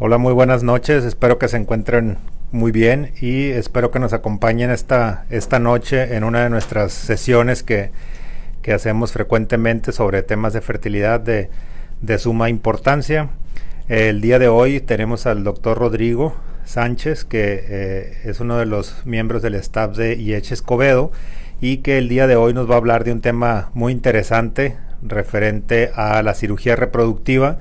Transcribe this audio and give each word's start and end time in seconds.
Hola, 0.00 0.18
muy 0.18 0.32
buenas 0.32 0.64
noches. 0.64 1.04
Espero 1.04 1.38
que 1.38 1.46
se 1.46 1.56
encuentren 1.56 2.18
muy 2.50 2.72
bien 2.72 3.12
y 3.20 3.50
espero 3.50 3.92
que 3.92 4.00
nos 4.00 4.12
acompañen 4.12 4.72
esta, 4.72 5.24
esta 5.30 5.60
noche 5.60 6.16
en 6.16 6.24
una 6.24 6.42
de 6.42 6.50
nuestras 6.50 6.92
sesiones 6.92 7.62
que, 7.62 7.92
que 8.60 8.72
hacemos 8.72 9.12
frecuentemente 9.12 9.92
sobre 9.92 10.24
temas 10.24 10.52
de 10.52 10.62
fertilidad 10.62 11.20
de, 11.20 11.48
suma 12.18 12.48
importancia. 12.48 13.28
El 13.88 14.20
día 14.20 14.40
de 14.40 14.48
hoy 14.48 14.80
tenemos 14.80 15.26
al 15.26 15.44
doctor 15.44 15.78
Rodrigo 15.78 16.34
Sánchez, 16.64 17.24
que 17.24 17.64
eh, 17.64 18.18
es 18.24 18.40
uno 18.40 18.56
de 18.56 18.66
los 18.66 19.06
miembros 19.06 19.42
del 19.42 19.54
staff 19.54 19.96
de 19.96 20.14
IH 20.14 20.54
Escobedo 20.54 21.12
y 21.60 21.78
que 21.78 21.98
el 21.98 22.08
día 22.08 22.26
de 22.26 22.34
hoy 22.34 22.52
nos 22.52 22.68
va 22.68 22.74
a 22.74 22.78
hablar 22.78 23.04
de 23.04 23.12
un 23.12 23.20
tema 23.20 23.70
muy 23.74 23.92
interesante 23.92 24.76
referente 25.02 25.92
a 25.94 26.20
la 26.24 26.34
cirugía 26.34 26.74
reproductiva 26.74 27.58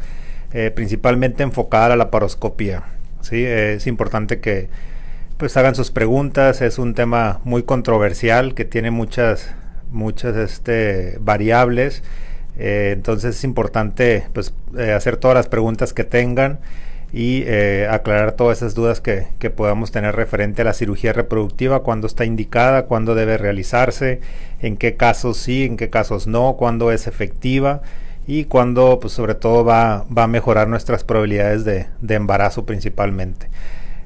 eh, 0.54 0.70
principalmente 0.70 1.42
enfocada 1.42 1.86
a 1.86 1.90
la 1.90 1.96
laparoscopía. 1.96 2.84
¿sí? 3.22 3.44
es 3.44 3.88
importante 3.88 4.40
que 4.40 4.70
pues 5.38 5.58
hagan 5.58 5.74
sus 5.74 5.90
preguntas, 5.90 6.62
es 6.62 6.78
un 6.78 6.94
tema 6.94 7.40
muy 7.44 7.64
controversial 7.64 8.54
que 8.54 8.64
tiene 8.64 8.92
muchas, 8.92 9.56
muchas 9.92 10.36
este, 10.36 11.18
variables, 11.22 12.04
eh, 12.58 12.92
entonces 12.94 13.38
es 13.38 13.44
importante 13.44 14.28
pues, 14.34 14.54
eh, 14.78 14.92
hacer 14.92 15.18
todas 15.18 15.36
las 15.36 15.48
preguntas 15.48 15.92
que 15.92 16.04
tengan 16.04 16.60
y 17.12 17.46
aclarar 17.90 18.32
todas 18.32 18.58
esas 18.58 18.74
dudas 18.74 19.00
que, 19.00 19.28
que, 19.38 19.52
podamos 19.52 19.92
tener 19.92 20.16
referente 20.16 20.64
a 20.64 20.66
la 20.66 20.74
cirugía 20.74 21.14
reproductiva, 21.14 21.84
cuándo 21.84 22.08
está 22.08 22.26
indicada, 22.26 22.86
cuándo 22.86 23.14
debe 23.14 23.38
realizarse, 23.38 24.20
en 24.62 24.78
qué 24.78 24.96
casos 24.96 25.38
sí, 25.38 25.64
en 25.64 25.78
qué 25.78 25.92
casos 25.92 26.26
no, 26.26 26.56
cuándo 26.58 26.92
es 26.92 27.06
efectiva 27.06 27.84
y 28.28 28.46
cuando 28.46 29.00
pues 29.00 29.14
sobre 29.14 29.36
todo 29.36 29.64
va, 29.66 30.06
va 30.16 30.24
a 30.24 30.28
mejorar 30.28 30.68
nuestras 30.68 31.04
probabilidades 31.04 31.66
de, 31.66 31.88
de 32.02 32.16
embarazo 32.16 32.66
principalmente. 32.66 33.50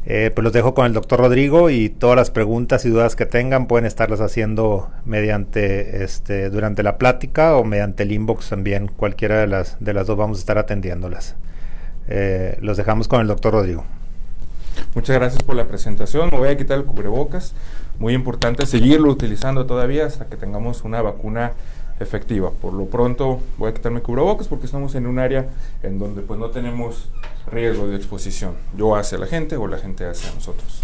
Eh, 0.10 0.32
pues 0.34 0.42
los 0.42 0.54
dejo 0.54 0.74
con 0.74 0.86
el 0.86 0.94
doctor 0.94 1.20
Rodrigo 1.20 1.70
y 1.70 1.90
todas 1.90 2.16
las 2.16 2.32
preguntas 2.32 2.86
y 2.86 2.90
dudas 2.90 3.18
que 3.18 3.26
tengan 3.26 3.68
pueden 3.68 3.86
estarlas 3.86 4.22
haciendo 4.22 4.90
mediante 5.04 6.02
este 6.06 6.50
durante 6.50 6.82
la 6.82 6.98
plática 6.98 7.58
o 7.58 7.66
mediante 7.66 8.04
el 8.04 8.14
inbox 8.14 8.48
también, 8.48 8.88
cualquiera 8.88 9.42
de 9.42 9.48
las, 9.48 9.76
de 9.82 9.94
las 9.94 10.08
dos 10.08 10.16
vamos 10.16 10.38
a 10.38 10.40
estar 10.40 10.58
atendiéndolas. 10.58 11.36
Eh, 12.08 12.58
los 12.62 12.78
dejamos 12.78 13.10
con 13.10 13.20
el 13.20 13.28
doctor 13.28 13.52
Rodrigo. 13.52 13.84
Muchas 14.96 15.18
gracias 15.18 15.44
por 15.44 15.58
la 15.58 15.66
presentación. 15.66 16.30
Me 16.32 16.38
voy 16.38 16.50
a 16.50 16.58
quitar 16.58 16.78
el 16.78 16.86
cubrebocas. 16.86 17.54
Muy 18.00 18.14
importante 18.14 18.66
seguirlo 18.66 19.12
utilizando 19.12 19.66
todavía 19.66 20.06
hasta 20.06 20.28
que 20.28 20.38
tengamos 20.38 20.84
una 20.84 21.02
vacuna 21.02 21.52
efectiva. 22.00 22.52
Por 22.52 22.74
lo 22.74 22.86
pronto 22.86 23.40
voy 23.58 23.72
a 23.72 23.74
quitarme 23.74 24.02
cubrebocas 24.02 24.48
porque 24.48 24.66
estamos 24.66 24.96
en 24.96 25.08
un 25.08 25.20
área 25.20 25.50
en 25.84 26.00
donde 26.00 26.22
pues 26.22 26.40
no 26.40 26.50
tenemos 26.50 27.10
riesgo 27.52 27.88
de 27.88 27.96
exposición. 27.96 28.54
Yo 28.76 28.96
hacia 28.96 29.18
la 29.18 29.28
gente 29.28 29.58
o 29.58 29.68
la 29.68 29.78
gente 29.78 30.06
hacia 30.06 30.34
nosotros. 30.34 30.82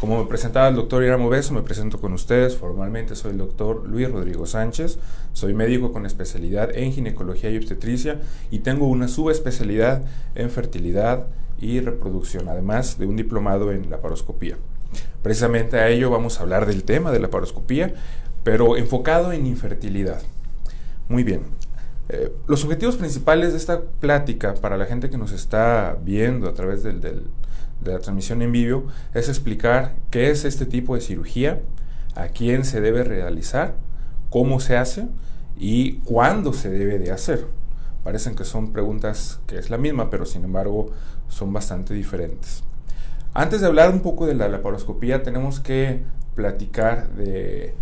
Como 0.00 0.18
me 0.22 0.28
presentaba 0.28 0.68
el 0.68 0.76
doctor 0.76 1.02
Iramo 1.02 1.30
Beso, 1.30 1.54
me 1.54 1.62
presento 1.62 1.98
con 1.98 2.12
ustedes. 2.12 2.56
Formalmente 2.56 3.16
soy 3.16 3.30
el 3.30 3.38
doctor 3.38 3.86
Luis 3.86 4.10
Rodrigo 4.10 4.46
Sánchez. 4.46 4.98
Soy 5.32 5.54
médico 5.54 5.92
con 5.92 6.04
especialidad 6.04 6.76
en 6.76 6.92
ginecología 6.92 7.50
y 7.50 7.56
obstetricia 7.56 8.20
y 8.50 8.58
tengo 8.58 8.88
una 8.88 9.08
subespecialidad 9.08 10.02
en 10.34 10.50
fertilidad 10.50 11.26
y 11.58 11.80
reproducción, 11.80 12.48
además 12.48 12.98
de 12.98 13.06
un 13.06 13.16
diplomado 13.16 13.72
en 13.72 13.88
laparoscopía. 13.88 14.58
Precisamente 15.22 15.78
a 15.78 15.88
ello 15.88 16.10
vamos 16.10 16.38
a 16.38 16.42
hablar 16.42 16.66
del 16.66 16.84
tema 16.84 17.10
de 17.10 17.18
la 17.18 17.28
laparoscopía, 17.28 17.94
pero 18.44 18.76
enfocado 18.76 19.32
en 19.32 19.46
infertilidad. 19.46 20.20
Muy 21.08 21.24
bien. 21.24 21.42
Eh, 22.08 22.32
los 22.46 22.64
objetivos 22.64 22.96
principales 22.96 23.52
de 23.52 23.58
esta 23.58 23.80
plática 23.80 24.54
para 24.54 24.76
la 24.76 24.86
gente 24.86 25.10
que 25.10 25.18
nos 25.18 25.32
está 25.32 25.96
viendo 26.02 26.48
a 26.48 26.54
través 26.54 26.82
del, 26.82 27.00
de 27.00 27.92
la 27.92 27.98
transmisión 27.98 28.42
en 28.42 28.52
vivo 28.52 28.86
es 29.14 29.28
explicar 29.28 29.94
qué 30.10 30.30
es 30.30 30.44
este 30.44 30.66
tipo 30.66 30.94
de 30.94 31.00
cirugía, 31.00 31.60
a 32.14 32.28
quién 32.28 32.64
se 32.64 32.80
debe 32.80 33.04
realizar, 33.04 33.74
cómo 34.30 34.60
se 34.60 34.76
hace 34.76 35.08
y 35.56 35.98
cuándo 35.98 36.52
se 36.52 36.70
debe 36.70 36.98
de 36.98 37.10
hacer. 37.10 37.46
Parecen 38.04 38.34
que 38.36 38.44
son 38.44 38.72
preguntas 38.72 39.40
que 39.46 39.58
es 39.58 39.70
la 39.70 39.78
misma, 39.78 40.10
pero 40.10 40.26
sin 40.26 40.44
embargo 40.44 40.90
son 41.28 41.52
bastante 41.52 41.92
diferentes. 41.92 42.62
Antes 43.34 43.60
de 43.60 43.66
hablar 43.66 43.90
un 43.90 44.00
poco 44.00 44.26
de 44.26 44.34
la 44.34 44.48
laparoscopía, 44.48 45.22
tenemos 45.22 45.60
que 45.60 46.02
platicar 46.34 47.08
de 47.10 47.74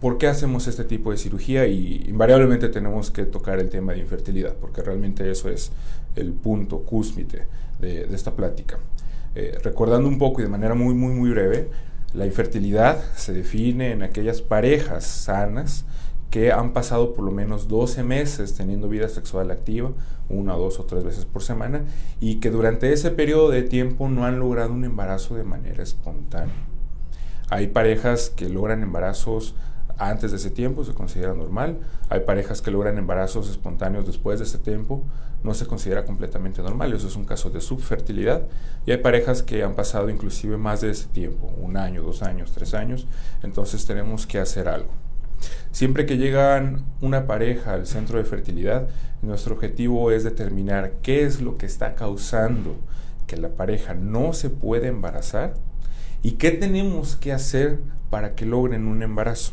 ¿Por 0.00 0.18
qué 0.18 0.26
hacemos 0.26 0.66
este 0.66 0.84
tipo 0.84 1.10
de 1.10 1.16
cirugía? 1.16 1.66
Y 1.66 2.04
invariablemente 2.08 2.68
tenemos 2.68 3.10
que 3.10 3.24
tocar 3.24 3.58
el 3.58 3.70
tema 3.70 3.94
de 3.94 4.00
infertilidad, 4.00 4.54
porque 4.54 4.82
realmente 4.82 5.30
eso 5.30 5.48
es 5.48 5.72
el 6.16 6.32
punto 6.32 6.80
cúspide 6.80 7.46
de, 7.78 8.02
esta 8.12 8.34
plática. 8.34 8.78
Eh, 9.34 9.58
recordando 9.62 10.08
un 10.08 10.18
poco 10.18 10.40
y 10.40 10.44
de 10.44 10.50
manera 10.50 10.74
muy, 10.74 10.94
muy, 10.94 11.14
muy 11.14 11.30
breve, 11.30 11.70
la 12.12 12.26
infertilidad 12.26 13.02
se 13.14 13.32
define 13.32 13.92
en 13.92 14.02
aquellas 14.02 14.42
parejas 14.42 15.04
sanas 15.04 15.84
que 16.30 16.52
han 16.52 16.72
pasado 16.72 17.14
por 17.14 17.24
lo 17.24 17.30
menos 17.30 17.68
12 17.68 18.02
meses 18.02 18.54
teniendo 18.54 18.88
vida 18.88 19.08
sexual 19.08 19.50
activa, 19.50 19.92
una, 20.28 20.54
dos 20.54 20.78
o 20.80 20.84
tres 20.84 21.04
veces 21.04 21.24
por 21.24 21.42
semana, 21.42 21.84
y 22.20 22.36
que 22.36 22.50
durante 22.50 22.92
ese 22.92 23.10
periodo 23.10 23.50
de 23.50 23.62
tiempo 23.62 24.08
no 24.08 24.26
han 24.26 24.38
logrado 24.38 24.72
un 24.72 24.84
embarazo 24.84 25.36
de 25.36 25.44
manera 25.44 25.82
espontánea. 25.82 26.54
Hay 27.48 27.68
parejas 27.68 28.28
que 28.28 28.48
logran 28.48 28.82
embarazos 28.82 29.54
antes 29.98 30.30
de 30.30 30.36
ese 30.36 30.50
tiempo 30.50 30.84
se 30.84 30.94
considera 30.94 31.34
normal. 31.34 31.78
Hay 32.08 32.20
parejas 32.20 32.62
que 32.62 32.70
logran 32.70 32.98
embarazos 32.98 33.48
espontáneos 33.48 34.06
después 34.06 34.38
de 34.38 34.44
ese 34.44 34.58
tiempo, 34.58 35.04
no 35.42 35.54
se 35.54 35.66
considera 35.66 36.04
completamente 36.04 36.62
normal, 36.62 36.92
eso 36.92 37.08
es 37.08 37.16
un 37.16 37.24
caso 37.24 37.50
de 37.50 37.60
subfertilidad. 37.60 38.42
Y 38.86 38.90
hay 38.92 38.98
parejas 38.98 39.42
que 39.42 39.62
han 39.62 39.74
pasado 39.74 40.10
inclusive 40.10 40.56
más 40.56 40.80
de 40.80 40.90
ese 40.90 41.06
tiempo, 41.08 41.52
un 41.58 41.76
año, 41.76 42.02
dos 42.02 42.22
años, 42.22 42.52
tres 42.52 42.74
años, 42.74 43.06
entonces 43.42 43.86
tenemos 43.86 44.26
que 44.26 44.38
hacer 44.38 44.68
algo. 44.68 44.90
Siempre 45.70 46.06
que 46.06 46.16
llegan 46.16 46.84
una 47.00 47.26
pareja 47.26 47.74
al 47.74 47.86
centro 47.86 48.18
de 48.18 48.24
fertilidad, 48.24 48.88
nuestro 49.22 49.54
objetivo 49.54 50.10
es 50.10 50.24
determinar 50.24 50.92
qué 51.02 51.24
es 51.24 51.40
lo 51.42 51.58
que 51.58 51.66
está 51.66 51.94
causando 51.94 52.76
que 53.26 53.36
la 53.36 53.50
pareja 53.50 53.94
no 53.94 54.32
se 54.32 54.50
puede 54.50 54.88
embarazar 54.88 55.54
y 56.22 56.32
qué 56.32 56.50
tenemos 56.52 57.16
que 57.16 57.32
hacer 57.32 57.80
para 58.10 58.34
que 58.34 58.46
logren 58.46 58.86
un 58.86 59.02
embarazo. 59.02 59.52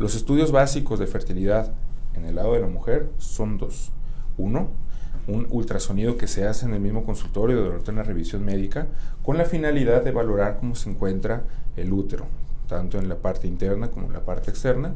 Los 0.00 0.14
estudios 0.14 0.50
básicos 0.50 0.98
de 0.98 1.06
fertilidad 1.06 1.74
en 2.14 2.24
el 2.24 2.36
lado 2.36 2.54
de 2.54 2.60
la 2.60 2.68
mujer 2.68 3.10
son 3.18 3.58
dos. 3.58 3.92
Uno, 4.38 4.70
un 5.28 5.46
ultrasonido 5.50 6.16
que 6.16 6.26
se 6.26 6.46
hace 6.46 6.64
en 6.64 6.72
el 6.72 6.80
mismo 6.80 7.04
consultorio 7.04 7.62
durante 7.62 7.90
una 7.90 8.02
revisión 8.02 8.42
médica 8.42 8.86
con 9.22 9.36
la 9.36 9.44
finalidad 9.44 10.02
de 10.02 10.10
valorar 10.10 10.56
cómo 10.58 10.74
se 10.74 10.88
encuentra 10.88 11.42
el 11.76 11.92
útero, 11.92 12.24
tanto 12.66 12.98
en 12.98 13.10
la 13.10 13.16
parte 13.16 13.46
interna 13.46 13.90
como 13.90 14.06
en 14.06 14.14
la 14.14 14.24
parte 14.24 14.50
externa. 14.50 14.94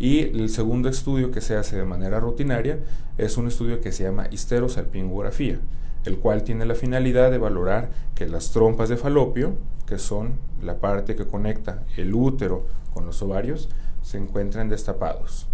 Y 0.00 0.36
el 0.36 0.48
segundo 0.48 0.88
estudio 0.88 1.30
que 1.30 1.42
se 1.42 1.54
hace 1.54 1.76
de 1.76 1.84
manera 1.84 2.18
rutinaria 2.18 2.80
es 3.18 3.36
un 3.36 3.46
estudio 3.46 3.80
que 3.80 3.92
se 3.92 4.02
llama 4.02 4.26
histerosalpingografía, 4.32 5.60
el 6.04 6.18
cual 6.18 6.42
tiene 6.42 6.66
la 6.66 6.74
finalidad 6.74 7.30
de 7.30 7.38
valorar 7.38 7.92
que 8.16 8.26
las 8.26 8.50
trompas 8.50 8.88
de 8.88 8.96
falopio, 8.96 9.54
que 9.86 10.00
son 10.00 10.32
la 10.60 10.80
parte 10.80 11.14
que 11.14 11.28
conecta 11.28 11.84
el 11.96 12.12
útero 12.12 12.66
con 12.92 13.06
los 13.06 13.22
ovarios, 13.22 13.68
se 14.10 14.18
encuentren 14.18 14.68
destapados. 14.68 15.46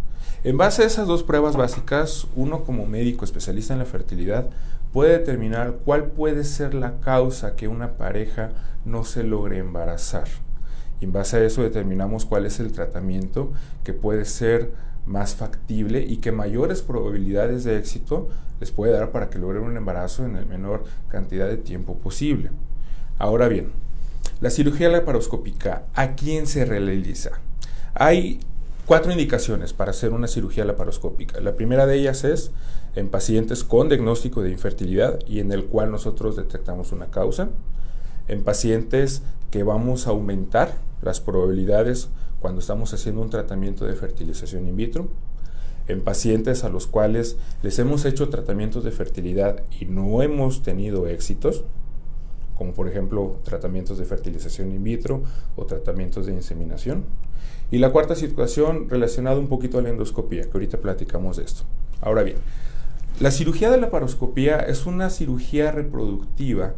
En 0.42 0.56
base 0.56 0.82
a 0.82 0.86
esas 0.86 1.06
dos 1.06 1.22
pruebas 1.22 1.56
básicas, 1.56 2.26
uno 2.34 2.64
como 2.64 2.86
médico 2.86 3.26
especialista 3.26 3.74
en 3.74 3.80
la 3.80 3.84
fertilidad 3.84 4.48
puede 4.94 5.18
determinar 5.18 5.80
cuál 5.84 6.06
puede 6.06 6.42
ser 6.42 6.72
la 6.72 6.98
causa 7.00 7.54
que 7.54 7.68
una 7.68 7.98
pareja 7.98 8.52
no 8.86 9.04
se 9.04 9.24
logre 9.24 9.58
embarazar. 9.58 10.26
Y 11.02 11.04
en 11.04 11.12
base 11.12 11.36
a 11.36 11.44
eso 11.44 11.62
determinamos 11.62 12.24
cuál 12.24 12.46
es 12.46 12.58
el 12.58 12.72
tratamiento 12.72 13.52
que 13.84 13.92
puede 13.92 14.24
ser 14.24 14.72
más 15.04 15.34
factible 15.34 16.00
y 16.00 16.16
que 16.16 16.32
mayores 16.32 16.80
probabilidades 16.80 17.64
de 17.64 17.76
éxito 17.76 18.30
les 18.58 18.70
puede 18.70 18.92
dar 18.92 19.10
para 19.10 19.28
que 19.28 19.38
logren 19.38 19.64
un 19.64 19.76
embarazo 19.76 20.24
en 20.24 20.36
la 20.36 20.46
menor 20.46 20.84
cantidad 21.08 21.46
de 21.46 21.58
tiempo 21.58 21.98
posible. 21.98 22.52
Ahora 23.18 23.48
bien, 23.48 23.68
la 24.41 24.48
cirugía 24.48 24.88
laparoscópica, 24.88 25.82
¿a 25.94 26.14
quién 26.14 26.47
se 26.47 26.64
realiza? 26.64 27.32
Hay 27.98 28.41
cuatro 28.84 29.10
indicaciones 29.10 29.72
para 29.72 29.93
hacer 29.93 30.13
una 30.13 30.28
cirugía 30.28 30.66
laparoscópica. 30.66 31.41
La 31.41 31.57
primera 31.57 31.87
de 31.87 31.97
ellas 31.97 32.25
es 32.25 32.51
en 32.95 33.09
pacientes 33.09 33.65
con 33.65 33.89
diagnóstico 33.89 34.43
de 34.43 34.51
infertilidad 34.51 35.19
y 35.27 35.41
en 35.41 35.51
el 35.51 35.65
cual 35.65 35.91
nosotros 35.91 36.37
detectamos 36.37 36.93
una 36.93 37.07
causa. 37.07 37.48
En 38.28 38.45
pacientes 38.45 39.22
que 39.51 39.63
vamos 39.63 40.07
a 40.07 40.10
aumentar 40.10 40.75
las 41.01 41.21
probabilidades 41.21 42.10
cuando 42.39 42.60
estamos 42.60 42.93
haciendo 42.93 43.22
un 43.22 43.31
tratamiento 43.31 43.87
de 43.87 43.95
fertilización 43.95 44.69
in 44.69 44.77
vitro. 44.77 45.09
En 45.89 46.03
pacientes 46.03 46.65
a 46.65 46.69
los 46.69 46.87
cuales 46.87 47.39
les 47.63 47.78
hemos 47.78 48.04
hecho 48.04 48.28
tratamientos 48.28 48.84
de 48.84 48.91
fertilidad 48.91 49.63
y 49.81 49.87
no 49.87 50.21
hemos 50.21 50.63
tenido 50.63 51.07
éxitos, 51.07 51.65
como 52.56 52.72
por 52.72 52.88
ejemplo 52.88 53.38
tratamientos 53.44 53.98
de 53.98 54.04
fertilización 54.04 54.72
in 54.72 54.82
vitro 54.82 55.22
o 55.56 55.64
tratamientos 55.66 56.26
de 56.26 56.32
inseminación. 56.32 57.04
Y 57.70 57.78
la 57.78 57.91
cuarta 57.91 58.14
situación 58.14 58.88
relacionada 58.88 59.38
un 59.38 59.48
poquito 59.48 59.78
a 59.78 59.82
la 59.82 59.91
endoscopía, 59.91 60.42
que 60.42 60.50
ahorita 60.54 60.78
platicamos 60.78 61.36
de 61.36 61.44
esto. 61.44 61.64
Ahora 62.00 62.22
bien, 62.22 62.36
La 63.18 63.30
cirugía 63.30 63.70
de 63.70 63.78
la 63.78 63.88
paroscopía 63.88 64.58
es 64.58 64.84
una 64.84 65.08
cirugía 65.08 65.72
reproductiva 65.72 66.74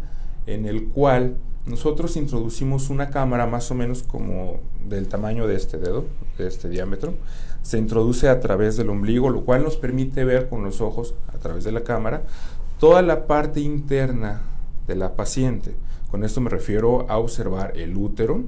en 0.47 0.67
el 0.67 0.87
cual 0.87 1.37
nosotros 1.67 2.17
introducimos 2.17 2.91
una 2.91 3.11
cámara 3.11 3.49
más 3.49 3.73
o 3.73 3.75
menos 3.75 4.05
como 4.05 4.61
del 4.89 5.09
tamaño 5.09 5.49
de 5.49 5.57
este 5.57 5.79
dedo, 5.79 6.05
de 6.39 6.47
este 6.47 6.69
diámetro, 6.69 7.15
se 7.63 7.77
introduce 7.77 8.29
a 8.29 8.39
través 8.39 8.77
del 8.77 8.89
ombligo, 8.89 9.31
lo 9.31 9.45
cual 9.45 9.65
nos 9.65 9.77
permite 9.77 10.25
ver 10.25 10.49
con 10.49 10.63
los 10.63 10.81
ojos, 10.81 11.15
a 11.35 11.39
través 11.39 11.65
de 11.65 11.73
la 11.73 11.83
cámara, 11.83 12.23
toda 12.79 13.03
la 13.03 13.27
parte 13.27 13.61
interna 13.61 14.43
de 14.89 14.97
la 14.97 15.15
paciente. 15.15 15.77
Con 16.11 16.25
esto 16.25 16.41
me 16.41 16.51
refiero 16.51 17.09
a 17.09 17.19
observar 17.19 17.75
el 17.77 17.97
útero, 17.97 18.43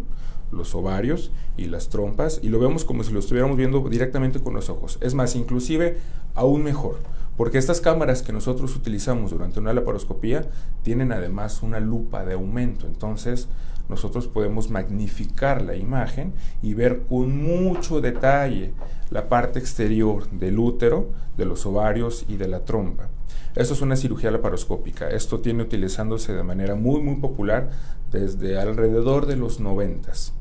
los 0.51 0.75
ovarios 0.75 1.31
y 1.57 1.67
las 1.67 1.89
trompas, 1.89 2.41
y 2.43 2.49
lo 2.49 2.59
vemos 2.59 2.85
como 2.85 3.05
si 3.05 3.13
lo 3.13 3.21
estuviéramos 3.21 3.57
viendo 3.57 3.89
directamente 3.89 4.41
con 4.41 4.55
los 4.55 4.69
ojos. 4.69 4.99
Es 5.01 5.15
más, 5.15 5.37
inclusive 5.37 5.99
aún 6.35 6.65
mejor 6.65 6.99
porque 7.41 7.57
estas 7.57 7.81
cámaras 7.81 8.21
que 8.21 8.35
nosotros 8.35 8.77
utilizamos 8.77 9.31
durante 9.31 9.61
una 9.61 9.73
laparoscopía 9.73 10.51
tienen 10.83 11.11
además 11.11 11.63
una 11.63 11.81
lupa 11.81 12.27
de 12.27 12.35
aumento, 12.35 12.87
entonces 12.87 13.49
nosotros 13.91 14.29
podemos 14.29 14.71
magnificar 14.71 15.61
la 15.61 15.77
imagen 15.77 16.33
y 16.63 16.75
ver 16.75 17.03
con 17.09 17.43
mucho 17.43 18.01
detalle 18.01 18.73
la 19.11 19.29
parte 19.29 19.59
exterior 19.59 20.31
del 20.31 20.59
útero, 20.59 21.11
de 21.37 21.45
los 21.45 21.67
ovarios 21.67 22.25
y 22.29 22.37
de 22.37 22.49
la 22.49 22.65
trompa. 22.65 23.09
Esto 23.57 23.75
es 23.75 23.83
una 23.83 23.97
cirugía 23.97 24.31
laparoscópica. 24.31 25.11
Esto 25.11 25.41
tiene 25.41 25.65
utilizándose 25.65 26.33
de 26.33 26.45
manera 26.45 26.77
muy 26.77 27.03
muy 27.03 27.17
popular 27.17 27.71
desde 28.13 28.59
alrededor 28.59 29.27
de 29.27 29.37
los 29.37 29.61
noventas. 29.61 30.33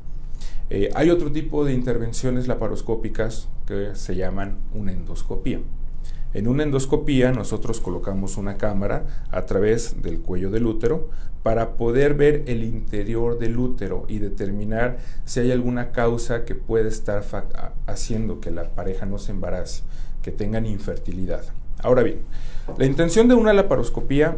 Eh, 0.70 0.90
hay 0.94 1.10
otro 1.10 1.32
tipo 1.32 1.64
de 1.64 1.72
intervenciones 1.72 2.46
laparoscópicas 2.46 3.48
que 3.66 3.96
se 3.96 4.14
llaman 4.14 4.58
una 4.72 4.92
endoscopía. 4.92 5.58
En 6.32 6.46
una 6.46 6.62
endoscopía 6.62 7.32
nosotros 7.32 7.80
colocamos 7.80 8.36
una 8.36 8.56
cámara 8.56 9.26
a 9.32 9.46
través 9.46 10.00
del 10.00 10.20
cuello 10.20 10.50
del 10.50 10.66
útero 10.66 11.08
para 11.42 11.76
poder 11.76 12.14
ver 12.14 12.44
el 12.46 12.64
interior 12.64 13.38
del 13.38 13.58
útero 13.58 14.04
y 14.08 14.18
determinar 14.18 14.98
si 15.24 15.40
hay 15.40 15.52
alguna 15.52 15.90
causa 15.92 16.44
que 16.44 16.54
puede 16.54 16.88
estar 16.88 17.24
haciendo 17.86 18.40
que 18.40 18.50
la 18.50 18.70
pareja 18.70 19.06
no 19.06 19.18
se 19.18 19.32
embarace, 19.32 19.82
que 20.22 20.32
tengan 20.32 20.66
infertilidad. 20.66 21.44
Ahora 21.82 22.02
bien, 22.02 22.20
la 22.76 22.84
intención 22.84 23.26
de 23.28 23.34
una 23.34 23.54
laparoscopía, 23.54 24.36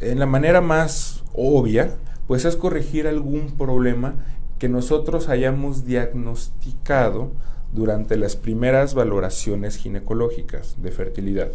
en 0.00 0.18
la 0.18 0.26
manera 0.26 0.60
más 0.60 1.22
obvia, 1.34 1.94
pues 2.26 2.44
es 2.44 2.56
corregir 2.56 3.06
algún 3.06 3.56
problema 3.56 4.14
que 4.58 4.68
nosotros 4.68 5.28
hayamos 5.28 5.84
diagnosticado 5.84 7.32
durante 7.72 8.16
las 8.16 8.34
primeras 8.34 8.94
valoraciones 8.94 9.76
ginecológicas 9.76 10.76
de 10.82 10.90
fertilidad. 10.90 11.52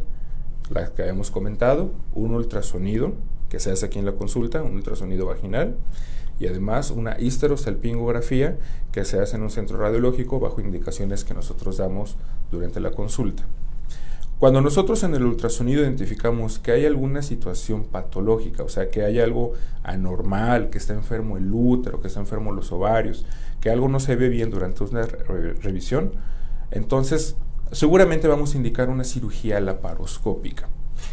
Las 0.70 0.90
que 0.92 1.04
hemos 1.04 1.32
comentado, 1.32 1.92
un 2.14 2.34
ultrasonido 2.34 3.14
que 3.56 3.62
se 3.62 3.72
hace 3.72 3.86
aquí 3.86 4.00
en 4.00 4.06
la 4.06 4.12
consulta, 4.12 4.62
un 4.64 4.74
ultrasonido 4.74 5.28
vaginal, 5.28 5.78
y 6.42 6.48
además 6.48 6.92
una 6.92 7.18
histerosalpingografía 7.18 8.58
que 8.92 9.06
se 9.06 9.18
hace 9.22 9.38
en 9.38 9.44
un 9.44 9.50
centro 9.50 9.78
radiológico 9.78 10.42
bajo 10.42 10.60
indicaciones 10.60 11.24
que 11.24 11.34
nosotros 11.34 11.78
damos 11.78 12.18
durante 12.52 12.82
la 12.82 12.92
consulta. 12.92 13.44
Cuando 14.40 14.60
nosotros 14.60 15.02
en 15.04 15.16
el 15.16 15.24
ultrasonido 15.24 15.84
identificamos 15.84 16.60
que 16.60 16.74
hay 16.74 16.86
alguna 16.86 17.22
situación 17.22 17.86
patológica, 17.86 18.62
o 18.62 18.68
sea, 18.68 18.90
que 18.90 19.04
hay 19.04 19.22
algo 19.22 19.54
anormal, 19.84 20.70
que 20.70 20.78
está 20.78 20.94
enfermo 20.94 21.38
el 21.38 21.50
útero, 21.50 22.02
que 22.02 22.10
está 22.10 22.20
enfermo 22.20 22.52
los 22.52 22.74
ovarios, 22.74 23.26
que 23.62 23.70
algo 23.70 23.88
no 23.88 24.02
se 24.02 24.18
ve 24.18 24.28
bien 24.28 24.52
durante 24.52 24.84
una 24.84 25.04
revisión, 25.06 26.12
entonces 26.72 27.38
seguramente 27.72 28.28
vamos 28.28 28.54
a 28.54 28.58
indicar 28.58 28.90
una 28.90 29.06
cirugía 29.06 29.62
laparoscópica. 29.62 30.68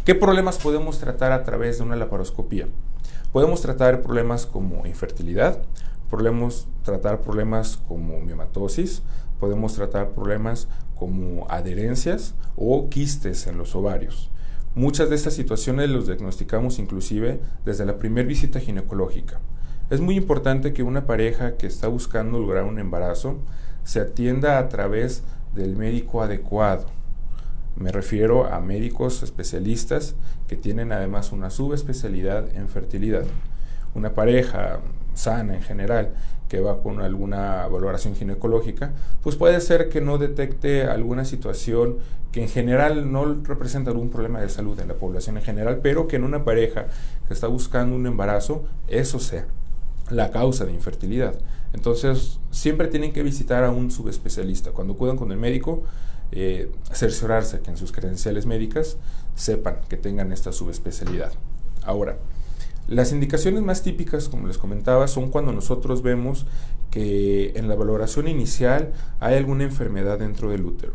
¿Qué 0.05 0.15
problemas 0.17 0.59
podemos 0.59 0.99
tratar 0.99 1.33
a 1.33 1.45
través 1.45 1.79
de 1.79 1.85
una 1.85 1.97
laparoscopía? 1.97 2.67
Podemos 3.33 3.63
tratar 3.63 4.03
problemas 4.03 4.47
como 4.47 4.85
infertilidad, 4.87 5.63
podemos 6.11 6.67
tratar 6.83 7.21
problemas 7.21 7.77
como 7.77 8.21
miomatosis, 8.21 9.03
podemos 9.39 9.75
tratar 9.75 10.11
problemas 10.11 10.69
como 10.97 11.47
adherencias 11.49 12.35
o 12.57 12.89
quistes 12.89 13.47
en 13.47 13.59
los 13.59 13.75
ovarios. 13.75 14.31
Muchas 14.75 15.09
de 15.09 15.17
estas 15.17 15.35
situaciones 15.35 15.91
los 15.91 16.07
diagnosticamos 16.07 16.79
inclusive 16.79 17.41
desde 17.65 17.87
la 17.87 17.99
primera 17.99 18.27
visita 18.27 18.59
ginecológica. 18.59 19.41
Es 19.91 20.01
muy 20.01 20.17
importante 20.17 20.73
que 20.73 20.83
una 20.83 21.07
pareja 21.07 21.57
que 21.57 21.67
está 21.67 21.89
buscando 21.89 22.39
lograr 22.39 22.65
un 22.65 22.79
embarazo 22.79 23.39
se 23.85 24.01
atienda 24.01 24.59
a 24.59 24.69
través 24.69 25.23
del 25.55 25.77
médico 25.77 26.23
adecuado. 26.23 26.87
Me 27.77 27.91
refiero 27.91 28.47
a 28.47 28.61
médicos 28.61 29.23
especialistas 29.23 30.15
que 30.49 30.57
tienen 30.57 30.93
además 30.93 31.33
una 31.33 31.51
subespecialidad 31.51 32.55
en 32.55 32.69
fertilidad. 32.69 33.25
Una 33.95 34.15
pareja 34.15 34.81
sana 35.15 35.55
en 35.55 35.63
general 35.63 36.15
que 36.49 36.61
va 36.61 36.83
con 36.83 37.01
alguna 37.01 37.67
valoración 37.67 38.15
ginecológica, 38.15 38.93
pues 39.23 39.37
puede 39.37 39.61
ser 39.63 39.89
que 39.89 40.03
no 40.03 40.19
detecte 40.19 40.85
alguna 40.85 41.25
situación 41.25 41.97
que 42.31 42.43
en 42.43 42.49
general 42.49 43.11
no 43.11 43.35
representa 43.43 43.91
algún 43.91 44.11
problema 44.11 44.41
de 44.41 44.51
salud 44.51 44.79
en 44.79 44.89
la 44.89 44.95
población 44.95 45.39
en 45.39 45.45
general, 45.45 45.81
pero 45.83 46.09
que 46.09 46.17
en 46.17 46.25
una 46.25 46.45
pareja 46.45 46.89
que 47.27 47.33
está 47.33 47.47
buscando 47.47 47.97
un 47.97 48.07
embarazo, 48.07 48.65
eso 48.89 49.19
sea 49.19 49.47
la 50.11 50.31
causa 50.31 50.67
de 50.67 50.73
infertilidad. 50.73 51.35
Entonces, 51.73 52.39
siempre 52.51 52.89
tienen 52.89 53.13
que 53.13 53.23
visitar 53.23 53.65
a 53.65 53.71
un 53.71 53.91
subespecialista. 53.91 54.73
Cuando 54.73 54.93
acudan 54.93 55.17
con 55.17 55.33
el 55.33 55.39
médico, 55.39 55.85
eh, 56.33 56.71
que 57.63 57.71
en 57.71 57.77
sus 57.77 57.93
credenciales 57.93 58.47
médicas 58.47 58.97
sepan 59.35 59.77
que 59.89 59.97
tengan 59.97 60.33
esta 60.33 60.53
subespecialidad. 60.53 61.33
Ahora, 61.83 62.19
las 62.89 63.13
indicaciones 63.13 63.63
más 63.63 63.83
típicas, 63.83 64.29
como 64.29 64.49
les 64.49 64.59
comentaba, 64.59 65.07
son 65.09 65.31
cuando 65.31 65.53
nosotros 65.53 66.03
vemos 66.03 66.47
que 66.91 67.53
en 67.55 67.69
la 67.69 67.75
valoración 67.75 68.29
inicial 68.29 68.93
hay 69.21 69.37
alguna 69.37 69.65
enfermedad 69.65 70.19
dentro 70.19 70.51
del 70.51 70.65
útero. 70.65 70.93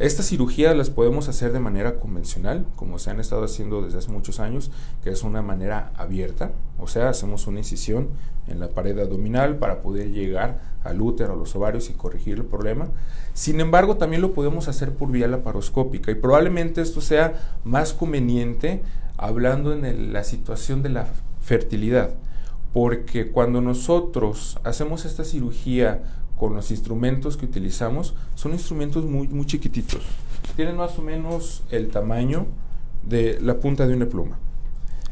Estas 0.00 0.28
cirugías 0.28 0.74
las 0.74 0.88
podemos 0.88 1.28
hacer 1.28 1.52
de 1.52 1.60
manera 1.60 2.00
convencional, 2.00 2.64
como 2.74 2.98
se 2.98 3.10
han 3.10 3.20
estado 3.20 3.44
haciendo 3.44 3.82
desde 3.82 3.98
hace 3.98 4.10
muchos 4.10 4.40
años, 4.40 4.70
que 5.04 5.10
es 5.10 5.22
una 5.22 5.42
manera 5.42 5.92
abierta, 5.94 6.52
o 6.78 6.88
sea, 6.88 7.10
hacemos 7.10 7.46
una 7.46 7.58
incisión 7.58 8.08
en 8.48 8.60
la 8.60 8.68
pared 8.68 8.98
abdominal 8.98 9.58
para 9.58 9.82
poder 9.82 10.10
llegar 10.10 10.62
al 10.84 11.02
útero, 11.02 11.34
a 11.34 11.36
los 11.36 11.54
ovarios 11.54 11.90
y 11.90 11.92
corregir 11.92 12.38
el 12.38 12.46
problema. 12.46 12.88
Sin 13.34 13.60
embargo, 13.60 13.98
también 13.98 14.22
lo 14.22 14.32
podemos 14.32 14.68
hacer 14.68 14.94
por 14.94 15.10
vía 15.10 15.28
laparoscópica 15.28 16.10
y 16.10 16.14
probablemente 16.14 16.80
esto 16.80 17.02
sea 17.02 17.58
más 17.64 17.92
conveniente 17.92 18.80
hablando 19.18 19.74
en 19.74 20.14
la 20.14 20.24
situación 20.24 20.82
de 20.82 20.88
la 20.88 21.08
fertilidad, 21.42 22.14
porque 22.72 23.30
cuando 23.30 23.60
nosotros 23.60 24.58
hacemos 24.64 25.04
esta 25.04 25.24
cirugía 25.24 26.19
con 26.40 26.54
los 26.54 26.70
instrumentos 26.70 27.36
que 27.36 27.44
utilizamos, 27.44 28.14
son 28.34 28.54
instrumentos 28.54 29.04
muy, 29.04 29.28
muy 29.28 29.44
chiquititos, 29.44 30.00
tienen 30.56 30.74
más 30.74 30.98
o 30.98 31.02
menos 31.02 31.64
el 31.70 31.88
tamaño 31.88 32.46
de 33.02 33.38
la 33.42 33.60
punta 33.60 33.86
de 33.86 33.92
una 33.92 34.06
pluma. 34.06 34.38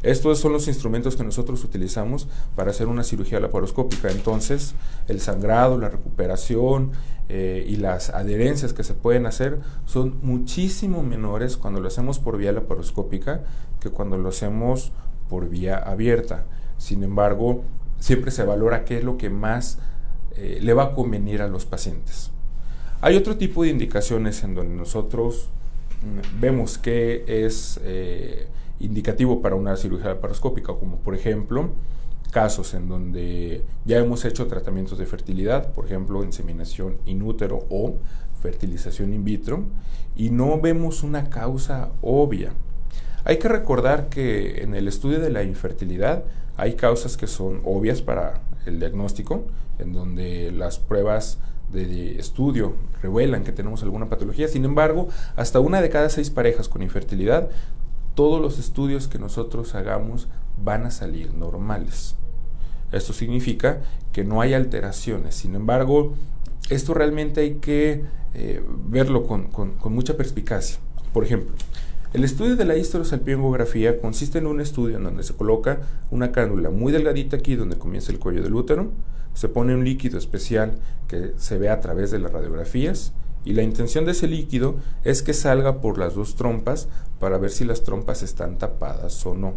Estos 0.01 0.39
son 0.39 0.53
los 0.53 0.67
instrumentos 0.67 1.15
que 1.15 1.23
nosotros 1.23 1.63
utilizamos 1.63 2.27
para 2.55 2.71
hacer 2.71 2.87
una 2.87 3.03
cirugía 3.03 3.39
laparoscópica. 3.39 4.09
Entonces, 4.09 4.73
el 5.07 5.21
sangrado, 5.21 5.77
la 5.77 5.89
recuperación 5.89 6.93
eh, 7.27 7.63
y 7.67 7.75
las 7.75 8.09
adherencias 8.09 8.73
que 8.73 8.83
se 8.83 8.95
pueden 8.95 9.27
hacer 9.27 9.59
son 9.85 10.17
muchísimo 10.23 11.03
menores 11.03 11.57
cuando 11.57 11.79
lo 11.79 11.89
hacemos 11.89 12.17
por 12.17 12.37
vía 12.37 12.53
laparoscópica 12.53 13.43
que 13.79 13.91
cuando 13.91 14.17
lo 14.17 14.29
hacemos 14.29 14.93
por 15.29 15.47
vía 15.47 15.77
abierta. 15.77 16.45
Sin 16.79 17.03
embargo, 17.03 17.65
siempre 17.99 18.31
se 18.31 18.43
valora 18.43 18.83
qué 18.83 18.97
es 18.97 19.03
lo 19.03 19.17
que 19.17 19.29
más 19.29 19.77
eh, 20.35 20.59
le 20.61 20.73
va 20.73 20.83
a 20.83 20.91
convenir 20.93 21.41
a 21.41 21.47
los 21.47 21.65
pacientes. 21.65 22.31
Hay 23.01 23.15
otro 23.15 23.37
tipo 23.37 23.63
de 23.63 23.69
indicaciones 23.69 24.43
en 24.43 24.55
donde 24.55 24.75
nosotros 24.75 25.49
mm, 26.03 26.41
vemos 26.41 26.77
que 26.77 27.23
es 27.27 27.79
eh, 27.83 28.47
indicativo 28.79 29.41
para 29.41 29.55
una 29.55 29.75
cirugía 29.77 30.09
laparoscópica, 30.09 30.73
como 30.73 30.97
por 30.97 31.15
ejemplo 31.15 31.69
casos 32.31 32.73
en 32.73 32.87
donde 32.87 33.63
ya 33.85 33.97
hemos 33.97 34.23
hecho 34.25 34.47
tratamientos 34.47 34.97
de 34.97 35.05
fertilidad, 35.05 35.71
por 35.73 35.85
ejemplo 35.85 36.23
inseminación 36.23 36.97
inútero 37.05 37.65
o 37.69 37.95
fertilización 38.41 39.13
in 39.13 39.23
vitro, 39.23 39.63
y 40.15 40.29
no 40.29 40.59
vemos 40.59 41.03
una 41.03 41.29
causa 41.29 41.89
obvia. 42.01 42.53
Hay 43.25 43.37
que 43.37 43.47
recordar 43.47 44.09
que 44.09 44.63
en 44.63 44.75
el 44.75 44.87
estudio 44.87 45.19
de 45.19 45.29
la 45.29 45.43
infertilidad 45.43 46.23
hay 46.55 46.73
causas 46.73 47.17
que 47.17 47.27
son 47.27 47.61
obvias 47.63 48.01
para 48.01 48.41
el 48.65 48.79
diagnóstico, 48.79 49.45
en 49.77 49.93
donde 49.93 50.51
las 50.51 50.79
pruebas 50.79 51.39
de 51.71 52.19
estudio 52.19 52.73
revelan 53.01 53.43
que 53.43 53.51
tenemos 53.51 53.83
alguna 53.83 54.09
patología. 54.09 54.47
Sin 54.47 54.65
embargo, 54.65 55.07
hasta 55.35 55.59
una 55.59 55.81
de 55.81 55.89
cada 55.89 56.09
seis 56.09 56.29
parejas 56.29 56.67
con 56.67 56.81
infertilidad 56.81 57.49
todos 58.15 58.41
los 58.41 58.59
estudios 58.59 59.07
que 59.07 59.19
nosotros 59.19 59.75
hagamos 59.75 60.27
van 60.61 60.85
a 60.85 60.91
salir 60.91 61.33
normales. 61.33 62.15
Esto 62.91 63.13
significa 63.13 63.81
que 64.11 64.23
no 64.23 64.41
hay 64.41 64.53
alteraciones. 64.53 65.35
Sin 65.35 65.55
embargo, 65.55 66.15
esto 66.69 66.93
realmente 66.93 67.41
hay 67.41 67.55
que 67.55 68.03
eh, 68.33 68.61
verlo 68.87 69.25
con, 69.25 69.49
mucha 69.85 70.17
perspicacia. 70.17 70.79
Por 71.13 71.23
ejemplo, 71.23 71.55
El 72.11 72.23
estudio 72.23 72.55
de 72.55 72.65
la 72.65 72.75
histerosalpingografía 72.75 74.01
consiste 74.01 74.39
en 74.39 74.47
un 74.47 74.61
estudio 74.61 74.97
en 74.97 75.03
donde 75.03 75.21
se 75.21 75.35
coloca 75.35 75.81
una 76.09 76.31
cánula 76.31 76.71
muy 76.71 76.91
delgadita 76.91 77.37
aquí 77.37 77.55
donde 77.55 77.77
comienza 77.77 78.11
el 78.11 78.17
cuello 78.17 78.41
del 78.41 78.55
útero, 78.55 78.89
se 79.35 79.47
pone 79.47 79.75
un 79.75 79.85
líquido 79.85 80.17
especial 80.17 80.79
que 81.07 81.33
se 81.37 81.59
ve 81.59 81.69
a 81.69 81.81
través 81.81 82.09
de 82.09 82.17
las 82.17 82.31
radiografías 82.31 83.13
y 83.45 83.53
la 83.53 83.61
intención 83.61 84.05
de 84.05 84.13
ese 84.13 84.27
líquido 84.27 84.77
es 85.03 85.21
que 85.21 85.35
salga 85.35 85.81
por 85.81 85.99
las 85.99 86.15
dos 86.15 86.33
trompas 86.35 86.87
para 87.19 87.37
ver 87.37 87.51
si 87.51 87.63
las 87.63 87.83
trompas 87.83 88.23
están 88.23 88.57
tapadas 88.57 89.23
o 89.27 89.35
no. 89.35 89.53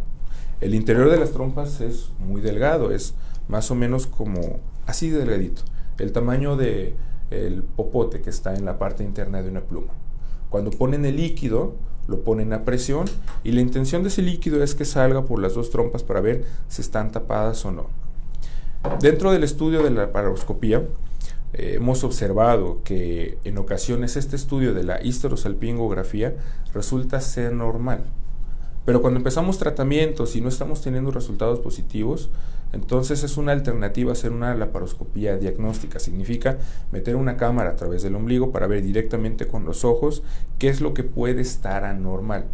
El 0.61 0.75
interior 0.75 1.11
de 1.11 1.16
las 1.16 1.30
trompas 1.30 1.80
es 1.80 2.11
muy 2.18 2.42
delgado, 2.42 2.90
es 2.90 3.14
más 3.49 3.71
o 3.71 3.75
menos 3.75 4.06
como 4.06 4.61
así 4.87 5.09
delgadito, 5.09 5.62
el 5.99 6.12
tamaño 6.12 6.56
de 6.56 6.97
el 7.30 7.62
popote 7.62 8.21
que 8.21 8.28
está 8.28 8.54
en 8.54 8.66
la 8.66 8.78
parte 8.78 9.04
interna 9.04 9.40
de 9.40 9.49
una 9.49 9.62
pluma. 9.62 9.94
Cuando 10.50 10.71
ponen 10.71 11.06
el 11.06 11.16
líquido, 11.16 11.76
lo 12.09 12.21
ponen 12.21 12.52
a 12.52 12.64
presión 12.64 13.06
y 13.44 13.52
la 13.52 13.61
intención 13.61 14.02
de 14.02 14.09
ese 14.09 14.23
líquido 14.23 14.62
es 14.62 14.75
que 14.75 14.85
salga 14.85 15.25
por 15.25 15.40
las 15.40 15.54
dos 15.54 15.71
trompas 15.71 16.02
para 16.02 16.21
ver 16.21 16.44
si 16.68 16.82
están 16.82 17.12
tapadas 17.12 17.64
o 17.64 17.73
no. 17.73 17.87
Dentro 19.00 19.30
del 19.30 19.44
estudio 19.44 19.82
de 19.82 19.90
la 19.90 20.12
paroscopía, 20.12 20.82
eh, 21.52 21.75
hemos 21.76 22.02
observado 22.02 22.80
que 22.82 23.38
en 23.44 23.59
ocasiones 23.59 24.16
este 24.16 24.37
estudio 24.37 24.75
de 24.75 24.85
la 24.85 25.02
histerosalpingografía 25.02 26.35
resulta 26.75 27.21
ser 27.21 27.52
normal. 27.52 28.04
Pero 28.85 29.00
cuando 29.00 29.18
empezamos 29.18 29.59
tratamientos 29.59 30.35
y 30.35 30.40
no 30.40 30.49
estamos 30.49 30.82
teniendo 30.82 31.12
resultados 31.12 31.61
positivos, 31.61 32.30
entonces 32.73 33.23
es 33.23 33.37
una 33.37 33.52
alternativa 33.52 34.12
hacer 34.12 34.33
una 34.33 34.55
laparoscopía 34.55 35.37
diagnóstica. 35.37 35.99
Significa 35.99 36.59
meter 36.91 37.17
una 37.17 37.37
cámara 37.37 37.71
a 37.71 37.76
través 37.76 38.02
del 38.02 38.14
ombligo 38.14 38.50
para 38.50 38.67
ver 38.67 38.83
directamente 38.83 39.47
con 39.47 39.64
los 39.64 39.85
ojos 39.85 40.23
qué 40.59 40.69
es 40.69 40.81
lo 40.81 40.95
que 40.95 41.05
puede 41.05 41.43
estar 41.43 41.85
anormal. 41.85 42.47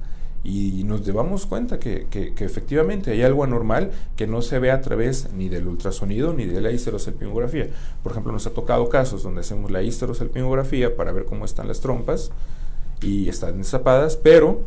Y 0.44 0.84
nos 0.84 1.04
damos 1.04 1.46
cuenta 1.46 1.78
que, 1.78 2.06
efectivamente 2.38 3.10
hay 3.10 3.22
algo 3.22 3.44
anormal 3.44 3.90
que 4.16 4.26
no 4.26 4.40
se 4.40 4.58
ve 4.58 4.70
a 4.70 4.80
través 4.80 5.32
ni 5.32 5.48
del 5.48 5.66
ultrasonido 5.66 6.32
ni 6.32 6.46
de 6.46 6.60
la 6.60 6.70
histerosalpingografía. 6.70 7.68
Por 8.02 8.12
ejemplo, 8.12 8.32
nos 8.32 8.46
ha 8.46 8.50
tocado 8.50 8.88
casos 8.88 9.22
donde 9.22 9.40
hacemos 9.40 9.70
la 9.70 9.82
histerosalpingografía 9.82 10.96
para 10.96 11.12
ver 11.12 11.24
cómo 11.24 11.44
están 11.44 11.68
las 11.68 11.80
trompas 11.80 12.30
y 13.02 13.28
están 13.28 13.58
destapadas, 13.58 14.16
pero 14.16 14.62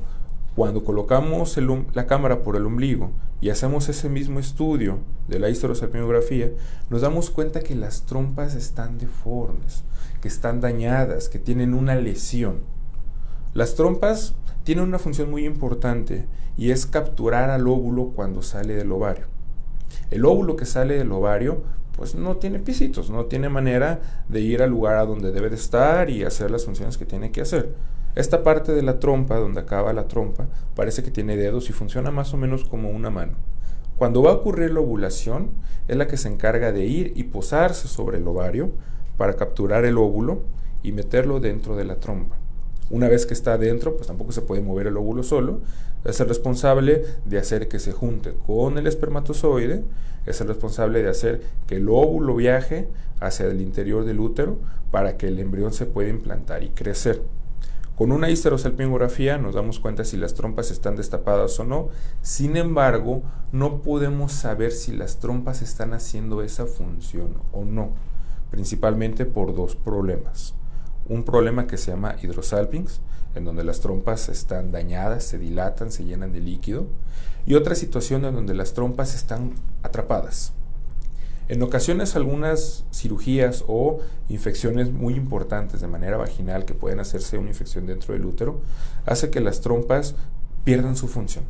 cuando 0.55 0.83
colocamos 0.83 1.57
la 1.93 2.07
cámara 2.07 2.43
por 2.43 2.55
el 2.55 2.65
ombligo 2.65 3.11
y 3.39 3.49
hacemos 3.49 3.87
ese 3.89 4.09
mismo 4.09 4.39
estudio 4.39 4.99
de 5.27 5.39
la 5.39 5.49
histerosalpingografía, 5.49 6.51
nos 6.89 7.01
damos 7.01 7.29
cuenta 7.29 7.61
que 7.61 7.75
las 7.75 8.03
trompas 8.03 8.55
están 8.55 8.97
deformes, 8.97 9.83
que 10.21 10.27
están 10.27 10.59
dañadas, 10.61 11.29
que 11.29 11.39
tienen 11.39 11.73
una 11.73 11.95
lesión. 11.95 12.59
Las 13.53 13.75
trompas 13.75 14.35
tienen 14.63 14.83
una 14.83 14.99
función 14.99 15.31
muy 15.31 15.45
importante 15.45 16.25
y 16.57 16.71
es 16.71 16.85
capturar 16.85 17.49
al 17.49 17.67
óvulo 17.67 18.11
cuando 18.15 18.41
sale 18.41 18.75
del 18.75 18.91
ovario. 18.91 19.25
El 20.09 20.25
óvulo 20.25 20.55
que 20.55 20.65
sale 20.65 20.97
del 20.97 21.11
ovario 21.11 21.63
pues 21.95 22.15
no 22.15 22.37
tiene 22.37 22.59
pisitos, 22.59 23.09
no 23.09 23.25
tiene 23.25 23.49
manera 23.49 24.23
de 24.27 24.41
ir 24.41 24.61
al 24.61 24.69
lugar 24.69 24.97
a 24.97 25.05
donde 25.05 25.31
debe 25.31 25.49
de 25.49 25.55
estar 25.55 26.09
y 26.09 26.23
hacer 26.23 26.49
las 26.51 26.65
funciones 26.65 26.97
que 26.97 27.05
tiene 27.05 27.31
que 27.31 27.41
hacer. 27.41 27.75
Esta 28.13 28.43
parte 28.43 28.73
de 28.73 28.81
la 28.81 28.99
trompa, 28.99 29.37
donde 29.37 29.61
acaba 29.61 29.93
la 29.93 30.07
trompa, 30.07 30.47
parece 30.75 31.01
que 31.01 31.11
tiene 31.11 31.37
dedos 31.37 31.69
y 31.69 31.73
funciona 31.73 32.11
más 32.11 32.33
o 32.33 32.37
menos 32.37 32.65
como 32.65 32.89
una 32.89 33.09
mano. 33.09 33.33
Cuando 33.97 34.21
va 34.21 34.31
a 34.31 34.35
ocurrir 34.35 34.71
la 34.71 34.81
ovulación, 34.81 35.51
es 35.87 35.95
la 35.95 36.07
que 36.07 36.17
se 36.17 36.27
encarga 36.27 36.71
de 36.71 36.85
ir 36.85 37.13
y 37.15 37.23
posarse 37.23 37.87
sobre 37.87 38.17
el 38.17 38.27
ovario 38.27 38.71
para 39.15 39.35
capturar 39.35 39.85
el 39.85 39.97
óvulo 39.97 40.41
y 40.83 40.91
meterlo 40.91 41.39
dentro 41.39 41.77
de 41.77 41.85
la 41.85 41.99
trompa. 41.99 42.35
Una 42.89 43.07
vez 43.07 43.25
que 43.25 43.33
está 43.33 43.57
dentro, 43.57 43.95
pues 43.95 44.07
tampoco 44.07 44.33
se 44.33 44.41
puede 44.41 44.61
mover 44.61 44.87
el 44.87 44.97
óvulo 44.97 45.23
solo. 45.23 45.61
Es 46.03 46.19
el 46.19 46.27
responsable 46.27 47.05
de 47.23 47.37
hacer 47.37 47.69
que 47.69 47.79
se 47.79 47.93
junte 47.93 48.33
con 48.45 48.77
el 48.77 48.87
espermatozoide, 48.87 49.85
es 50.25 50.41
el 50.41 50.49
responsable 50.49 51.01
de 51.01 51.09
hacer 51.09 51.41
que 51.67 51.77
el 51.77 51.87
óvulo 51.87 52.35
viaje 52.35 52.89
hacia 53.21 53.45
el 53.45 53.61
interior 53.61 54.03
del 54.03 54.19
útero 54.19 54.57
para 54.91 55.15
que 55.15 55.27
el 55.27 55.39
embrión 55.39 55.71
se 55.71 55.85
pueda 55.85 56.09
implantar 56.09 56.63
y 56.63 56.69
crecer. 56.69 57.21
Con 58.01 58.11
una 58.11 58.31
histerosalpingografía 58.31 59.37
nos 59.37 59.53
damos 59.53 59.79
cuenta 59.79 60.03
si 60.03 60.17
las 60.17 60.33
trompas 60.33 60.71
están 60.71 60.95
destapadas 60.95 61.59
o 61.59 61.63
no. 61.63 61.89
Sin 62.23 62.57
embargo, 62.57 63.21
no 63.51 63.83
podemos 63.83 64.31
saber 64.31 64.71
si 64.71 64.91
las 64.91 65.19
trompas 65.19 65.61
están 65.61 65.93
haciendo 65.93 66.41
esa 66.41 66.65
función 66.65 67.35
o 67.51 67.63
no, 67.63 67.91
principalmente 68.49 69.27
por 69.27 69.53
dos 69.53 69.75
problemas. 69.75 70.55
Un 71.07 71.23
problema 71.23 71.67
que 71.67 71.77
se 71.77 71.91
llama 71.91 72.15
hidrosalpings, 72.19 73.01
en 73.35 73.45
donde 73.45 73.63
las 73.63 73.81
trompas 73.81 74.29
están 74.29 74.71
dañadas, 74.71 75.23
se 75.23 75.37
dilatan, 75.37 75.91
se 75.91 76.03
llenan 76.03 76.33
de 76.33 76.39
líquido, 76.39 76.87
y 77.45 77.53
otra 77.53 77.75
situación 77.75 78.25
en 78.25 78.33
donde 78.33 78.55
las 78.55 78.73
trompas 78.73 79.13
están 79.13 79.53
atrapadas. 79.83 80.53
En 81.51 81.61
ocasiones 81.63 82.15
algunas 82.15 82.85
cirugías 82.93 83.65
o 83.67 83.99
infecciones 84.29 84.93
muy 84.93 85.15
importantes 85.15 85.81
de 85.81 85.87
manera 85.87 86.15
vaginal 86.15 86.63
que 86.63 86.73
pueden 86.73 87.01
hacerse 87.01 87.37
una 87.37 87.49
infección 87.49 87.85
dentro 87.85 88.13
del 88.13 88.23
útero 88.23 88.61
hace 89.05 89.29
que 89.29 89.41
las 89.41 89.59
trompas 89.59 90.15
pierdan 90.63 90.95
su 90.95 91.09
función. 91.09 91.43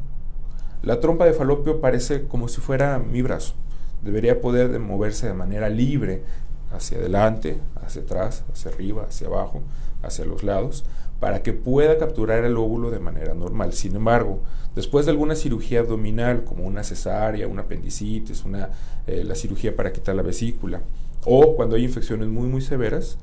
La 0.82 1.00
trompa 1.00 1.26
de 1.26 1.34
falopio 1.34 1.82
parece 1.82 2.28
como 2.28 2.48
si 2.48 2.62
fuera 2.62 2.98
mi 2.98 3.22
brazo. 3.22 3.54
Debería 4.02 4.42
poder 4.42 4.80
moverse 4.80 5.28
de 5.28 5.36
manera 5.36 5.70
libre 5.70 6.24
hacia 6.72 6.98
adelante, 6.98 7.60
hacia 7.86 8.02
atrás, 8.02 8.44
hacia 8.52 8.72
arriba, 8.72 9.06
hacia 9.08 9.28
abajo, 9.28 9.62
hacia 10.02 10.26
los 10.26 10.42
lados, 10.42 10.84
para 11.22 11.44
que 11.44 11.54
pueda 11.54 12.00
capturar 12.00 12.44
el 12.44 12.58
óvulo 12.58 12.90
de 12.90 13.00
manera 13.00 13.36
normal. 13.36 13.74
Sin 13.74 13.96
embargo, 13.96 14.42
después 14.76 15.06
de 15.06 15.12
alguna 15.12 15.36
cirugía 15.36 15.82
abdominal, 15.82 16.44
como 16.44 16.66
una 16.66 16.84
cesárea, 16.84 17.48
una 17.48 17.62
apendicitis, 17.62 18.44
una, 18.44 18.72
eh, 19.06 19.24
la 19.24 19.36
cirugía 19.36 19.76
para 19.76 19.94
quitar 19.94 20.16
la 20.16 20.24
vesícula, 20.24 20.82
o 21.24 21.56
cuando 21.56 21.76
hay 21.76 21.84
infecciones 21.84 22.28
muy, 22.28 22.48
muy 22.48 22.62
severas, 22.62 23.20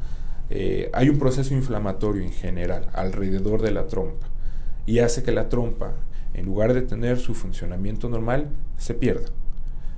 eh, 0.49 0.91
hay 0.95 1.09
un 1.09 1.19
proceso 1.19 1.53
inflamatorio 1.55 2.23
en 2.23 2.31
general 2.31 2.89
alrededor 2.93 3.63
de 3.63 3.73
la 3.73 3.89
trompa 3.89 4.29
y 4.87 5.01
hace 5.01 5.25
que 5.25 5.33
la 5.33 5.49
trompa, 5.49 5.95
en 6.35 6.47
lugar 6.47 6.75
de 6.75 6.83
tener 6.83 7.19
su 7.19 7.35
funcionamiento 7.35 8.09
normal, 8.09 8.49
se 8.77 8.95
pierda. 8.95 9.27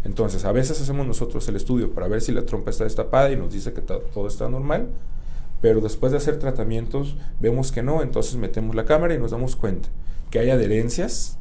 Entonces, 0.05 0.47
a 0.47 0.53
veces 0.53 0.81
hacemos 0.81 1.07
nosotros 1.07 1.47
el 1.49 1.57
estudio 1.57 1.93
para 1.93 2.09
ver 2.09 2.23
si 2.23 2.33
la 2.33 2.47
trompa 2.47 2.71
está 2.71 2.85
destapada 2.85 3.31
y 3.31 3.37
nos 3.37 3.53
dice 3.53 3.75
que 3.75 3.83
todo 3.83 4.27
está 4.27 4.49
normal, 4.49 4.89
pero 5.61 5.81
después 5.81 6.13
de 6.13 6.19
hacer 6.19 6.39
tratamientos 6.39 7.17
vemos 7.39 7.73
que 7.73 7.83
no, 7.83 8.03
entonces 8.03 8.37
metemos 8.37 8.75
la 8.75 8.85
cámara 8.85 9.15
y 9.15 9.19
nos 9.19 9.31
damos 9.31 9.57
cuenta 9.57 9.89
que 10.31 10.39
hay 10.39 10.51
adherencias 10.51 11.39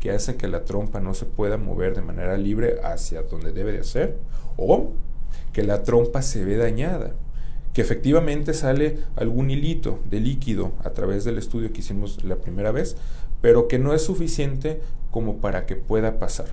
que 0.00 0.10
hacen 0.10 0.38
que 0.38 0.48
la 0.48 0.64
trompa 0.64 1.00
no 1.00 1.14
se 1.14 1.26
pueda 1.26 1.58
mover 1.58 1.94
de 1.94 2.02
manera 2.02 2.36
libre 2.36 2.76
hacia 2.82 3.22
donde 3.22 3.52
debe 3.52 3.72
de 3.72 3.84
ser 3.84 4.16
o 4.56 4.92
que 5.52 5.62
la 5.62 5.82
trompa 5.82 6.22
se 6.22 6.44
ve 6.44 6.56
dañada, 6.56 7.12
que 7.74 7.82
efectivamente 7.82 8.54
sale 8.54 8.98
algún 9.16 9.50
hilito 9.50 10.00
de 10.10 10.20
líquido 10.20 10.72
a 10.82 10.90
través 10.90 11.24
del 11.24 11.38
estudio 11.38 11.72
que 11.72 11.80
hicimos 11.80 12.24
la 12.24 12.36
primera 12.36 12.72
vez, 12.72 12.96
pero 13.40 13.68
que 13.68 13.78
no 13.78 13.94
es 13.94 14.02
suficiente 14.02 14.80
como 15.10 15.36
para 15.38 15.66
que 15.66 15.76
pueda 15.76 16.18
pasar. 16.18 16.46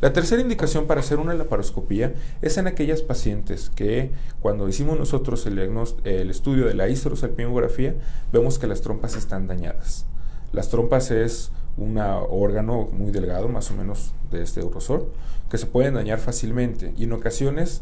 La 0.00 0.12
tercera 0.12 0.42
indicación 0.42 0.86
para 0.86 1.00
hacer 1.00 1.18
una 1.18 1.32
laparoscopía 1.32 2.14
es 2.42 2.58
en 2.58 2.66
aquellas 2.66 3.00
pacientes 3.00 3.70
que 3.74 4.10
cuando 4.40 4.68
hicimos 4.68 4.98
nosotros 4.98 5.46
el, 5.46 5.58
el 5.58 6.30
estudio 6.30 6.66
de 6.66 6.74
la 6.74 6.88
histerosalpingografía 6.88 7.94
vemos 8.30 8.58
que 8.58 8.66
las 8.66 8.82
trompas 8.82 9.16
están 9.16 9.46
dañadas. 9.46 10.04
Las 10.52 10.68
trompas 10.68 11.10
es 11.10 11.50
un 11.78 11.98
órgano 11.98 12.88
muy 12.92 13.10
delgado, 13.10 13.48
más 13.48 13.70
o 13.70 13.74
menos 13.74 14.12
de 14.30 14.42
este 14.42 14.60
grosor, 14.60 15.10
que 15.50 15.56
se 15.56 15.66
pueden 15.66 15.94
dañar 15.94 16.18
fácilmente 16.18 16.92
y 16.96 17.04
en 17.04 17.12
ocasiones 17.14 17.80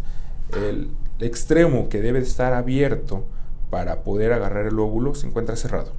el 0.53 0.91
extremo 1.19 1.89
que 1.89 2.01
debe 2.01 2.21
estar 2.21 2.53
abierto 2.53 3.25
para 3.71 4.05
poder 4.05 4.33
agarrar 4.33 4.67
el 4.67 4.79
óvulo 4.79 5.17
se 5.17 5.27
encuentra 5.27 5.57
cerrado. 5.57 5.93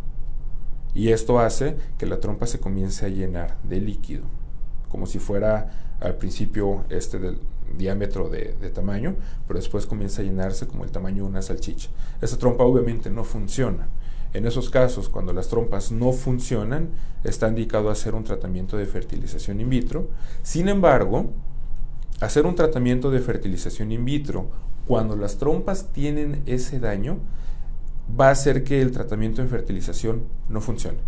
Y 0.94 1.10
esto 1.10 1.40
hace 1.40 1.76
que 1.98 2.06
la 2.06 2.22
trompa 2.22 2.48
se 2.48 2.62
comience 2.62 3.06
a 3.06 3.10
llenar 3.10 3.58
de 3.64 3.82
líquido, 3.82 4.24
como 4.88 5.08
si 5.08 5.20
fuera 5.20 5.85
al 6.00 6.16
principio 6.16 6.84
este 6.90 7.20
del 7.20 7.40
diámetro 7.78 8.30
de, 8.30 8.54
tamaño, 8.74 9.16
pero 9.48 9.60
después 9.60 9.86
comienza 9.86 10.22
a 10.22 10.26
llenarse 10.26 10.68
como 10.68 10.84
el 10.84 10.92
tamaño 10.92 11.24
de 11.24 11.30
una 11.30 11.42
salchicha. 11.42 11.90
Esa 12.22 12.38
trompa 12.38 12.64
obviamente 12.64 13.10
no 13.10 13.24
funciona. 13.24 13.88
En 14.34 14.46
esos 14.46 14.70
casos, 14.70 15.08
cuando 15.08 15.34
las 15.34 15.48
trompas 15.48 15.92
no 15.92 16.12
funcionan, 16.12 16.90
está 17.24 17.48
indicado 17.48 17.90
hacer 17.90 18.16
un 18.16 18.24
tratamiento 18.24 18.78
de 18.78 18.86
fertilización 18.86 19.62
in 19.62 19.70
vitro. 19.70 20.10
Sin 20.44 20.68
embargo, 20.68 21.32
hacer 22.20 22.46
un 22.46 22.56
tratamiento 22.56 23.12
de 23.12 23.20
fertilización 23.20 23.92
in 23.92 24.04
vitro 24.04 24.50
cuando 24.88 25.16
las 25.16 25.38
trompas 25.38 25.92
tienen 25.94 26.44
ese 26.46 26.80
daño 26.80 27.18
va 28.20 28.28
a 28.28 28.32
hacer 28.32 28.64
que 28.64 28.82
el 28.82 28.92
tratamiento 28.92 29.42
de 29.42 29.48
fertilización 29.48 30.24
no 30.50 30.62
funcione. 30.62 31.00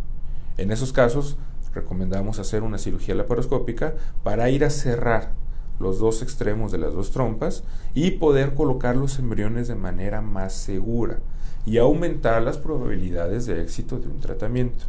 En 0.57 0.71
esos 0.71 0.93
casos, 0.93 1.37
recomendamos 1.73 2.39
hacer 2.39 2.63
una 2.63 2.77
cirugía 2.77 3.15
laparoscópica 3.15 3.95
para 4.23 4.49
ir 4.49 4.63
a 4.63 4.69
cerrar 4.69 5.33
los 5.79 5.99
dos 5.99 6.21
extremos 6.21 6.71
de 6.71 6.79
las 6.79 6.93
dos 6.93 7.11
trompas 7.11 7.63
y 7.93 8.11
poder 8.11 8.53
colocar 8.53 8.95
los 8.95 9.19
embriones 9.19 9.67
de 9.67 9.75
manera 9.75 10.21
más 10.21 10.53
segura 10.53 11.19
y 11.65 11.77
aumentar 11.77 12.41
las 12.41 12.57
probabilidades 12.57 13.45
de 13.45 13.61
éxito 13.61 13.99
de 13.99 14.07
un 14.07 14.19
tratamiento. 14.19 14.85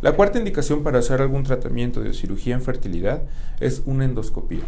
La 0.00 0.14
cuarta 0.14 0.38
indicación 0.38 0.82
para 0.82 1.00
hacer 1.00 1.20
algún 1.20 1.42
tratamiento 1.42 2.00
de 2.00 2.14
cirugía 2.14 2.54
en 2.54 2.62
fertilidad 2.62 3.22
es 3.60 3.82
una 3.84 4.04
endoscopía. 4.04 4.64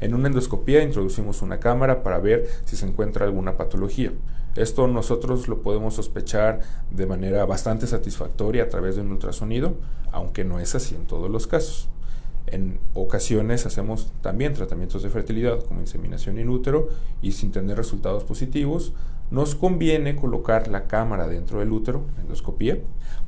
En 0.00 0.14
una 0.14 0.28
endoscopía 0.28 0.82
introducimos 0.82 1.42
una 1.42 1.60
cámara 1.60 2.02
para 2.02 2.18
ver 2.18 2.48
si 2.64 2.76
se 2.76 2.86
encuentra 2.86 3.24
alguna 3.24 3.56
patología. 3.56 4.12
Esto 4.56 4.86
nosotros 4.86 5.48
lo 5.48 5.62
podemos 5.62 5.94
sospechar 5.94 6.60
de 6.90 7.06
manera 7.06 7.44
bastante 7.44 7.86
satisfactoria 7.86 8.64
a 8.64 8.68
través 8.68 8.96
de 8.96 9.02
un 9.02 9.10
ultrasonido, 9.12 9.74
aunque 10.12 10.44
no 10.44 10.60
es 10.60 10.74
así 10.74 10.94
en 10.94 11.06
todos 11.06 11.30
los 11.30 11.46
casos. 11.46 11.88
En 12.46 12.78
ocasiones 12.92 13.66
hacemos 13.66 14.12
también 14.20 14.52
tratamientos 14.52 15.02
de 15.02 15.08
fertilidad 15.08 15.64
como 15.64 15.80
inseminación 15.80 16.38
in 16.38 16.50
útero 16.50 16.88
y 17.22 17.32
sin 17.32 17.52
tener 17.52 17.76
resultados 17.76 18.22
positivos, 18.24 18.92
nos 19.30 19.54
conviene 19.54 20.14
colocar 20.14 20.68
la 20.68 20.86
cámara 20.86 21.26
dentro 21.26 21.60
del 21.60 21.72
útero, 21.72 22.04
endoscopía, 22.20 22.78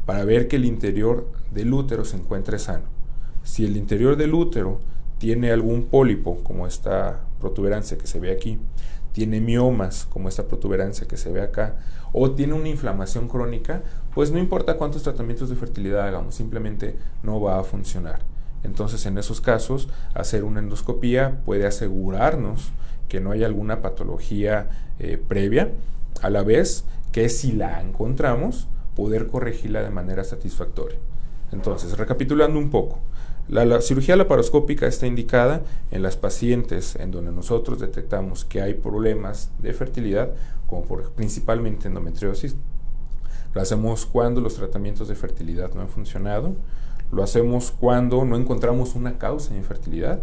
para 0.05 0.25
ver 0.25 0.47
que 0.47 0.57
el 0.57 0.67
interior 0.67 1.27
del 1.51 1.73
útero 1.73 2.05
se 2.05 2.19
encuentre 2.19 2.59
sano. 2.59 2.85
Si 3.43 3.65
el 3.65 3.77
interior 3.77 4.17
del 4.17 4.35
útero 4.35 4.81
tiene 5.19 5.51
algún 5.51 5.85
pólipo, 5.85 6.43
como 6.43 6.67
esta 6.67 7.21
protuberancia 7.41 7.99
que 7.99 8.07
se 8.07 8.21
ve 8.21 8.33
aquí, 8.33 8.59
tiene 9.13 9.41
miomas, 9.41 10.07
como 10.11 10.29
esta 10.29 10.47
protuberancia 10.47 11.07
que 11.09 11.17
se 11.17 11.33
ve 11.33 11.41
acá, 11.41 11.77
o 12.13 12.33
tiene 12.33 12.53
una 12.53 12.69
inflamación 12.69 13.29
crónica, 13.29 13.83
pues 14.15 14.31
no 14.31 14.39
importa 14.39 14.77
cuántos 14.77 15.03
tratamientos 15.03 15.49
de 15.49 15.57
fertilidad 15.57 16.07
hagamos, 16.07 16.35
simplemente 16.35 16.97
no 17.23 17.41
va 17.41 17.59
a 17.59 17.65
funcionar. 17.65 18.21
Entonces, 18.63 19.07
en 19.07 19.17
esos 19.17 19.41
casos, 19.41 19.89
hacer 20.13 20.45
una 20.45 20.61
endoscopía 20.61 21.41
puede 21.45 21.67
asegurarnos 21.67 22.73
que 23.09 23.21
no 23.21 23.31
hay 23.31 23.45
alguna 23.45 23.81
patología 23.81 24.69
eh, 24.99 25.23
previa, 25.29 25.71
a 26.23 26.31
la 26.31 26.43
vez 26.43 26.85
que 27.13 27.29
si 27.29 27.53
la 27.53 27.81
encontramos, 27.81 28.69
poder 28.95 29.29
corregirla 29.29 29.83
de 29.83 29.91
manera 29.91 30.25
satisfactoria. 30.25 30.99
Entonces, 31.53 31.97
recapitulando 31.97 32.59
un 32.59 32.71
poco, 32.71 32.99
la, 33.49 33.81
cirugía 33.81 34.17
laparoscópica 34.17 34.87
está 34.87 35.07
indicada 35.07 35.63
en 35.93 36.03
las 36.03 36.17
pacientes 36.17 36.97
en 36.97 37.13
donde 37.13 37.31
nosotros 37.31 37.79
detectamos 37.79 38.45
que 38.45 38.61
hay 38.61 38.75
problemas 38.75 39.51
de 39.61 39.73
fertilidad, 39.73 40.31
como 40.67 40.85
por, 40.85 41.13
principalmente 41.13 41.87
endometriosis. 41.87 42.57
Lo 43.55 43.61
hacemos 43.61 44.05
cuando 44.05 44.41
los 44.41 44.57
tratamientos 44.57 45.07
de 45.07 45.15
fertilidad 45.15 45.73
no 45.75 45.81
han 45.81 45.89
funcionado. 45.89 46.57
Lo 47.13 47.23
hacemos 47.23 47.71
cuando 47.71 48.25
no 48.25 48.37
encontramos 48.37 48.97
una 48.97 49.17
causa 49.17 49.53
de 49.53 49.59
infertilidad 49.59 50.21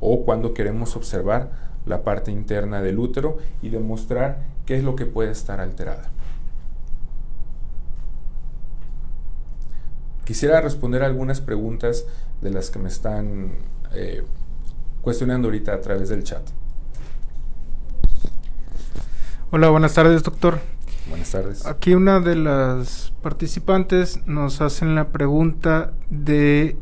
o 0.00 0.24
cuando 0.24 0.54
queremos 0.54 0.96
observar 0.96 1.52
la 1.84 2.02
parte 2.02 2.30
interna 2.30 2.80
del 2.80 2.98
útero 2.98 3.36
y 3.60 3.68
demostrar 3.68 4.46
qué 4.64 4.76
es 4.76 4.84
lo 4.84 4.96
que 4.96 5.04
puede 5.04 5.30
estar 5.30 5.60
alterada. 5.60 6.10
Quisiera 10.24 10.60
responder 10.60 11.02
algunas 11.02 11.40
preguntas 11.40 12.06
de 12.42 12.50
las 12.50 12.70
que 12.70 12.78
me 12.78 12.88
están 12.88 13.52
eh, 13.94 14.22
cuestionando 15.00 15.48
ahorita 15.48 15.72
a 15.72 15.80
través 15.80 16.08
del 16.08 16.24
chat. 16.24 16.42
Hola, 19.50 19.70
buenas 19.70 19.94
tardes, 19.94 20.22
doctor. 20.22 20.58
Buenas 21.08 21.30
tardes. 21.30 21.66
Aquí 21.66 21.94
una 21.94 22.20
de 22.20 22.36
las 22.36 23.12
participantes 23.22 24.26
nos 24.26 24.60
hacen 24.60 24.94
la 24.94 25.08
pregunta 25.08 25.92
de 26.10 26.76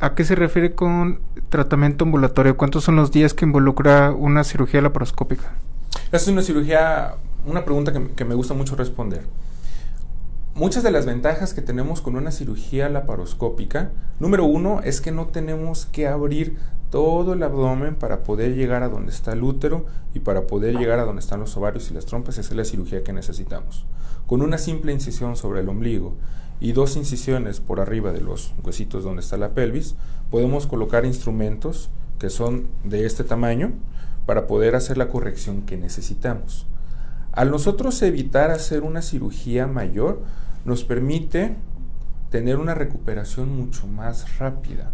a 0.00 0.14
qué 0.14 0.24
se 0.24 0.34
refiere 0.34 0.74
con 0.74 1.20
tratamiento 1.48 2.04
ambulatorio. 2.04 2.56
¿Cuántos 2.56 2.84
son 2.84 2.96
los 2.96 3.12
días 3.12 3.34
que 3.34 3.44
involucra 3.44 4.12
una 4.12 4.44
cirugía 4.44 4.80
laparoscópica? 4.82 5.52
es 6.12 6.28
una 6.28 6.42
cirugía, 6.42 7.14
una 7.46 7.64
pregunta 7.64 7.92
que 8.14 8.24
me 8.24 8.34
gusta 8.34 8.54
mucho 8.54 8.76
responder. 8.76 9.22
Muchas 10.56 10.82
de 10.82 10.90
las 10.90 11.04
ventajas 11.04 11.52
que 11.52 11.60
tenemos 11.60 12.00
con 12.00 12.16
una 12.16 12.30
cirugía 12.30 12.88
laparoscópica, 12.88 13.90
número 14.18 14.46
uno, 14.46 14.80
es 14.80 15.02
que 15.02 15.12
no 15.12 15.26
tenemos 15.26 15.84
que 15.84 16.08
abrir 16.08 16.56
todo 16.88 17.34
el 17.34 17.42
abdomen 17.42 17.94
para 17.94 18.22
poder 18.22 18.54
llegar 18.54 18.82
a 18.82 18.88
donde 18.88 19.12
está 19.12 19.34
el 19.34 19.42
útero 19.42 19.84
y 20.14 20.20
para 20.20 20.46
poder 20.46 20.78
llegar 20.78 20.98
a 20.98 21.04
donde 21.04 21.20
están 21.20 21.40
los 21.40 21.54
ovarios 21.58 21.90
y 21.90 21.94
las 21.94 22.06
trompas, 22.06 22.38
esa 22.38 22.52
es 22.52 22.56
la 22.56 22.64
cirugía 22.64 23.04
que 23.04 23.12
necesitamos. 23.12 23.84
Con 24.26 24.40
una 24.40 24.56
simple 24.56 24.94
incisión 24.94 25.36
sobre 25.36 25.60
el 25.60 25.68
ombligo 25.68 26.14
y 26.58 26.72
dos 26.72 26.96
incisiones 26.96 27.60
por 27.60 27.78
arriba 27.78 28.12
de 28.12 28.22
los 28.22 28.54
huesitos 28.64 29.04
donde 29.04 29.20
está 29.20 29.36
la 29.36 29.50
pelvis, 29.50 29.94
podemos 30.30 30.66
colocar 30.66 31.04
instrumentos 31.04 31.90
que 32.18 32.30
son 32.30 32.68
de 32.82 33.04
este 33.04 33.24
tamaño 33.24 33.74
para 34.24 34.46
poder 34.46 34.74
hacer 34.74 34.96
la 34.96 35.10
corrección 35.10 35.66
que 35.66 35.76
necesitamos. 35.76 36.66
Al 37.36 37.50
nosotros 37.50 38.00
evitar 38.00 38.50
hacer 38.50 38.82
una 38.82 39.02
cirugía 39.02 39.66
mayor, 39.66 40.22
nos 40.66 40.84
permite 40.84 41.54
tener 42.30 42.56
una 42.56 42.74
recuperación 42.74 43.56
mucho 43.56 43.86
más 43.86 44.38
rápida. 44.38 44.90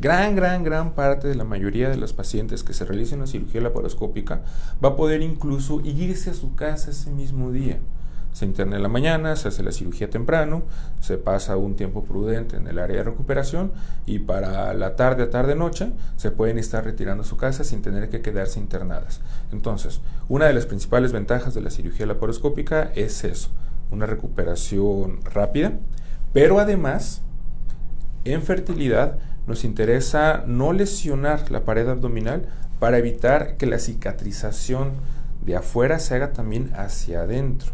Gran, 0.00 0.36
gran, 0.36 0.62
gran 0.62 0.92
parte 0.92 1.26
de 1.26 1.34
la 1.34 1.42
mayoría 1.42 1.88
de 1.88 1.96
los 1.96 2.12
pacientes 2.12 2.62
que 2.62 2.72
se 2.72 2.84
realicen 2.84 3.18
una 3.18 3.26
cirugía 3.26 3.60
laparoscópica 3.60 4.42
va 4.82 4.90
a 4.90 4.96
poder 4.96 5.22
incluso 5.22 5.80
irse 5.80 6.30
a 6.30 6.34
su 6.34 6.54
casa 6.54 6.92
ese 6.92 7.10
mismo 7.10 7.50
día. 7.50 7.78
Se 8.32 8.44
interna 8.44 8.76
en 8.76 8.84
la 8.84 8.88
mañana, 8.88 9.34
se 9.34 9.48
hace 9.48 9.64
la 9.64 9.72
cirugía 9.72 10.08
temprano, 10.08 10.62
se 11.00 11.18
pasa 11.18 11.56
un 11.56 11.74
tiempo 11.74 12.04
prudente 12.04 12.56
en 12.56 12.68
el 12.68 12.78
área 12.78 12.98
de 12.98 13.02
recuperación 13.02 13.72
y 14.06 14.20
para 14.20 14.72
la 14.74 14.94
tarde, 14.94 15.26
tarde, 15.26 15.56
noche 15.56 15.90
se 16.16 16.30
pueden 16.30 16.58
estar 16.58 16.84
retirando 16.84 17.24
a 17.24 17.26
su 17.26 17.36
casa 17.36 17.64
sin 17.64 17.82
tener 17.82 18.08
que 18.08 18.22
quedarse 18.22 18.60
internadas. 18.60 19.20
Entonces, 19.50 20.00
una 20.28 20.46
de 20.46 20.54
las 20.54 20.66
principales 20.66 21.10
ventajas 21.10 21.54
de 21.54 21.62
la 21.62 21.70
cirugía 21.70 22.06
laparoscópica 22.06 22.92
es 22.94 23.24
eso, 23.24 23.50
una 23.90 24.06
recuperación 24.06 25.20
rápida, 25.24 25.72
pero 26.32 26.58
además 26.58 27.22
en 28.24 28.42
fertilidad 28.42 29.18
nos 29.46 29.64
interesa 29.64 30.44
no 30.46 30.72
lesionar 30.72 31.50
la 31.50 31.64
pared 31.64 31.88
abdominal 31.88 32.46
para 32.78 32.98
evitar 32.98 33.56
que 33.56 33.66
la 33.66 33.78
cicatrización 33.78 34.92
de 35.44 35.56
afuera 35.56 35.98
se 35.98 36.14
haga 36.14 36.32
también 36.32 36.70
hacia 36.74 37.22
adentro 37.22 37.72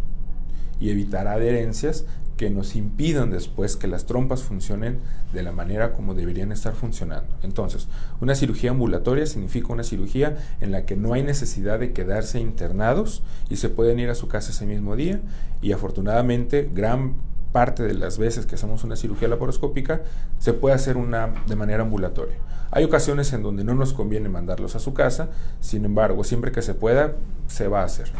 y 0.81 0.91
evitar 0.91 1.27
adherencias 1.27 2.05
que 2.37 2.51
nos 2.51 2.77
impidan 2.77 3.31
después 3.31 3.77
que 3.77 3.87
las 3.87 4.07
trompas 4.07 4.43
funcionen 4.43 4.99
de 5.33 5.43
la 5.43 5.53
manera 5.53 5.93
como 5.93 6.15
deberían 6.15 6.53
estar 6.53 6.75
funcionando. 6.75 7.35
Entonces, 7.43 7.89
una 8.21 8.35
cirugía 8.35 8.71
ambulatoria 8.71 9.27
significa 9.27 9.73
una 9.73 9.85
cirugía 9.85 10.37
en 10.61 10.73
la 10.73 10.85
que 10.85 10.97
no 10.97 11.13
hay 11.13 11.23
necesidad 11.23 11.79
de 11.79 11.93
quedarse 11.93 12.41
internados 12.41 13.23
y 13.49 13.57
se 13.57 13.69
pueden 13.69 13.99
ir 14.01 14.11
a 14.11 14.15
su 14.15 14.29
casa 14.29 14.51
ese 14.51 14.67
mismo 14.67 14.97
día 14.97 15.21
y 15.63 15.73
afortunadamente 15.73 16.69
gran 16.73 17.15
parte 17.53 17.85
de 17.85 17.95
las 17.95 18.19
veces 18.19 18.47
que 18.47 18.57
hacemos 18.57 18.83
una 18.83 18.97
cirugía 18.97 19.29
laparoscópica 19.29 20.03
se 20.41 20.53
puede 20.53 20.75
hacer 20.75 20.97
una 20.97 21.33
de 21.47 21.55
manera 21.55 21.85
ambulatoria. 21.85 22.35
Hay 22.73 22.83
ocasiones 22.83 23.33
en 23.33 23.45
donde 23.45 23.63
no 23.63 23.77
nos 23.77 23.93
conviene 23.93 24.29
mandarlos 24.29 24.75
a 24.75 24.81
su 24.81 24.93
casa, 24.93 25.29
sin 25.61 25.85
embargo, 25.85 26.25
siempre 26.25 26.51
que 26.51 26.63
se 26.63 26.75
pueda, 26.75 27.13
se 27.47 27.69
va 27.69 27.83
a 27.83 27.85
hacer. 27.85 28.11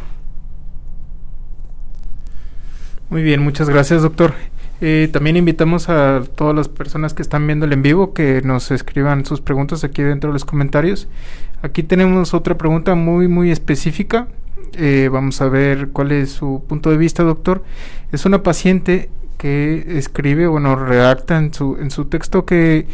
Muy 3.09 3.21
bien, 3.21 3.41
muchas 3.41 3.69
gracias, 3.69 4.01
doctor. 4.01 4.33
Eh, 4.81 5.09
también 5.13 5.37
invitamos 5.37 5.89
a 5.89 6.23
todas 6.35 6.55
las 6.55 6.67
personas 6.67 7.13
que 7.13 7.21
están 7.21 7.45
viendo 7.45 7.65
el 7.65 7.73
en 7.73 7.81
vivo 7.83 8.13
que 8.13 8.41
nos 8.43 8.71
escriban 8.71 9.25
sus 9.25 9.41
preguntas 9.41 9.83
aquí 9.83 10.01
dentro 10.01 10.31
de 10.31 10.33
los 10.33 10.43
comentarios. 10.43 11.07
Aquí 11.61 11.83
tenemos 11.83 12.33
otra 12.33 12.57
pregunta 12.57 12.95
muy, 12.95 13.27
muy 13.27 13.51
específica. 13.51 14.27
Eh, 14.73 15.09
vamos 15.11 15.39
a 15.41 15.47
ver 15.49 15.89
cuál 15.89 16.11
es 16.11 16.31
su 16.31 16.63
punto 16.67 16.89
de 16.89 16.97
vista, 16.97 17.23
doctor. 17.23 17.63
Es 18.11 18.25
una 18.25 18.41
paciente 18.41 19.09
que 19.37 19.97
escribe, 19.97 20.47
bueno, 20.47 20.75
redacta 20.75 21.37
en 21.37 21.53
su, 21.53 21.77
en 21.79 21.91
su 21.91 22.05
texto 22.05 22.45
que, 22.45 22.87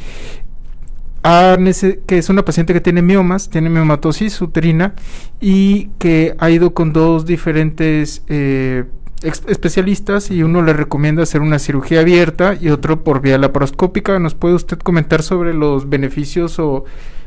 que 1.23 2.17
es 2.17 2.29
una 2.29 2.43
paciente 2.43 2.73
que 2.73 2.81
tiene 2.81 3.01
miomas, 3.01 3.49
tiene 3.49 3.69
miomatosis 3.69 4.41
uterina 4.41 4.93
y 5.39 5.85
que 5.99 6.35
ha 6.37 6.49
ido 6.49 6.73
con 6.73 6.91
dos 6.91 7.25
diferentes 7.25 8.23
eh, 8.27 8.83
especialistas 9.23 10.31
y 10.31 10.43
uno 10.43 10.61
le 10.61 10.73
recomienda 10.73 11.23
hacer 11.23 11.41
una 11.41 11.59
cirugía 11.59 12.01
abierta 12.01 12.57
y 12.59 12.69
otro 12.69 13.03
por 13.03 13.21
vía 13.21 13.37
laparoscópica. 13.37 14.17
¿Nos 14.19 14.33
puede 14.33 14.55
usted 14.55 14.79
comentar 14.79 15.23
sobre 15.23 15.53
los 15.53 15.89
beneficios 15.89 16.59
o 16.59 16.85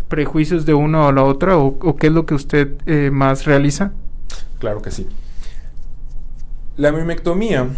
prejuicios 0.09 0.67
de 0.67 0.75
una 0.75 1.07
o 1.07 1.13
la 1.13 1.23
otra 1.23 1.57
o, 1.57 1.97
qué 1.97 2.09
es 2.09 2.13
lo 2.13 2.27
que 2.27 2.35
usted 2.35 2.73
eh, 2.87 3.11
más 3.13 3.45
realiza? 3.45 3.93
Claro 4.59 4.83
que 4.83 4.91
sí. 4.91 5.07
La 6.77 6.91
mimectomía 6.91 7.69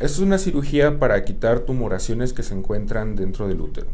es 0.00 0.18
una 0.18 0.38
cirugía 0.38 0.98
para 0.98 1.22
quitar 1.24 1.60
tumoraciones 1.60 2.32
que 2.32 2.42
se 2.42 2.54
encuentran 2.54 3.14
dentro 3.14 3.48
del 3.48 3.60
útero. 3.60 3.88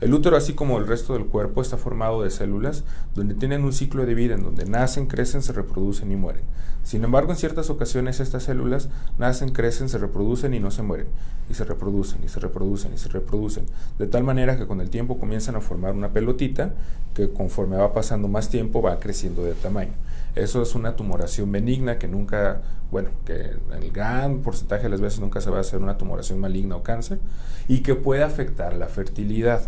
El 0.00 0.12
útero, 0.12 0.36
así 0.36 0.54
como 0.54 0.78
el 0.78 0.86
resto 0.86 1.12
del 1.14 1.26
cuerpo, 1.26 1.62
está 1.62 1.76
formado 1.76 2.22
de 2.22 2.30
células 2.30 2.84
donde 3.14 3.34
tienen 3.34 3.64
un 3.64 3.72
ciclo 3.72 4.04
de 4.04 4.14
vida 4.14 4.34
en 4.34 4.42
donde 4.42 4.64
nacen, 4.64 5.06
crecen, 5.06 5.42
se 5.42 5.52
reproducen 5.52 6.10
y 6.10 6.16
mueren. 6.16 6.42
Sin 6.82 7.02
embargo, 7.02 7.32
en 7.32 7.38
ciertas 7.38 7.70
ocasiones 7.70 8.20
estas 8.20 8.42
células 8.42 8.88
nacen, 9.18 9.50
crecen, 9.50 9.88
se 9.88 9.96
reproducen 9.98 10.52
y 10.52 10.60
no 10.60 10.70
se 10.70 10.82
mueren. 10.82 11.06
Y 11.48 11.54
se 11.54 11.64
reproducen 11.64 12.22
y 12.24 12.28
se 12.28 12.40
reproducen 12.40 12.92
y 12.92 12.98
se 12.98 13.08
reproducen. 13.08 13.64
De 13.98 14.06
tal 14.06 14.24
manera 14.24 14.58
que 14.58 14.66
con 14.66 14.80
el 14.80 14.90
tiempo 14.90 15.18
comienzan 15.18 15.56
a 15.56 15.60
formar 15.60 15.94
una 15.94 16.10
pelotita 16.10 16.74
que 17.14 17.30
conforme 17.30 17.76
va 17.76 17.94
pasando 17.94 18.28
más 18.28 18.50
tiempo 18.50 18.82
va 18.82 18.98
creciendo 18.98 19.44
de 19.44 19.54
tamaño. 19.54 19.92
Eso 20.34 20.62
es 20.62 20.74
una 20.74 20.96
tumoración 20.96 21.52
benigna 21.52 21.98
que 21.98 22.08
nunca, 22.08 22.62
bueno, 22.90 23.10
que 23.24 23.52
el 23.72 23.92
gran 23.92 24.40
porcentaje 24.40 24.84
de 24.84 24.88
las 24.88 25.00
veces 25.00 25.20
nunca 25.20 25.40
se 25.40 25.50
va 25.50 25.58
a 25.58 25.60
hacer 25.60 25.80
una 25.80 25.96
tumoración 25.96 26.40
maligna 26.40 26.74
o 26.74 26.82
cáncer 26.82 27.20
y 27.68 27.80
que 27.80 27.94
puede 27.94 28.24
afectar 28.24 28.74
la 28.74 28.88
fertilidad. 28.88 29.62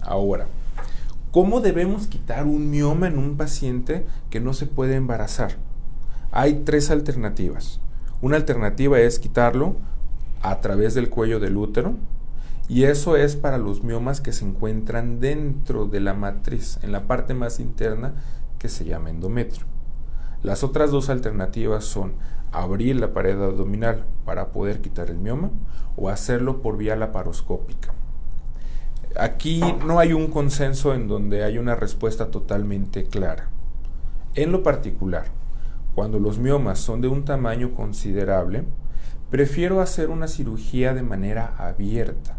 Ahora, 0.00 0.46
¿cómo 1.32 1.60
debemos 1.60 2.06
quitar 2.06 2.46
un 2.46 2.70
mioma 2.70 3.08
en 3.08 3.18
un 3.18 3.36
paciente 3.36 4.06
que 4.30 4.40
no 4.40 4.54
se 4.54 4.66
puede 4.66 4.94
embarazar? 4.94 5.56
Hay 6.30 6.62
tres 6.64 6.90
alternativas. 6.90 7.80
Una 8.20 8.36
alternativa 8.36 9.00
es 9.00 9.18
quitarlo 9.18 9.76
a 10.40 10.60
través 10.60 10.94
del 10.94 11.10
cuello 11.10 11.40
del 11.40 11.56
útero, 11.56 11.94
y 12.68 12.84
eso 12.84 13.16
es 13.16 13.34
para 13.34 13.58
los 13.58 13.82
miomas 13.82 14.20
que 14.20 14.32
se 14.32 14.44
encuentran 14.44 15.18
dentro 15.18 15.86
de 15.86 16.00
la 16.00 16.14
matriz, 16.14 16.78
en 16.82 16.92
la 16.92 17.08
parte 17.08 17.34
más 17.34 17.58
interna 17.58 18.14
que 18.58 18.68
se 18.68 18.84
llama 18.84 19.10
endometrio. 19.10 19.71
Las 20.42 20.64
otras 20.64 20.90
dos 20.90 21.08
alternativas 21.08 21.84
son 21.84 22.14
abrir 22.50 22.96
la 22.96 23.12
pared 23.12 23.40
abdominal 23.40 24.04
para 24.24 24.48
poder 24.48 24.80
quitar 24.80 25.08
el 25.08 25.18
mioma 25.18 25.50
o 25.96 26.08
hacerlo 26.08 26.62
por 26.62 26.76
vía 26.76 26.96
laparoscópica. 26.96 27.94
Aquí 29.18 29.62
no 29.86 29.98
hay 29.98 30.12
un 30.12 30.28
consenso 30.28 30.94
en 30.94 31.06
donde 31.06 31.44
hay 31.44 31.58
una 31.58 31.74
respuesta 31.74 32.30
totalmente 32.30 33.04
clara. 33.04 33.50
En 34.34 34.50
lo 34.50 34.62
particular, 34.62 35.26
cuando 35.94 36.18
los 36.18 36.38
miomas 36.38 36.78
son 36.78 37.02
de 37.02 37.08
un 37.08 37.24
tamaño 37.24 37.74
considerable, 37.74 38.64
prefiero 39.30 39.80
hacer 39.80 40.10
una 40.10 40.28
cirugía 40.28 40.94
de 40.94 41.02
manera 41.02 41.54
abierta, 41.58 42.36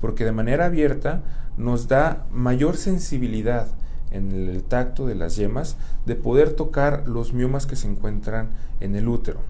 porque 0.00 0.24
de 0.24 0.32
manera 0.32 0.66
abierta 0.66 1.22
nos 1.56 1.88
da 1.88 2.26
mayor 2.30 2.76
sensibilidad 2.76 3.66
en 4.14 4.32
el 4.32 4.62
tacto 4.62 5.06
de 5.06 5.14
las 5.14 5.36
yemas 5.36 5.76
de 6.06 6.14
poder 6.14 6.52
tocar 6.52 7.04
los 7.06 7.32
miomas 7.32 7.66
que 7.66 7.76
se 7.76 7.88
encuentran 7.88 8.50
en 8.80 8.94
el 8.94 9.08
útero. 9.08 9.40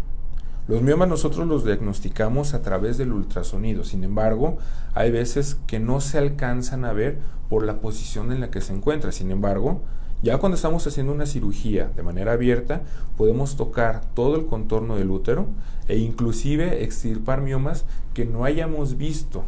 Los 0.67 0.81
miomas 0.81 1.09
nosotros 1.09 1.47
los 1.47 1.65
diagnosticamos 1.65 2.55
a 2.55 2.63
través 2.63 2.97
del 2.97 3.13
ultrasonido, 3.13 3.85
sin 3.85 4.03
embargo, 4.03 4.57
hay 4.95 5.11
veces 5.11 5.59
que 5.67 5.79
no 5.79 6.01
se 6.01 6.17
alcanzan 6.17 6.87
a 6.87 6.95
ver 6.95 7.19
por 7.51 7.65
la 7.65 7.81
posición 7.81 8.33
en 8.33 8.41
la 8.41 8.51
que 8.51 8.63
se 8.63 8.73
encuentra. 8.73 9.13
Sin 9.13 9.31
embargo, 9.31 9.83
ya 10.23 10.39
cuando 10.39 10.57
estamos 10.57 10.87
haciendo 10.87 11.13
una 11.13 11.27
cirugía 11.27 11.91
de 11.95 12.03
manera 12.03 12.33
abierta, 12.33 12.81
podemos 13.19 13.57
tocar 13.57 14.01
todo 14.15 14.37
el 14.37 14.47
contorno 14.47 14.97
del 14.97 15.11
útero 15.11 15.49
e 15.87 15.99
inclusive 15.99 16.83
extirpar 16.83 17.43
miomas 17.43 17.85
que 18.15 18.25
no 18.25 18.45
hayamos 18.45 18.97
visto 18.97 19.45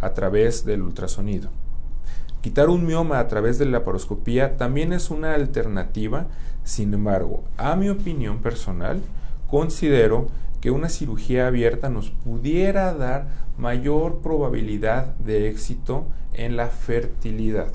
a 0.00 0.14
través 0.14 0.64
del 0.64 0.82
ultrasonido. 0.82 1.50
Quitar 2.40 2.70
un 2.70 2.86
mioma 2.86 3.18
a 3.18 3.28
través 3.28 3.58
de 3.58 3.66
la 3.66 3.72
laparoscopía 3.72 4.56
también 4.56 4.94
es 4.94 5.10
una 5.10 5.34
alternativa, 5.34 6.28
sin 6.64 6.94
embargo, 6.94 7.44
a 7.58 7.76
mi 7.76 7.90
opinión 7.90 8.40
personal, 8.40 9.02
considero 9.46 10.28
que 10.62 10.70
una 10.70 10.88
cirugía 10.88 11.46
abierta 11.46 11.90
nos 11.90 12.08
pudiera 12.10 12.94
dar 12.94 13.28
mayor 13.58 14.20
probabilidad 14.22 15.14
de 15.16 15.50
éxito 15.50 16.06
en 16.32 16.56
la 16.56 16.68
fertilidad. 16.68 17.72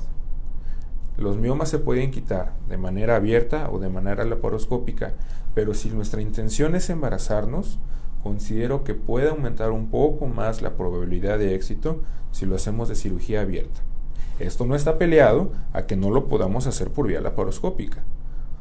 Los 1.16 1.36
miomas 1.36 1.68
se 1.68 1.78
pueden 1.78 2.10
quitar 2.10 2.54
de 2.68 2.76
manera 2.76 3.14
abierta 3.14 3.70
o 3.70 3.78
de 3.78 3.88
manera 3.88 4.24
laparoscópica, 4.24 5.14
pero 5.54 5.74
si 5.74 5.90
nuestra 5.90 6.20
intención 6.20 6.74
es 6.74 6.90
embarazarnos, 6.90 7.78
considero 8.24 8.82
que 8.82 8.94
puede 8.94 9.28
aumentar 9.28 9.70
un 9.70 9.90
poco 9.90 10.26
más 10.26 10.60
la 10.60 10.76
probabilidad 10.76 11.38
de 11.38 11.54
éxito 11.54 12.02
si 12.32 12.46
lo 12.46 12.56
hacemos 12.56 12.88
de 12.88 12.96
cirugía 12.96 13.42
abierta. 13.42 13.80
Esto 14.38 14.66
no 14.66 14.74
está 14.74 14.98
peleado 14.98 15.50
a 15.72 15.82
que 15.86 15.96
no 15.96 16.10
lo 16.10 16.26
podamos 16.26 16.66
hacer 16.66 16.90
por 16.90 17.06
vía 17.06 17.20
laparoscópica. 17.20 18.02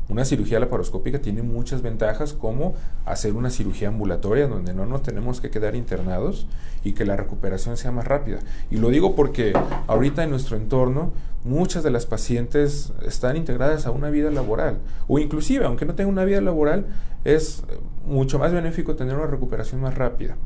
Una 0.08 0.24
cirugía 0.24 0.60
laparoscópica 0.60 1.20
tiene 1.20 1.42
muchas 1.42 1.82
ventajas 1.82 2.34
como 2.34 2.76
hacer 3.06 3.34
una 3.34 3.50
cirugía 3.50 3.88
ambulatoria 3.88 4.48
donde 4.48 4.74
no 4.74 4.86
nos 4.86 5.02
tenemos 5.02 5.42
que 5.42 5.50
quedar 5.50 5.76
internados 5.76 6.46
y 6.84 6.94
que 6.94 7.06
la 7.06 7.18
recuperación 7.18 7.76
sea 7.76 7.92
más 7.92 8.06
rápida. 8.06 8.40
Y 8.70 8.78
lo 8.78 8.90
digo 8.90 9.16
porque 9.16 9.52
ahorita 9.88 10.24
en 10.24 10.30
nuestro 10.30 10.58
entorno 10.58 11.12
muchas 11.44 11.84
de 11.84 11.90
las 11.90 12.06
pacientes 12.06 12.94
están 13.06 13.36
integradas 13.36 13.88
a 13.88 13.92
una 13.92 14.12
vida 14.12 14.30
laboral 14.30 14.78
o 15.08 15.20
inclusive 15.20 15.66
aunque 15.66 15.86
no 15.86 15.96
tengan 15.96 16.14
una 16.14 16.26
vida 16.26 16.40
laboral 16.40 16.86
es 17.24 17.64
mucho 18.06 18.40
más 18.40 18.54
benéfico 18.54 18.96
tener 18.96 19.16
una 19.16 19.28
recuperación 19.28 19.82
más 19.82 19.96
rápida. 19.96 20.38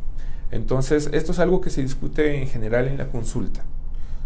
Entonces 0.51 1.09
esto 1.11 1.33
es 1.33 1.39
algo 1.39 1.59
que 1.59 1.69
se 1.69 1.81
discute 1.81 2.41
en 2.41 2.47
general 2.47 2.87
en 2.87 2.97
la 2.97 3.09
consulta 3.09 3.63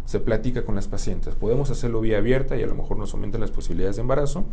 se 0.05 0.19
platica 0.19 0.63
con 0.63 0.75
las 0.75 0.87
pacientes. 0.87 1.35
Podemos 1.35 1.69
hacerlo 1.69 2.01
vía 2.01 2.17
abierta 2.17 2.55
y 2.57 2.63
a 2.63 2.67
lo 2.67 2.75
mejor 2.75 2.97
nos 2.97 3.13
aumentan 3.13 3.41
las 3.41 3.51
posibilidades 3.51 3.95
de 3.95 4.01
embarazo, 4.01 4.45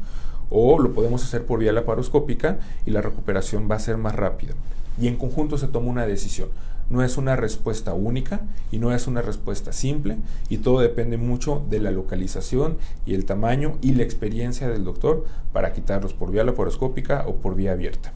o 0.49 0.79
lo 0.79 0.93
podemos 0.93 1.23
hacer 1.25 1.45
por 1.47 1.61
vía 1.61 1.73
laparoscópica 1.73 2.59
y 2.87 2.91
la 2.91 3.03
recuperación 3.03 3.69
va 3.71 3.77
a 3.77 3.81
ser 3.81 3.97
más 3.97 4.15
rápida. 4.15 4.55
Y 5.01 5.09
en 5.09 5.17
conjunto 5.17 5.59
se 5.59 5.69
toma 5.69 5.91
una 5.91 6.07
decisión. 6.07 6.49
No 6.91 7.05
es 7.05 7.17
una 7.17 7.37
respuesta 7.37 7.95
única 7.95 8.41
y 8.73 8.79
no 8.79 8.93
es 8.93 9.07
una 9.07 9.23
respuesta 9.23 9.73
simple 9.73 10.17
y 10.49 10.59
todo 10.59 10.81
depende 10.81 11.17
mucho 11.19 11.63
de 11.71 11.79
la 11.79 11.93
localización 11.93 12.79
y 13.07 13.15
el 13.15 13.25
tamaño 13.25 13.79
y 13.81 13.95
la 13.95 14.03
experiencia 14.03 14.69
del 14.69 14.83
doctor 14.83 15.25
para 15.53 15.73
quitarlos 15.73 16.15
por 16.15 16.33
vía 16.33 16.43
laparoscópica 16.43 17.25
o 17.29 17.37
por 17.37 17.55
vía 17.55 17.73
abierta. 17.73 18.13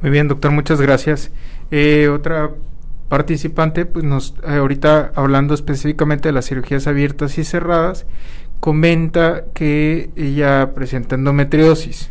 Muy 0.00 0.10
bien, 0.10 0.28
doctor, 0.28 0.50
muchas 0.50 0.80
gracias. 0.80 1.30
Eh, 1.70 2.08
otra 2.08 2.52
participante, 3.10 3.84
pues 3.86 4.04
nos, 4.04 4.34
eh, 4.46 4.54
ahorita 4.54 5.12
hablando 5.16 5.52
específicamente 5.52 6.28
de 6.28 6.32
las 6.32 6.46
cirugías 6.46 6.86
abiertas 6.86 7.36
y 7.38 7.44
cerradas, 7.44 8.06
comenta 8.60 9.46
que 9.52 10.10
ella 10.16 10.72
presenta 10.74 11.16
endometriosis. 11.16 12.08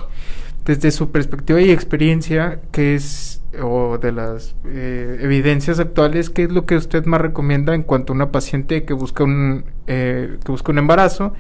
Desde 0.66 0.92
su 0.92 1.10
perspectiva 1.10 1.62
y 1.62 1.72
experiencia, 1.72 2.60
que 2.74 2.96
es, 2.96 3.42
o 3.64 3.98
de 3.98 4.12
las 4.12 4.56
eh, 4.66 5.20
evidencias 5.22 5.80
actuales, 5.80 6.30
¿qué 6.30 6.44
es 6.44 6.52
lo 6.52 6.66
que 6.66 6.76
usted 6.76 7.06
más 7.06 7.22
recomienda 7.22 7.74
en 7.74 7.84
cuanto 7.84 8.12
a 8.12 8.16
una 8.18 8.32
paciente 8.32 8.84
que 8.84 8.94
busca 8.94 9.24
un, 9.24 9.64
eh, 9.88 10.38
que 10.44 10.52
busca 10.52 10.74
un 10.74 10.80
embarazo 10.80 11.34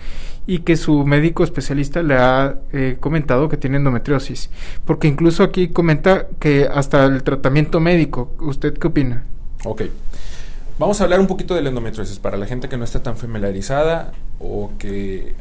y 0.47 0.59
que 0.59 0.77
su 0.77 1.05
médico 1.05 1.43
especialista 1.43 2.01
le 2.01 2.15
ha 2.15 2.59
comentado 3.01 3.49
que 3.49 3.57
tiene 3.57 3.75
endometriosis? 3.75 4.49
Porque 4.85 5.09
incluso 5.09 5.43
aquí 5.43 5.67
comenta 5.67 6.27
que 6.39 6.65
hasta 6.73 7.03
el 7.03 7.23
tratamiento 7.23 7.81
médico, 7.81 8.33
¿usted 8.39 8.73
qué 8.75 8.87
opina? 8.87 9.25
Ok. 9.65 9.83
Vamos 10.77 11.01
a 11.01 11.03
hablar 11.03 11.19
un 11.19 11.27
poquito 11.27 11.55
de 11.55 11.61
la 11.61 11.69
endometriosis 11.69 12.19
para 12.19 12.37
la 12.37 12.45
gente 12.45 12.69
que 12.69 12.77
no 12.77 12.85
está 12.85 13.03
tan 13.03 13.17
familiarizada 13.17 14.13
o 14.39 14.71
que 14.79 15.35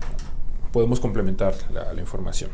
podemos 0.72 0.98
complementar 0.98 1.54
la, 1.72 1.92
la, 1.92 2.00
información. 2.00 2.50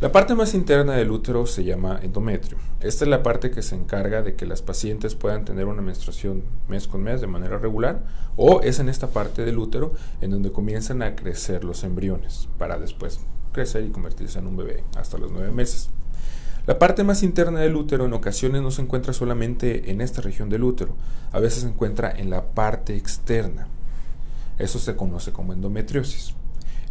La 0.00 0.12
parte 0.12 0.36
más 0.36 0.54
interna 0.54 0.94
del 0.94 1.10
útero 1.10 1.46
se 1.46 1.64
llama 1.64 1.98
endometrio. 2.00 2.58
Esta 2.80 3.04
es 3.04 3.10
la 3.10 3.24
parte 3.24 3.50
que 3.50 3.62
se 3.62 3.74
encarga 3.74 4.22
de 4.22 4.36
que 4.36 4.46
las 4.46 4.62
pacientes 4.62 5.16
puedan 5.16 5.44
tener 5.44 5.66
una 5.66 5.82
menstruación 5.82 6.44
mes 6.68 6.86
con 6.86 7.02
mes 7.02 7.20
de 7.20 7.26
manera 7.26 7.58
regular 7.58 8.04
o 8.36 8.60
es 8.62 8.78
en 8.78 8.88
esta 8.88 9.08
parte 9.08 9.44
del 9.44 9.58
útero 9.58 9.92
en 10.20 10.30
donde 10.30 10.52
comienzan 10.52 11.02
a 11.02 11.16
crecer 11.16 11.64
los 11.64 11.82
embriones 11.82 12.48
para 12.56 12.78
después 12.78 13.18
crecer 13.52 13.84
y 13.84 13.90
convertirse 13.90 14.38
en 14.38 14.46
un 14.46 14.56
bebé 14.56 14.84
hasta 14.96 15.18
los 15.18 15.32
nueve 15.32 15.50
meses. 15.50 15.90
La 16.70 16.78
parte 16.78 17.02
más 17.02 17.24
interna 17.24 17.58
del 17.58 17.74
útero 17.74 18.04
en 18.06 18.12
ocasiones 18.12 18.62
no 18.62 18.70
se 18.70 18.80
encuentra 18.80 19.12
solamente 19.12 19.90
en 19.90 20.00
esta 20.00 20.22
región 20.22 20.48
del 20.48 20.62
útero, 20.62 20.94
a 21.32 21.40
veces 21.40 21.62
se 21.62 21.68
encuentra 21.68 22.12
en 22.16 22.30
la 22.30 22.44
parte 22.44 22.94
externa. 22.94 23.66
Eso 24.56 24.78
se 24.78 24.94
conoce 24.94 25.32
como 25.32 25.52
endometriosis. 25.52 26.32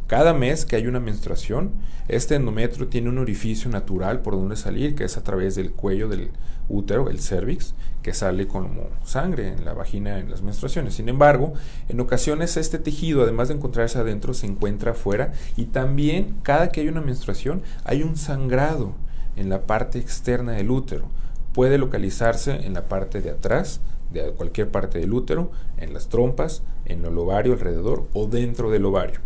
Cada 0.06 0.34
mes 0.34 0.66
que 0.66 0.76
hay 0.76 0.86
una 0.88 1.00
menstruación, 1.00 1.72
este 2.10 2.36
endometrio 2.36 2.90
tiene 2.90 3.08
un 3.08 3.20
orificio 3.20 3.72
natural 3.72 4.20
por 4.20 4.34
donde 4.34 4.58
salir, 4.58 4.96
que 4.96 5.06
es 5.06 5.16
a 5.16 5.24
través 5.24 5.56
del 5.56 5.72
cuello 5.72 6.10
del 6.10 6.32
útero, 6.68 7.10
el 7.10 7.22
cervix, 7.22 7.74
que 8.04 8.14
sale 8.14 8.50
como 8.50 8.90
sangre 9.06 9.54
en 9.54 9.64
la 9.64 9.74
vagina 9.74 10.20
en 10.20 10.30
las 10.30 10.42
menstruaciones. 10.42 10.96
Sin 10.96 11.08
embargo, 11.08 11.54
en 11.88 12.02
ocasiones 12.02 12.58
este 12.58 12.80
tejido, 12.80 13.24
además 13.24 13.48
de 13.48 13.54
encontrarse 13.54 13.98
adentro, 13.98 14.34
se 14.34 14.46
encuentra 14.46 14.92
afuera 14.92 15.32
y 15.56 15.68
también 15.68 16.36
cada 16.44 16.70
que 16.70 16.82
hay 16.82 16.90
una 16.90 17.00
menstruación 17.00 17.62
hay 17.86 18.04
un 18.04 18.18
sangrado 18.18 18.94
en 19.36 19.50
la 19.50 19.62
parte 19.62 20.00
externa 20.00 20.54
del 20.54 20.72
útero. 20.72 21.06
Puede 21.54 21.78
localizarse 21.78 22.66
en 22.66 22.74
la 22.74 22.88
parte 22.88 23.22
de 23.22 23.32
atrás, 23.32 23.82
de 24.12 24.32
cualquier 24.32 24.70
parte 24.70 25.00
del 25.00 25.14
útero, 25.14 25.52
en 25.78 25.94
las 25.94 26.10
trompas, 26.10 26.64
en 26.86 27.06
el 27.06 27.18
ovario 27.18 27.54
alrededor 27.54 28.08
o 28.14 28.28
dentro 28.28 28.72
del 28.72 28.86
ovario. 28.86 29.20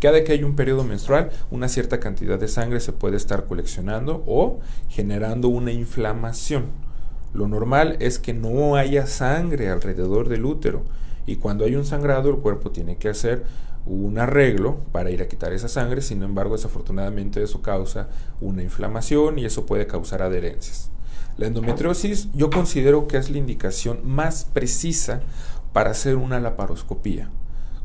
Cada 0.00 0.24
que 0.24 0.32
hay 0.32 0.42
un 0.42 0.56
periodo 0.56 0.82
menstrual, 0.82 1.30
una 1.50 1.68
cierta 1.68 2.00
cantidad 2.00 2.38
de 2.38 2.48
sangre 2.48 2.80
se 2.80 2.92
puede 2.92 3.16
estar 3.16 3.46
coleccionando 3.46 4.24
o 4.26 4.58
generando 4.88 5.48
una 5.48 5.70
inflamación. 5.70 6.66
Lo 7.32 7.46
normal 7.46 7.96
es 8.00 8.18
que 8.18 8.34
no 8.34 8.74
haya 8.74 9.06
sangre 9.06 9.68
alrededor 9.68 10.28
del 10.28 10.44
útero 10.44 10.82
y 11.24 11.36
cuando 11.36 11.64
hay 11.64 11.76
un 11.76 11.84
sangrado 11.84 12.30
el 12.30 12.38
cuerpo 12.38 12.72
tiene 12.72 12.96
que 12.96 13.08
hacer 13.08 13.44
un 13.84 14.18
arreglo 14.18 14.78
para 14.92 15.10
ir 15.10 15.22
a 15.22 15.28
quitar 15.28 15.52
esa 15.52 15.68
sangre, 15.68 16.02
sin 16.02 16.22
embargo 16.22 16.56
desafortunadamente 16.56 17.42
eso 17.42 17.62
causa 17.62 18.08
una 18.40 18.62
inflamación 18.62 19.38
y 19.38 19.44
eso 19.44 19.66
puede 19.66 19.86
causar 19.86 20.22
adherencias. 20.22 20.90
La 21.36 21.46
endometriosis 21.46 22.28
yo 22.32 22.50
considero 22.50 23.08
que 23.08 23.16
es 23.16 23.30
la 23.30 23.38
indicación 23.38 24.00
más 24.04 24.44
precisa 24.44 25.22
para 25.72 25.90
hacer 25.90 26.16
una 26.16 26.40
laparoscopía. 26.40 27.30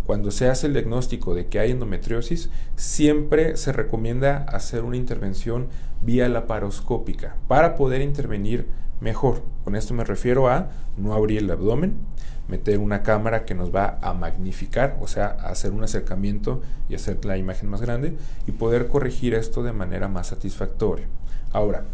cuando 0.05 0.31
se 0.31 0.47
hace 0.47 0.67
el 0.67 0.73
diagnóstico 0.73 1.35
de 1.35 1.47
que 1.47 1.59
hay 1.59 1.71
endometriosis, 1.71 2.49
siempre 2.77 3.57
se 3.57 3.73
recomienda 3.73 4.37
hacer 4.37 4.85
una 4.85 4.95
intervención 4.95 5.67
vía 6.01 6.29
laparoscópica 6.29 7.35
para 7.49 7.75
poder 7.75 8.01
intervenir 8.01 8.67
mejor. 9.01 9.43
Con 9.65 9.75
esto 9.75 9.93
me 9.93 10.05
refiero 10.05 10.47
a 10.47 10.69
no 10.95 11.13
abrir 11.13 11.39
el 11.39 11.51
abdomen, 11.51 11.95
meter 12.47 12.79
una 12.79 13.03
cámara 13.03 13.45
que 13.45 13.55
nos 13.55 13.73
va 13.73 13.97
a 14.01 14.13
magnificar, 14.13 14.97
o 15.01 15.07
sea, 15.07 15.27
hacer 15.27 15.71
un 15.71 15.83
acercamiento 15.83 16.61
y 16.89 16.95
hacer 16.95 17.23
la 17.25 17.37
imagen 17.37 17.69
más 17.69 17.81
grande 17.81 18.15
y 18.47 18.51
poder 18.51 18.87
corregir 18.87 19.33
esto 19.33 19.63
de 19.63 19.73
manera 19.73 20.07
más 20.07 20.27
satisfactoria. 20.27 21.07
Ahora, 21.51 21.85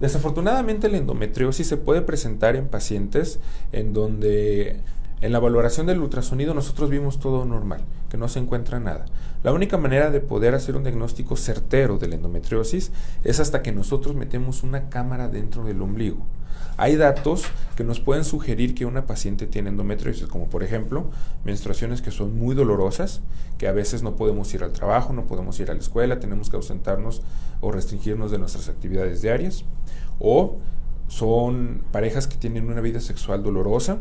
desafortunadamente 0.00 0.88
la 0.88 0.98
endometriosis 0.98 1.66
se 1.66 1.76
puede 1.76 2.02
presentar 2.02 2.56
en 2.56 2.68
pacientes 2.68 3.40
en 3.72 3.92
donde 3.92 4.80
en 5.20 5.32
la 5.32 5.38
valoración 5.38 5.86
del 5.86 6.00
ultrasonido 6.00 6.52
nosotros 6.52 6.90
vimos 6.90 7.18
todo 7.18 7.44
normal, 7.44 7.80
que 8.10 8.18
no 8.18 8.28
se 8.28 8.38
encuentra 8.38 8.80
nada. 8.80 9.06
La 9.46 9.52
única 9.52 9.78
manera 9.78 10.10
de 10.10 10.18
poder 10.18 10.56
hacer 10.56 10.74
un 10.74 10.82
diagnóstico 10.82 11.36
certero 11.36 11.98
de 11.98 12.08
la 12.08 12.16
endometriosis 12.16 12.90
es 13.22 13.38
hasta 13.38 13.62
que 13.62 13.70
nosotros 13.70 14.16
metemos 14.16 14.64
una 14.64 14.88
cámara 14.88 15.28
dentro 15.28 15.62
del 15.62 15.80
ombligo. 15.82 16.18
Hay 16.76 16.96
datos 16.96 17.44
que 17.76 17.84
nos 17.84 18.00
pueden 18.00 18.24
sugerir 18.24 18.74
que 18.74 18.86
una 18.86 19.06
paciente 19.06 19.46
tiene 19.46 19.68
endometriosis, 19.68 20.26
como 20.26 20.48
por 20.48 20.64
ejemplo 20.64 21.12
menstruaciones 21.44 22.02
que 22.02 22.10
son 22.10 22.36
muy 22.36 22.56
dolorosas, 22.56 23.20
que 23.56 23.68
a 23.68 23.72
veces 23.72 24.02
no 24.02 24.16
podemos 24.16 24.52
ir 24.52 24.64
al 24.64 24.72
trabajo, 24.72 25.12
no 25.12 25.28
podemos 25.28 25.60
ir 25.60 25.70
a 25.70 25.74
la 25.74 25.80
escuela, 25.80 26.18
tenemos 26.18 26.50
que 26.50 26.56
ausentarnos 26.56 27.22
o 27.60 27.70
restringirnos 27.70 28.32
de 28.32 28.38
nuestras 28.38 28.68
actividades 28.68 29.22
diarias, 29.22 29.64
o 30.18 30.56
son 31.06 31.82
parejas 31.92 32.26
que 32.26 32.36
tienen 32.36 32.66
una 32.66 32.80
vida 32.80 32.98
sexual 32.98 33.44
dolorosa, 33.44 34.00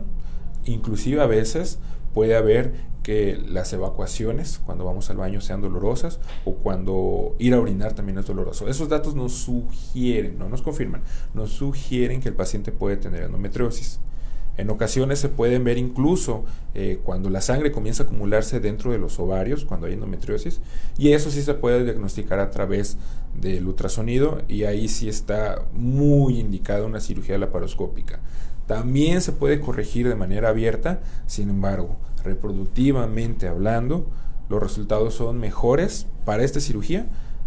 Inclusive 0.65 1.21
a 1.21 1.27
veces 1.27 1.77
puede 2.15 2.35
haber 2.35 2.73
que 3.03 3.37
las 3.37 3.71
evacuaciones 3.73 4.59
cuando 4.65 4.85
vamos 4.85 5.11
al 5.11 5.17
baño 5.17 5.41
sean 5.41 5.61
dolorosas 5.61 6.19
o 6.45 6.55
cuando 6.55 7.35
ir 7.37 7.53
a 7.53 7.59
orinar 7.59 7.93
también 7.93 8.17
es 8.17 8.25
doloroso. 8.25 8.67
Esos 8.67 8.89
datos 8.89 9.13
nos 9.13 9.33
sugieren, 9.33 10.39
no 10.39 10.49
nos 10.49 10.63
confirman, 10.63 11.03
nos 11.35 11.51
sugieren 11.51 12.21
que 12.21 12.29
el 12.29 12.35
paciente 12.35 12.71
puede 12.71 12.97
tener 12.97 13.23
endometriosis. 13.23 13.99
En 14.57 14.69
ocasiones 14.69 15.19
se 15.19 15.27
pueden 15.27 15.65
ver 15.65 15.77
incluso 15.77 16.45
eh, 16.73 16.99
cuando 17.03 17.29
la 17.29 17.41
sangre 17.41 17.73
comienza 17.73 18.03
a 18.03 18.05
acumularse 18.05 18.61
dentro 18.61 18.91
de 18.91 18.97
los 18.97 19.19
ovarios, 19.19 19.65
cuando 19.65 19.87
hay 19.87 19.93
endometriosis, 19.93 20.61
y 20.97 21.11
eso 21.11 21.29
sí 21.29 21.41
se 21.41 21.53
puede 21.53 21.83
diagnosticar 21.83 22.39
a 22.39 22.49
través 22.49 22.97
del 23.39 23.67
ultrasonido 23.67 24.41
y 24.47 24.63
ahí 24.63 24.87
sí 24.87 25.09
está 25.09 25.65
muy 25.73 26.39
indicada 26.39 26.85
una 26.85 27.01
cirugía 27.01 27.37
laparoscópica. 27.37 28.21
También 28.67 29.21
se 29.21 29.31
puede 29.31 29.59
corregir 29.59 30.07
de 30.07 30.15
manera 30.15 30.49
abierta, 30.49 31.01
sin 31.27 31.49
embargo, 31.49 31.97
reproductivamente 32.23 33.47
hablando, 33.47 34.07
los 34.49 34.61
resultados 34.61 35.13
son 35.13 35.39
mejores 35.39 36.07
para 36.25 36.43
esta 36.43 36.59
cirugía 36.59 37.05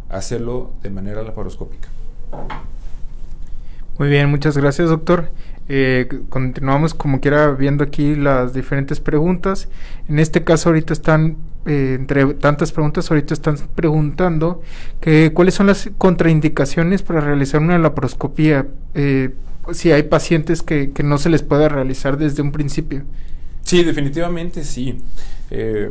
hacerlo 0.09 0.73
de 0.83 0.91
manera 0.91 1.23
laparoscópica. 1.23 1.89
Muy 3.99 4.09
bien, 4.09 4.31
muchas 4.31 4.57
gracias 4.57 4.89
doctor. 4.89 5.31
Eh, 5.69 6.09
continuamos 6.31 6.95
como 6.95 7.21
quiera 7.21 7.51
viendo 7.51 7.85
aquí 7.85 8.15
las 8.15 8.55
diferentes 8.55 9.01
preguntas. 9.01 9.69
En 10.09 10.19
este 10.19 10.45
caso 10.45 10.71
ahorita 10.71 10.93
están, 10.93 11.37
eh, 11.67 11.97
entre 11.99 12.35
tantas 12.35 12.73
preguntas, 12.73 13.11
ahorita 13.11 13.35
están 13.35 13.57
preguntando 13.75 14.63
que 15.01 15.33
cuáles 15.35 15.55
son 15.55 15.67
las 15.67 15.91
contraindicaciones 15.99 17.03
para 17.03 17.21
realizar 17.21 17.61
una 17.61 17.79
laparoscopía. 17.79 18.67
Eh, 18.95 19.35
si 19.73 19.93
hay 19.93 20.05
pacientes 20.05 20.63
que, 20.63 20.93
no 21.05 21.19
se 21.19 21.31
les 21.31 21.43
pueda 21.43 21.69
realizar 21.69 22.19
desde 22.19 22.43
un 22.43 22.53
principio. 22.53 23.05
Sí, 23.63 23.85
definitivamente 23.85 24.65
sí. 24.65 24.99
Eh, 25.51 25.91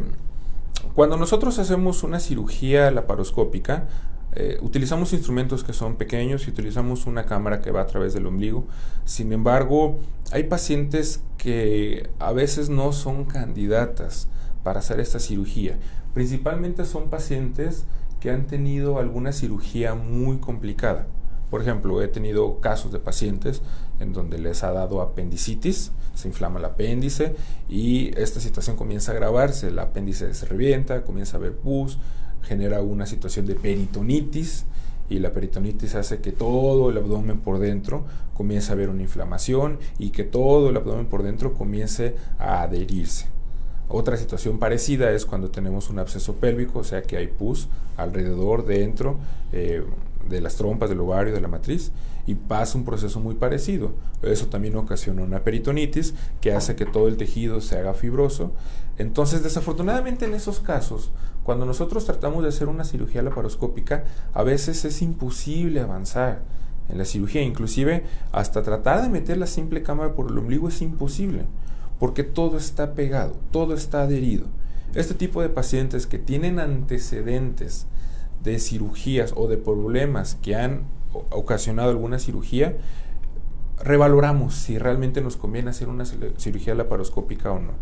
cuando 0.95 1.17
nosotros 1.17 1.59
hacemos 1.59 2.03
una 2.03 2.19
cirugía 2.19 2.89
laparoscópica, 2.91 3.87
eh, 4.33 4.57
utilizamos 4.61 5.13
instrumentos 5.13 5.63
que 5.63 5.73
son 5.73 5.95
pequeños 5.95 6.47
y 6.47 6.51
utilizamos 6.51 7.05
una 7.07 7.25
cámara 7.25 7.61
que 7.61 7.71
va 7.71 7.81
a 7.81 7.87
través 7.87 8.13
del 8.13 8.25
ombligo. 8.25 8.65
Sin 9.05 9.33
embargo, 9.33 9.99
hay 10.31 10.43
pacientes 10.43 11.21
que 11.37 12.09
a 12.19 12.31
veces 12.33 12.69
no 12.69 12.93
son 12.93 13.25
candidatas 13.25 14.27
para 14.63 14.79
hacer 14.79 14.99
esta 14.99 15.19
cirugía. 15.19 15.77
Principalmente 16.13 16.85
son 16.85 17.09
pacientes 17.09 17.85
que 18.19 18.31
han 18.31 18.47
tenido 18.47 18.99
alguna 18.99 19.31
cirugía 19.31 19.95
muy 19.95 20.37
complicada. 20.37 21.07
Por 21.49 21.61
ejemplo, 21.61 22.01
he 22.01 22.07
tenido 22.07 22.59
casos 22.59 22.91
de 22.91 22.99
pacientes 22.99 23.61
en 23.99 24.13
donde 24.13 24.37
les 24.37 24.63
ha 24.63 24.71
dado 24.71 25.01
apendicitis, 25.01 25.91
se 26.13 26.27
inflama 26.27 26.59
el 26.59 26.65
apéndice 26.65 27.35
y 27.69 28.11
esta 28.19 28.39
situación 28.39 28.75
comienza 28.75 29.11
a 29.11 29.15
agravarse, 29.15 29.67
el 29.67 29.79
apéndice 29.79 30.33
se 30.33 30.45
revienta, 30.45 31.03
comienza 31.03 31.37
a 31.37 31.39
haber 31.39 31.53
pus, 31.53 31.99
genera 32.43 32.81
una 32.81 33.05
situación 33.05 33.45
de 33.45 33.55
peritonitis 33.55 34.65
y 35.09 35.19
la 35.19 35.31
peritonitis 35.31 35.95
hace 35.95 36.19
que 36.19 36.31
todo 36.31 36.89
el 36.89 36.97
abdomen 36.97 37.39
por 37.39 37.59
dentro 37.59 38.05
comience 38.33 38.71
a 38.71 38.73
haber 38.73 38.89
una 38.89 39.01
inflamación 39.01 39.79
y 39.97 40.09
que 40.09 40.23
todo 40.23 40.69
el 40.69 40.77
abdomen 40.77 41.05
por 41.05 41.23
dentro 41.23 41.53
comience 41.53 42.15
a 42.39 42.61
adherirse. 42.63 43.25
Otra 43.89 44.17
situación 44.17 44.59
parecida 44.59 45.11
es 45.11 45.25
cuando 45.25 45.49
tenemos 45.49 45.89
un 45.89 45.99
absceso 45.99 46.35
pélvico, 46.35 46.79
o 46.79 46.83
sea 46.83 47.03
que 47.03 47.15
hay 47.15 47.27
pus 47.27 47.69
alrededor, 47.95 48.65
dentro, 48.65 49.17
eh, 49.53 49.81
de 50.29 50.41
las 50.41 50.55
trompas, 50.55 50.89
del 50.89 50.99
ovario, 50.99 51.33
de 51.33 51.41
la 51.41 51.47
matriz, 51.47 51.91
y 52.25 52.35
pasa 52.35 52.77
un 52.77 52.85
proceso 52.85 53.19
muy 53.19 53.35
parecido. 53.35 53.93
Eso 54.21 54.47
también 54.47 54.75
ocasiona 54.75 55.23
una 55.23 55.43
peritonitis 55.43 56.13
que 56.41 56.53
hace 56.53 56.75
que 56.75 56.85
todo 56.85 57.07
el 57.07 57.17
tejido 57.17 57.61
se 57.61 57.77
haga 57.77 57.93
fibroso. 57.93 58.51
Entonces, 58.97 59.43
desafortunadamente 59.43 60.25
en 60.25 60.33
esos 60.33 60.59
casos, 60.59 61.11
cuando 61.43 61.65
nosotros 61.65 62.05
tratamos 62.05 62.43
de 62.43 62.49
hacer 62.49 62.67
una 62.67 62.83
cirugía 62.83 63.21
laparoscópica, 63.21 64.03
a 64.33 64.43
veces 64.43 64.83
es 64.85 65.01
imposible 65.01 65.79
avanzar 65.79 66.41
en 66.89 66.97
la 66.97 67.05
cirugía, 67.05 67.41
inclusive 67.41 68.03
hasta 68.31 68.63
tratar 68.63 69.01
de 69.01 69.09
meter 69.09 69.37
la 69.37 69.47
simple 69.47 69.83
cámara 69.83 70.13
por 70.13 70.31
el 70.31 70.37
ombligo 70.37 70.67
es 70.67 70.81
imposible, 70.81 71.45
porque 71.99 72.23
todo 72.23 72.57
está 72.57 72.93
pegado, 72.93 73.35
todo 73.51 73.73
está 73.73 74.01
adherido. 74.01 74.45
Este 74.93 75.13
tipo 75.13 75.41
de 75.41 75.49
pacientes 75.49 76.07
que 76.07 76.17
tienen 76.17 76.59
antecedentes 76.59 77.87
de 78.47 78.59
cirugías 78.59 79.33
o 79.35 79.47
de 79.47 79.57
problemas 79.57 80.35
que 80.41 80.55
han 80.55 80.83
ocasionado 81.31 81.89
alguna 81.89 82.17
cirugía, 82.17 82.77
revaloramos 83.83 84.55
si 84.55 84.77
realmente 84.77 85.21
nos 85.21 85.37
conviene 85.37 85.69
hacer 85.69 85.89
una 85.89 86.05
cirugía 86.05 86.73
laparoscópica 86.73 87.51
o 87.51 87.59
no. 87.59 87.73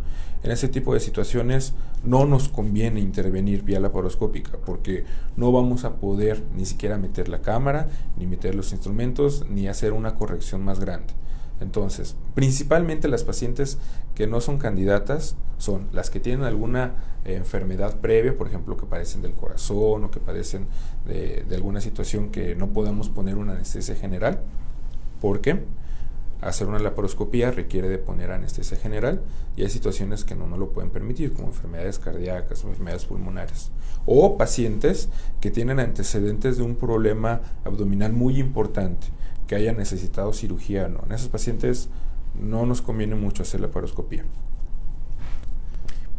En 0.43 0.51
ese 0.51 0.67
tipo 0.67 0.93
de 0.93 0.99
situaciones 0.99 1.73
no 2.03 2.25
nos 2.25 2.49
conviene 2.49 2.99
intervenir 2.99 3.63
vía 3.63 3.79
laparoscópica 3.79 4.57
porque 4.65 5.05
no 5.37 5.51
vamos 5.51 5.85
a 5.85 5.95
poder 5.95 6.43
ni 6.55 6.65
siquiera 6.65 6.97
meter 6.97 7.29
la 7.29 7.41
cámara, 7.41 7.89
ni 8.17 8.25
meter 8.25 8.55
los 8.55 8.71
instrumentos, 8.71 9.45
ni 9.49 9.67
hacer 9.67 9.93
una 9.93 10.15
corrección 10.15 10.63
más 10.63 10.79
grande. 10.79 11.13
Entonces, 11.61 12.15
principalmente 12.33 13.07
las 13.07 13.23
pacientes 13.23 13.77
que 14.13 14.27
no 14.27 14.41
son 14.41 14.57
candidatas 14.57 15.35
son 15.57 15.87
las 15.93 16.09
que 16.09 16.19
tienen 16.19 16.45
alguna 16.45 16.95
enfermedad 17.23 17.99
previa, 17.99 18.37
por 18.37 18.47
ejemplo, 18.47 18.75
que 18.77 18.85
padecen 18.85 19.21
del 19.21 19.33
corazón 19.33 20.03
o 20.03 20.11
que 20.11 20.19
padecen 20.19 20.67
de, 21.05 21.45
alguna 21.53 21.79
situación 21.81 22.29
que 22.29 22.55
no 22.55 22.69
podamos 22.69 23.09
poner 23.09 23.35
una 23.35 23.53
anestesia 23.53 23.95
general. 23.95 24.41
¿Por 25.21 25.39
qué? 25.39 25.63
Hacer 26.41 26.67
una 26.67 26.79
laparoscopía 26.79 27.51
requiere 27.51 27.87
de 27.87 27.97
poner 27.97 28.31
anestesia 28.31 28.77
general 28.77 29.21
y 29.55 29.63
hay 29.63 29.69
situaciones 29.69 30.25
que 30.25 30.35
no 30.35 30.45
lo 30.57 30.69
pueden 30.71 30.91
permitir, 30.91 31.33
como 31.33 31.47
enfermedades 31.47 31.97
cardíacas 31.97 32.63
enfermedades 32.65 33.05
pulmonares. 33.05 33.71
O 34.05 34.37
pacientes 34.37 35.07
que 35.39 35.51
tienen 35.51 35.79
antecedentes 35.79 36.57
de 36.57 36.63
un 36.63 36.75
problema 36.75 37.41
abdominal 37.63 38.11
muy 38.11 38.39
importante 38.39 39.07
que 39.47 39.55
haya 39.55 39.73
necesitado 39.73 40.33
cirugía 40.33 40.85
o 40.85 40.89
no. 40.89 41.03
En 41.05 41.11
esos 41.11 41.29
pacientes 41.29 41.89
no 42.39 42.65
nos 42.65 42.81
conviene 42.81 43.15
mucho 43.15 43.43
hacer 43.43 43.61
la 43.61 43.69
paroscopía. 43.69 44.25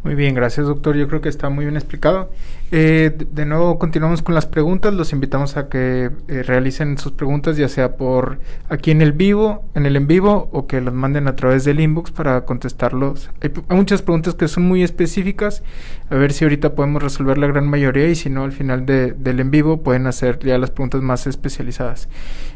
Muy 0.03 0.15
bien, 0.15 0.35
gracias 0.35 0.67
doctor. 0.67 0.95
Yo 0.95 1.07
creo 1.07 1.21
que 1.21 1.29
está 1.29 1.49
muy 1.49 1.65
bien 1.65 1.75
explicado. 1.75 2.29
Eh, 2.71 3.17
de 3.31 3.45
nuevo 3.45 3.79
continuamos 3.79 4.21
con 4.21 4.35
las 4.35 4.45
preguntas. 4.45 4.93
Los 4.93 5.11
invitamos 5.11 5.57
a 5.57 5.69
que 5.69 6.11
eh, 6.27 6.43
realicen 6.43 6.97
sus 6.97 7.11
preguntas 7.11 7.57
ya 7.57 7.67
sea 7.67 7.97
por 7.97 8.39
aquí 8.69 8.91
en 8.91 9.01
el 9.01 9.11
vivo, 9.11 9.65
en 9.73 9.85
el 9.85 9.95
en 9.95 10.07
vivo 10.07 10.49
o 10.51 10.67
que 10.67 10.81
las 10.81 10.93
manden 10.93 11.27
a 11.27 11.35
través 11.35 11.65
del 11.65 11.79
inbox 11.79 12.11
para 12.11 12.45
contestarlos. 12.45 13.31
Hay, 13.41 13.51
muchas 13.75 14.01
preguntas 14.01 14.35
que 14.35 14.47
son 14.47 14.63
muy 14.63 14.83
específicas. 14.83 15.63
A 16.09 16.15
ver 16.15 16.31
si 16.31 16.45
ahorita 16.45 16.75
podemos 16.75 17.01
resolver 17.01 17.37
la 17.37 17.47
gran 17.47 17.67
mayoría 17.67 18.07
y 18.07 18.15
si 18.15 18.29
no 18.29 18.43
al 18.43 18.51
final 18.51 18.85
del 18.85 19.39
en 19.39 19.51
vivo 19.51 19.81
pueden 19.81 20.07
hacer 20.07 20.39
ya 20.39 20.57
las 20.57 20.71
preguntas 20.71 21.01
más 21.01 21.27
especializadas. 21.27 22.07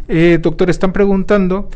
Eh, 0.07 0.39
doctor, 0.41 0.69
están 0.69 0.93
preguntando 0.93 1.69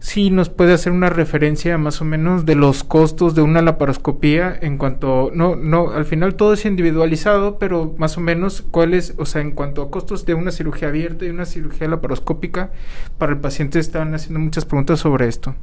si 0.00 0.30
nos 0.30 0.48
puede 0.48 0.72
hacer 0.72 0.92
una 0.92 1.10
referencia 1.10 1.76
más 1.76 2.00
o 2.00 2.04
menos 2.06 2.46
de 2.46 2.54
los 2.54 2.84
costos 2.84 3.34
de 3.34 3.42
una 3.42 3.60
laparoscopía 3.60 4.58
en 4.60 4.78
cuanto, 4.78 5.30
no, 5.34 5.56
no, 5.56 5.92
al 5.92 6.06
final 6.06 6.36
todo 6.36 6.54
es 6.54 6.64
individualizado, 6.64 7.58
pero 7.58 7.94
más 7.98 8.16
o 8.16 8.22
menos 8.22 8.62
cuáles, 8.62 9.14
o 9.18 9.26
sea, 9.26 9.42
en 9.42 9.52
cuanto 9.52 9.82
a 9.82 9.90
costos 9.90 10.24
de 10.24 10.32
una 10.32 10.52
cirugía 10.52 10.88
abierta 10.88 11.26
y 11.26 11.28
una 11.28 11.44
cirugía 11.44 11.86
laparoscópica, 11.86 12.72
para 13.18 13.32
el 13.32 13.40
paciente 13.40 13.78
están 13.78 14.14
haciendo 14.14 14.40
muchas 14.40 14.64
preguntas 14.64 15.00
sobre 15.00 15.28
esto. 15.28 15.54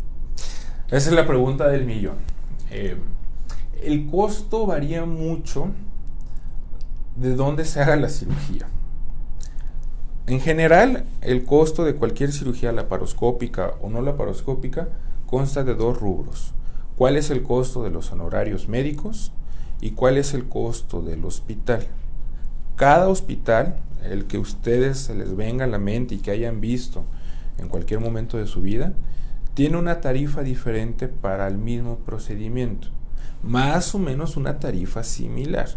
Esa 0.88 1.10
es 1.10 1.16
la 1.16 1.26
pregunta 1.26 1.68
del 1.68 1.86
millón. 1.86 2.16
Eh, 2.70 2.96
El 3.84 4.06
costo 4.06 4.68
varía 4.68 5.06
mucho 5.06 5.72
de 7.16 7.36
dónde 7.36 7.66
se 7.66 7.82
haga 7.82 7.96
la 7.96 8.10
cirugía. 8.10 8.68
En 10.28 10.42
general, 10.42 11.06
el 11.22 11.46
costo 11.46 11.86
de 11.86 11.96
cualquier 11.96 12.34
cirugía 12.34 12.74
laparoscópica 12.74 13.76
o 13.82 13.90
no 13.90 14.02
laparoscópica 14.02 14.90
consta 15.26 15.64
de 15.64 15.74
dos 15.74 15.98
rubros. 15.98 16.54
¿Cuál 16.98 17.16
es 17.16 17.30
el 17.30 17.44
costo 17.44 17.82
de 17.82 17.92
los 17.92 18.12
honorarios 18.12 18.68
médicos 18.68 19.32
y 19.80 19.92
cuál 19.92 20.18
es 20.18 20.34
el 20.34 20.50
costo 20.50 21.02
del 21.02 21.24
hospital? 21.24 21.88
Cada 22.76 23.08
hospital, 23.08 23.78
el 24.04 24.26
que 24.26 24.38
ustedes 24.38 24.98
se 24.98 25.16
les 25.16 25.34
venga 25.34 25.64
a 25.64 25.70
la 25.70 25.80
mente 25.80 26.16
y 26.16 26.18
que 26.18 26.32
hayan 26.32 26.60
visto 26.60 27.06
en 27.58 27.70
cualquier 27.70 28.02
momento 28.02 28.38
de 28.38 28.48
su 28.48 28.60
vida, 28.60 28.92
tiene 29.54 29.78
una 29.78 30.02
tarifa 30.02 30.44
diferente 30.44 31.08
para 31.08 31.48
el 31.48 31.58
mismo 31.58 32.00
procedimiento, 32.00 32.90
más 33.44 33.96
o 33.96 34.00
menos 34.00 34.36
una 34.36 34.60
tarifa 34.60 35.04
similar. 35.04 35.70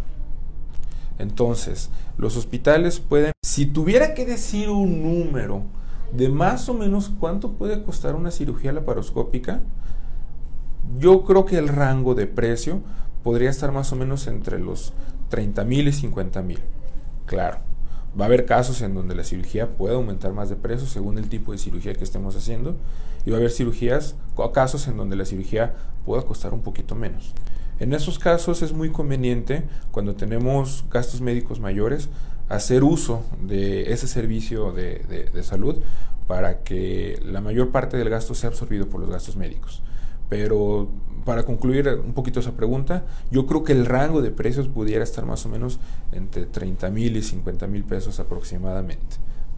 Entonces, 1.20 1.90
los 2.20 2.36
hospitales 2.36 3.00
pueden, 3.00 3.32
si 3.42 3.64
tuviera 3.64 4.12
que 4.12 4.26
decir 4.26 4.68
un 4.68 5.02
número 5.02 5.62
de 6.12 6.28
más 6.28 6.68
o 6.68 6.74
menos 6.74 7.10
cuánto 7.18 7.52
puede 7.52 7.82
costar 7.82 8.14
una 8.14 8.30
cirugía 8.30 8.72
laparoscópica, 8.72 9.62
yo 10.98 11.24
creo 11.24 11.46
que 11.46 11.56
el 11.56 11.68
rango 11.68 12.14
de 12.14 12.26
precio 12.26 12.82
podría 13.22 13.48
estar 13.48 13.72
más 13.72 13.90
o 13.92 13.96
menos 13.96 14.26
entre 14.26 14.58
los 14.58 14.92
30 15.30 15.64
mil 15.64 15.88
y 15.88 15.92
50 15.92 16.42
mil. 16.42 16.58
Claro, 17.24 17.60
va 18.18 18.24
a 18.24 18.26
haber 18.26 18.44
casos 18.44 18.82
en 18.82 18.94
donde 18.94 19.14
la 19.14 19.24
cirugía 19.24 19.70
puede 19.70 19.94
aumentar 19.94 20.34
más 20.34 20.50
de 20.50 20.56
precio 20.56 20.86
según 20.86 21.16
el 21.16 21.30
tipo 21.30 21.52
de 21.52 21.58
cirugía 21.58 21.94
que 21.94 22.04
estemos 22.04 22.36
haciendo 22.36 22.76
y 23.24 23.30
va 23.30 23.36
a 23.36 23.38
haber 23.38 23.50
cirugías, 23.50 24.14
casos 24.52 24.88
en 24.88 24.98
donde 24.98 25.16
la 25.16 25.24
cirugía 25.24 25.74
pueda 26.04 26.22
costar 26.22 26.52
un 26.52 26.60
poquito 26.60 26.94
menos. 26.94 27.32
En 27.80 27.94
esos 27.94 28.18
casos 28.18 28.60
es 28.60 28.74
muy 28.74 28.90
conveniente, 28.90 29.62
cuando 29.90 30.14
tenemos 30.14 30.84
gastos 30.90 31.22
médicos 31.22 31.60
mayores, 31.60 32.10
hacer 32.50 32.84
uso 32.84 33.24
de 33.42 33.90
ese 33.90 34.06
servicio 34.06 34.72
de, 34.72 35.30
salud 35.42 35.76
para 36.26 36.58
que 36.62 37.18
la 37.24 37.40
mayor 37.40 37.70
parte 37.70 37.96
del 37.96 38.10
gasto 38.10 38.34
sea 38.34 38.50
absorbido 38.50 38.90
por 38.90 39.00
los 39.00 39.08
gastos 39.08 39.36
médicos. 39.36 39.82
Pero 40.28 40.90
para 41.24 41.44
concluir 41.44 41.88
un 41.88 42.12
poquito 42.12 42.40
esa 42.40 42.52
pregunta, 42.52 43.06
yo 43.30 43.46
creo 43.46 43.64
que 43.64 43.72
el 43.72 43.86
rango 43.86 44.20
de 44.20 44.30
precios 44.30 44.68
pudiera 44.68 45.02
estar 45.02 45.24
más 45.24 45.46
o 45.46 45.48
menos 45.48 45.80
entre 46.12 46.44
30 46.44 46.90
mil 46.90 47.16
y 47.16 47.22
50 47.22 47.66
mil 47.66 47.84
pesos 47.84 48.20
aproximadamente. 48.20 49.16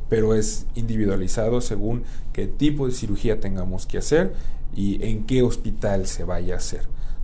Pero 0.08 0.34
es 0.34 0.66
individualizado 0.76 1.60
según 1.60 2.04
qué 2.32 2.46
tipo 2.46 2.86
de 2.86 2.92
cirugía 2.92 3.40
tengamos 3.40 3.86
que 3.86 3.98
hacer 3.98 4.32
y 4.76 5.04
en 5.04 5.24
qué 5.24 5.42
hospital 5.42 6.06
se 6.06 6.22
vaya 6.22 6.54
a 6.54 6.58
hacer. 6.58 6.82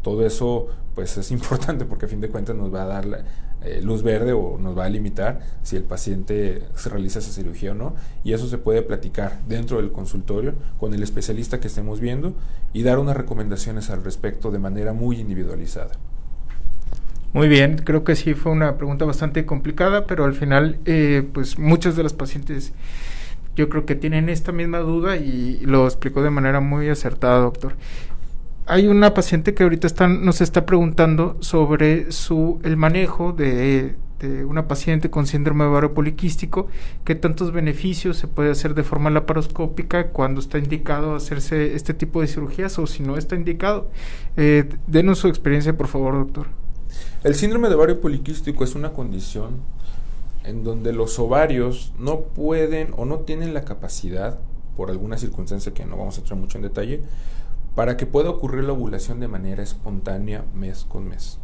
Todo 0.08 0.24
eso 0.24 0.68
pues 0.94 1.18
es 1.18 1.30
importante 1.30 1.84
porque 1.84 2.06
a 2.06 2.08
fin 2.08 2.22
de 2.22 2.30
cuentas 2.30 2.56
nos 2.56 2.72
va 2.72 2.84
a 2.84 2.86
dar 2.86 3.24
eh, 3.62 3.82
luz 3.82 4.02
verde 4.02 4.32
o 4.32 4.56
nos 4.58 4.76
va 4.76 4.86
a 4.86 4.88
limitar 4.88 5.40
si 5.62 5.76
el 5.76 5.82
paciente 5.82 6.62
se 6.76 6.88
realiza 6.88 7.18
esa 7.18 7.30
cirugía 7.30 7.72
o 7.72 7.74
no. 7.74 7.94
Y 8.24 8.32
eso 8.32 8.48
se 8.48 8.56
puede 8.56 8.80
platicar 8.80 9.38
dentro 9.46 9.76
del 9.76 9.92
consultorio 9.92 10.54
con 10.80 10.94
el 10.94 11.02
especialista 11.02 11.60
que 11.60 11.66
estemos 11.66 12.00
viendo 12.00 12.32
y 12.72 12.84
dar 12.84 12.98
unas 12.98 13.18
recomendaciones 13.18 13.90
al 13.90 14.02
respecto 14.02 14.50
de 14.50 14.58
manera 14.58 14.94
muy 14.94 15.20
individualizada. 15.20 15.90
Muy 17.34 17.48
bien, 17.48 17.82
creo 17.84 18.02
que 18.02 18.16
sí 18.16 18.32
fue 18.32 18.52
una 18.52 18.78
pregunta 18.78 19.04
bastante 19.04 19.44
complicada, 19.44 20.06
pero 20.06 20.24
al 20.24 20.32
final, 20.32 20.78
eh, 20.86 21.28
pues 21.34 21.58
muchos 21.58 21.96
de 21.96 22.02
los 22.02 22.14
pacientes 22.14 22.72
yo 23.56 23.68
creo 23.68 23.84
que 23.84 23.94
tienen 23.94 24.30
esta 24.30 24.52
misma 24.52 24.78
duda 24.78 25.16
y 25.16 25.58
lo 25.66 25.84
explicó 25.84 26.22
de 26.22 26.30
manera 26.30 26.60
muy 26.60 26.88
acertada, 26.88 27.40
doctor 27.40 27.74
hay 28.68 28.86
una 28.86 29.14
paciente 29.14 29.54
que 29.54 29.62
ahorita 29.62 29.86
está, 29.86 30.08
nos 30.08 30.42
está 30.42 30.66
preguntando 30.66 31.38
sobre 31.40 32.12
su 32.12 32.60
el 32.62 32.76
manejo 32.76 33.32
de, 33.32 33.96
una 34.46 34.68
paciente 34.68 35.10
con 35.10 35.26
síndrome 35.26 35.64
de 35.64 35.70
ovario 35.70 35.94
poliquístico, 35.94 36.66
qué 37.04 37.14
tantos 37.14 37.52
beneficios 37.52 38.18
se 38.18 38.28
puede 38.28 38.50
hacer 38.50 38.74
de 38.74 38.82
forma 38.82 39.08
laparoscópica 39.10 40.08
cuando 40.08 40.40
está 40.40 40.58
indicado 40.58 41.14
hacerse 41.14 41.74
este 41.74 41.94
tipo 41.94 42.20
de 42.20 42.26
cirugías 42.26 42.78
o 42.78 42.86
si 42.86 43.02
no 43.02 43.16
está 43.16 43.36
indicado. 43.36 43.90
Eh, 44.36 44.68
denos 44.86 45.18
su 45.18 45.28
experiencia, 45.28 45.76
por 45.76 45.88
favor, 45.88 46.14
doctor. 46.14 46.48
El 47.24 47.34
síndrome 47.34 47.68
de 47.68 47.74
ovario 47.74 48.00
poliquístico 48.00 48.64
es 48.64 48.74
una 48.74 48.92
condición 48.92 49.62
en 50.44 50.62
donde 50.62 50.92
los 50.92 51.18
ovarios 51.18 51.94
no 51.98 52.20
pueden 52.20 52.92
o 52.96 53.06
no 53.06 53.20
tienen 53.20 53.54
la 53.54 53.64
capacidad, 53.64 54.38
por 54.76 54.90
alguna 54.90 55.16
circunstancia 55.16 55.72
que 55.72 55.84
no 55.84 55.96
vamos 55.96 56.18
a 56.18 56.20
entrar 56.20 56.38
mucho 56.38 56.58
en 56.58 56.62
detalle, 56.62 57.02
para 57.78 57.96
que 57.96 58.06
pueda 58.06 58.28
ocurrir 58.28 58.64
la 58.64 58.72
ovulación 58.72 59.20
de 59.20 59.28
manera 59.28 59.62
espontánea 59.62 60.44
mes 60.52 60.84
con 60.84 61.08
mes. 61.08 61.38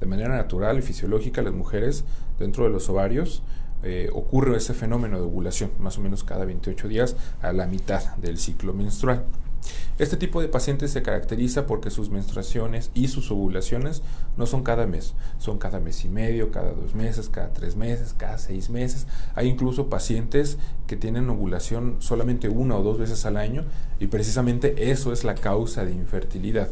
De 0.00 0.06
manera 0.06 0.36
natural 0.36 0.76
y 0.76 0.82
fisiológica, 0.82 1.40
las 1.40 1.54
mujeres 1.54 2.04
dentro 2.36 2.64
de 2.64 2.70
los 2.70 2.88
ovarios 2.88 3.44
eh, 3.84 4.10
ocurre 4.12 4.56
ese 4.56 4.74
fenómeno 4.74 5.20
de 5.20 5.26
ovulación, 5.26 5.70
más 5.78 5.96
o 5.96 6.00
menos 6.00 6.24
cada 6.24 6.44
28 6.44 6.88
días 6.88 7.14
a 7.40 7.52
la 7.52 7.68
mitad 7.68 8.16
del 8.16 8.38
ciclo 8.38 8.74
menstrual. 8.74 9.24
Este 9.98 10.16
tipo 10.16 10.40
de 10.40 10.48
pacientes 10.48 10.92
se 10.92 11.02
caracteriza 11.02 11.66
porque 11.66 11.90
sus 11.90 12.10
menstruaciones 12.10 12.90
y 12.94 13.08
sus 13.08 13.30
ovulaciones 13.30 14.02
no 14.36 14.46
son 14.46 14.62
cada 14.62 14.86
mes, 14.86 15.14
son 15.38 15.58
cada 15.58 15.80
mes 15.80 16.04
y 16.04 16.08
medio, 16.08 16.52
cada 16.52 16.72
dos 16.72 16.94
meses, 16.94 17.28
cada 17.28 17.52
tres 17.52 17.74
meses, 17.74 18.14
cada 18.16 18.38
seis 18.38 18.70
meses. 18.70 19.06
Hay 19.34 19.48
incluso 19.48 19.88
pacientes 19.88 20.58
que 20.86 20.96
tienen 20.96 21.28
ovulación 21.28 21.96
solamente 21.98 22.48
una 22.48 22.76
o 22.76 22.82
dos 22.82 22.98
veces 22.98 23.26
al 23.26 23.36
año 23.36 23.64
y 23.98 24.06
precisamente 24.06 24.90
eso 24.90 25.12
es 25.12 25.24
la 25.24 25.34
causa 25.34 25.84
de 25.84 25.92
infertilidad. 25.92 26.68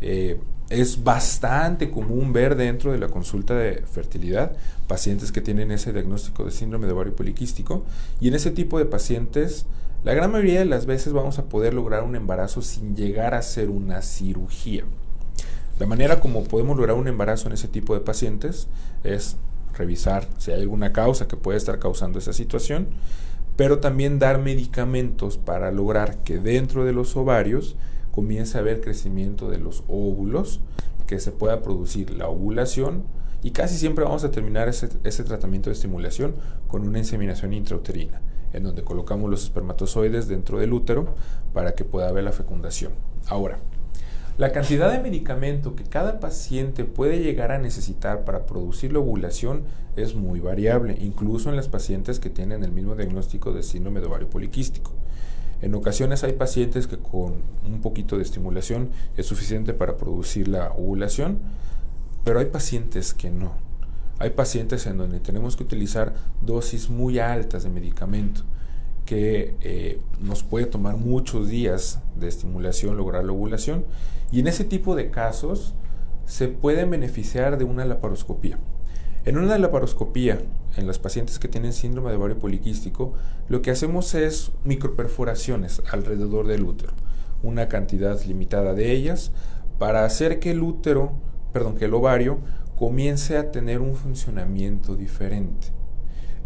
Eh, 0.00 0.40
es 0.70 1.02
bastante 1.02 1.90
común 1.90 2.32
ver 2.32 2.54
dentro 2.54 2.92
de 2.92 2.98
la 2.98 3.08
consulta 3.08 3.54
de 3.54 3.82
fertilidad 3.82 4.52
pacientes 4.86 5.32
que 5.32 5.40
tienen 5.40 5.70
ese 5.70 5.92
diagnóstico 5.92 6.44
de 6.44 6.50
síndrome 6.50 6.86
de 6.86 6.92
ovario 6.92 7.16
poliquístico 7.16 7.84
y 8.20 8.28
en 8.28 8.34
ese 8.34 8.50
tipo 8.50 8.78
de 8.78 8.84
pacientes 8.84 9.64
la 10.04 10.14
gran 10.14 10.30
mayoría 10.30 10.60
de 10.60 10.64
las 10.64 10.86
veces 10.86 11.12
vamos 11.12 11.40
a 11.40 11.46
poder 11.46 11.74
lograr 11.74 12.04
un 12.04 12.14
embarazo 12.14 12.62
sin 12.62 12.94
llegar 12.94 13.34
a 13.34 13.38
hacer 13.38 13.68
una 13.68 14.00
cirugía. 14.00 14.84
La 15.80 15.86
manera 15.86 16.20
como 16.20 16.44
podemos 16.44 16.76
lograr 16.76 16.96
un 16.96 17.08
embarazo 17.08 17.48
en 17.48 17.54
ese 17.54 17.66
tipo 17.66 17.94
de 17.94 18.00
pacientes 18.00 18.68
es 19.02 19.36
revisar 19.74 20.28
si 20.38 20.52
hay 20.52 20.62
alguna 20.62 20.92
causa 20.92 21.26
que 21.26 21.36
puede 21.36 21.58
estar 21.58 21.80
causando 21.80 22.20
esa 22.20 22.32
situación, 22.32 22.88
pero 23.56 23.80
también 23.80 24.20
dar 24.20 24.38
medicamentos 24.38 25.36
para 25.36 25.72
lograr 25.72 26.18
que 26.18 26.38
dentro 26.38 26.84
de 26.84 26.92
los 26.92 27.16
ovarios 27.16 27.74
comience 28.12 28.56
a 28.56 28.60
haber 28.60 28.80
crecimiento 28.80 29.50
de 29.50 29.58
los 29.58 29.82
óvulos, 29.88 30.60
que 31.08 31.18
se 31.18 31.32
pueda 31.32 31.60
producir 31.60 32.10
la 32.10 32.28
ovulación 32.28 33.02
y 33.42 33.50
casi 33.50 33.76
siempre 33.76 34.04
vamos 34.04 34.22
a 34.22 34.30
terminar 34.30 34.68
ese, 34.68 34.90
ese 35.02 35.24
tratamiento 35.24 35.70
de 35.70 35.74
estimulación 35.74 36.36
con 36.68 36.86
una 36.86 36.98
inseminación 36.98 37.52
intrauterina 37.52 38.20
en 38.52 38.62
donde 38.62 38.82
colocamos 38.82 39.30
los 39.30 39.44
espermatozoides 39.44 40.28
dentro 40.28 40.58
del 40.58 40.72
útero 40.72 41.14
para 41.52 41.74
que 41.74 41.84
pueda 41.84 42.08
haber 42.08 42.24
la 42.24 42.32
fecundación. 42.32 42.92
Ahora, 43.28 43.58
la 44.38 44.52
cantidad 44.52 44.92
de 44.92 45.00
medicamento 45.00 45.74
que 45.74 45.82
cada 45.82 46.20
paciente 46.20 46.84
puede 46.84 47.18
llegar 47.18 47.50
a 47.50 47.58
necesitar 47.58 48.24
para 48.24 48.46
producir 48.46 48.92
la 48.92 49.00
ovulación 49.00 49.64
es 49.96 50.14
muy 50.14 50.38
variable, 50.38 50.96
incluso 51.00 51.50
en 51.50 51.56
las 51.56 51.66
pacientes 51.66 52.20
que 52.20 52.30
tienen 52.30 52.62
el 52.62 52.70
mismo 52.70 52.94
diagnóstico 52.94 53.52
de 53.52 53.64
síndrome 53.64 53.98
de 54.00 54.06
ovario 54.06 54.30
poliquístico. 54.30 54.92
En 55.60 55.74
ocasiones 55.74 56.22
hay 56.22 56.34
pacientes 56.34 56.86
que 56.86 56.98
con 56.98 57.34
un 57.66 57.80
poquito 57.82 58.16
de 58.16 58.22
estimulación 58.22 58.90
es 59.16 59.26
suficiente 59.26 59.74
para 59.74 59.96
producir 59.96 60.46
la 60.46 60.70
ovulación, 60.70 61.40
pero 62.22 62.38
hay 62.38 62.46
pacientes 62.46 63.14
que 63.14 63.30
no. 63.30 63.67
Hay 64.18 64.30
pacientes 64.30 64.86
en 64.86 64.98
donde 64.98 65.20
tenemos 65.20 65.56
que 65.56 65.62
utilizar 65.62 66.14
dosis 66.40 66.90
muy 66.90 67.18
altas 67.18 67.62
de 67.62 67.70
medicamento 67.70 68.42
que 69.08 69.56
eh, 69.62 70.00
nos 70.20 70.42
puede 70.42 70.66
tomar 70.66 70.96
muchos 70.96 71.48
días 71.48 72.00
de 72.16 72.28
estimulación 72.28 72.96
lograr 72.96 73.24
la 73.24 73.32
ovulación 73.32 73.86
y 74.30 74.40
en 74.40 74.48
ese 74.48 74.64
tipo 74.64 74.94
de 74.94 75.10
casos 75.10 75.74
se 76.26 76.48
pueden 76.48 76.90
beneficiar 76.90 77.56
de 77.56 77.64
una 77.64 77.86
laparoscopía. 77.86 78.58
En 79.24 79.38
una 79.38 79.56
laparoscopía, 79.56 80.40
en 80.76 80.86
los 80.86 80.98
pacientes 80.98 81.38
que 81.38 81.48
tienen 81.48 81.72
síndrome 81.72 82.10
de 82.10 82.16
ovario 82.16 82.38
poliquístico, 82.38 83.14
lo 83.48 83.62
que 83.62 83.70
hacemos 83.70 84.14
es 84.14 84.52
microperforaciones 84.64 85.82
alrededor 85.90 86.46
del 86.46 86.64
útero, 86.64 86.92
una 87.42 87.68
cantidad 87.68 88.22
limitada 88.24 88.74
de 88.74 88.92
ellas, 88.92 89.32
para 89.78 90.04
hacer 90.04 90.38
que 90.38 90.50
el 90.50 90.62
útero, 90.62 91.12
perdón, 91.52 91.76
que 91.76 91.86
el 91.86 91.94
ovario 91.94 92.40
comience 92.78 93.36
a 93.36 93.50
tener 93.50 93.80
un 93.80 93.94
funcionamiento 93.94 94.94
diferente. 94.94 95.68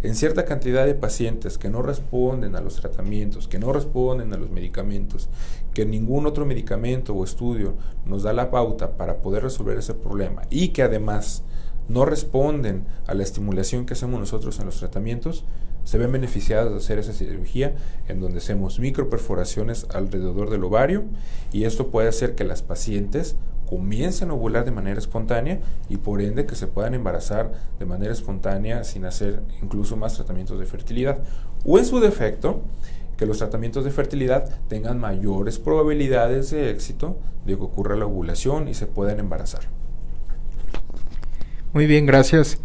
En 0.02 0.16
cierta 0.16 0.44
cantidad 0.44 0.86
de 0.86 0.94
pacientes 0.94 1.58
que 1.58 1.68
no 1.68 1.82
responden 1.82 2.56
a 2.56 2.60
los 2.60 2.76
tratamientos, 2.76 3.46
que 3.46 3.58
no 3.58 3.72
responden 3.72 4.32
a 4.32 4.36
los 4.36 4.50
medicamentos, 4.50 5.28
que 5.74 5.84
ningún 5.84 6.26
otro 6.26 6.44
medicamento 6.44 7.14
o 7.14 7.22
estudio 7.22 7.74
nos 8.06 8.22
da 8.22 8.32
la 8.32 8.50
pauta 8.50 8.96
para 8.96 9.18
poder 9.18 9.44
resolver 9.44 9.78
ese 9.78 9.94
problema 9.94 10.42
y 10.50 10.68
que 10.68 10.82
además 10.82 11.44
no 11.88 12.04
responden 12.04 12.86
a 13.06 13.14
la 13.14 13.22
estimulación 13.22 13.84
que 13.84 13.92
hacemos 13.92 14.18
nosotros 14.18 14.58
en 14.58 14.66
los 14.66 14.78
tratamientos, 14.78 15.44
se 15.84 15.98
ven 15.98 16.12
beneficiados 16.12 16.72
de 16.72 16.78
hacer 16.78 16.98
esa 16.98 17.12
cirugía 17.12 17.76
en 18.08 18.20
donde 18.20 18.38
hacemos 18.38 18.78
microperforaciones 18.78 19.86
alrededor 19.92 20.48
del 20.48 20.64
ovario 20.64 21.04
y 21.52 21.64
esto 21.64 21.88
puede 21.88 22.08
hacer 22.08 22.34
que 22.34 22.44
las 22.44 22.62
pacientes 22.62 23.36
comiencen 23.72 24.28
a 24.28 24.34
ovular 24.34 24.66
de 24.66 24.70
manera 24.70 24.98
espontánea 24.98 25.58
y 25.88 25.96
por 25.96 26.20
ende 26.20 26.44
que 26.44 26.56
se 26.56 26.66
puedan 26.66 26.92
embarazar 26.92 27.52
de 27.78 27.86
manera 27.86 28.12
espontánea 28.12 28.84
sin 28.84 29.06
hacer 29.06 29.40
incluso 29.62 29.96
más 29.96 30.14
tratamientos 30.14 30.58
de 30.58 30.66
fertilidad. 30.66 31.20
O 31.64 31.78
en 31.78 31.86
su 31.86 31.98
defecto, 31.98 32.60
que 33.16 33.24
los 33.24 33.38
tratamientos 33.38 33.86
de 33.86 33.90
fertilidad 33.90 34.46
tengan 34.68 35.00
mayores 35.00 35.58
probabilidades 35.58 36.50
de 36.50 36.70
éxito 36.70 37.16
de 37.46 37.56
que 37.56 37.62
ocurra 37.62 37.96
la 37.96 38.04
ovulación 38.04 38.68
y 38.68 38.74
se 38.74 38.86
puedan 38.86 39.20
embarazar. 39.20 39.62
Muy 41.72 41.86
bien, 41.86 42.04
gracias. 42.04 42.58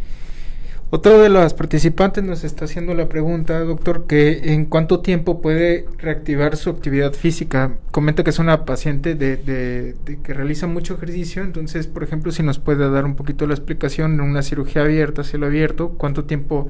Otro 0.89 1.19
de 1.19 1.27
las 1.27 1.53
participantes 1.53 2.23
nos 2.23 2.45
está 2.45 2.63
haciendo 2.63 2.93
la 2.93 3.09
pregunta, 3.09 3.59
doctor, 3.59 4.07
que 4.07 4.53
en 4.53 4.63
cuánto 4.63 5.01
tiempo 5.01 5.41
puede 5.41 5.85
reactivar 5.97 6.55
su 6.55 6.69
actividad 6.69 7.11
física. 7.11 7.75
Comenta 7.91 8.23
que 8.23 8.29
es 8.29 8.39
una 8.39 8.63
paciente 8.63 9.13
de, 9.15 9.97
que 10.23 10.33
realiza 10.33 10.65
mucho 10.65 10.93
ejercicio, 10.93 11.43
entonces, 11.43 11.87
por 11.87 12.03
ejemplo, 12.03 12.31
si 12.31 12.41
nos 12.41 12.59
puede 12.59 12.89
dar 12.89 13.03
un 13.03 13.15
poquito 13.15 13.45
la 13.47 13.53
explicación 13.53 14.13
en 14.13 14.21
una 14.21 14.41
cirugía 14.43 14.83
abierta, 14.83 15.25
cielo 15.25 15.47
abierto, 15.47 15.89
cuánto 15.89 16.23
tiempo 16.23 16.69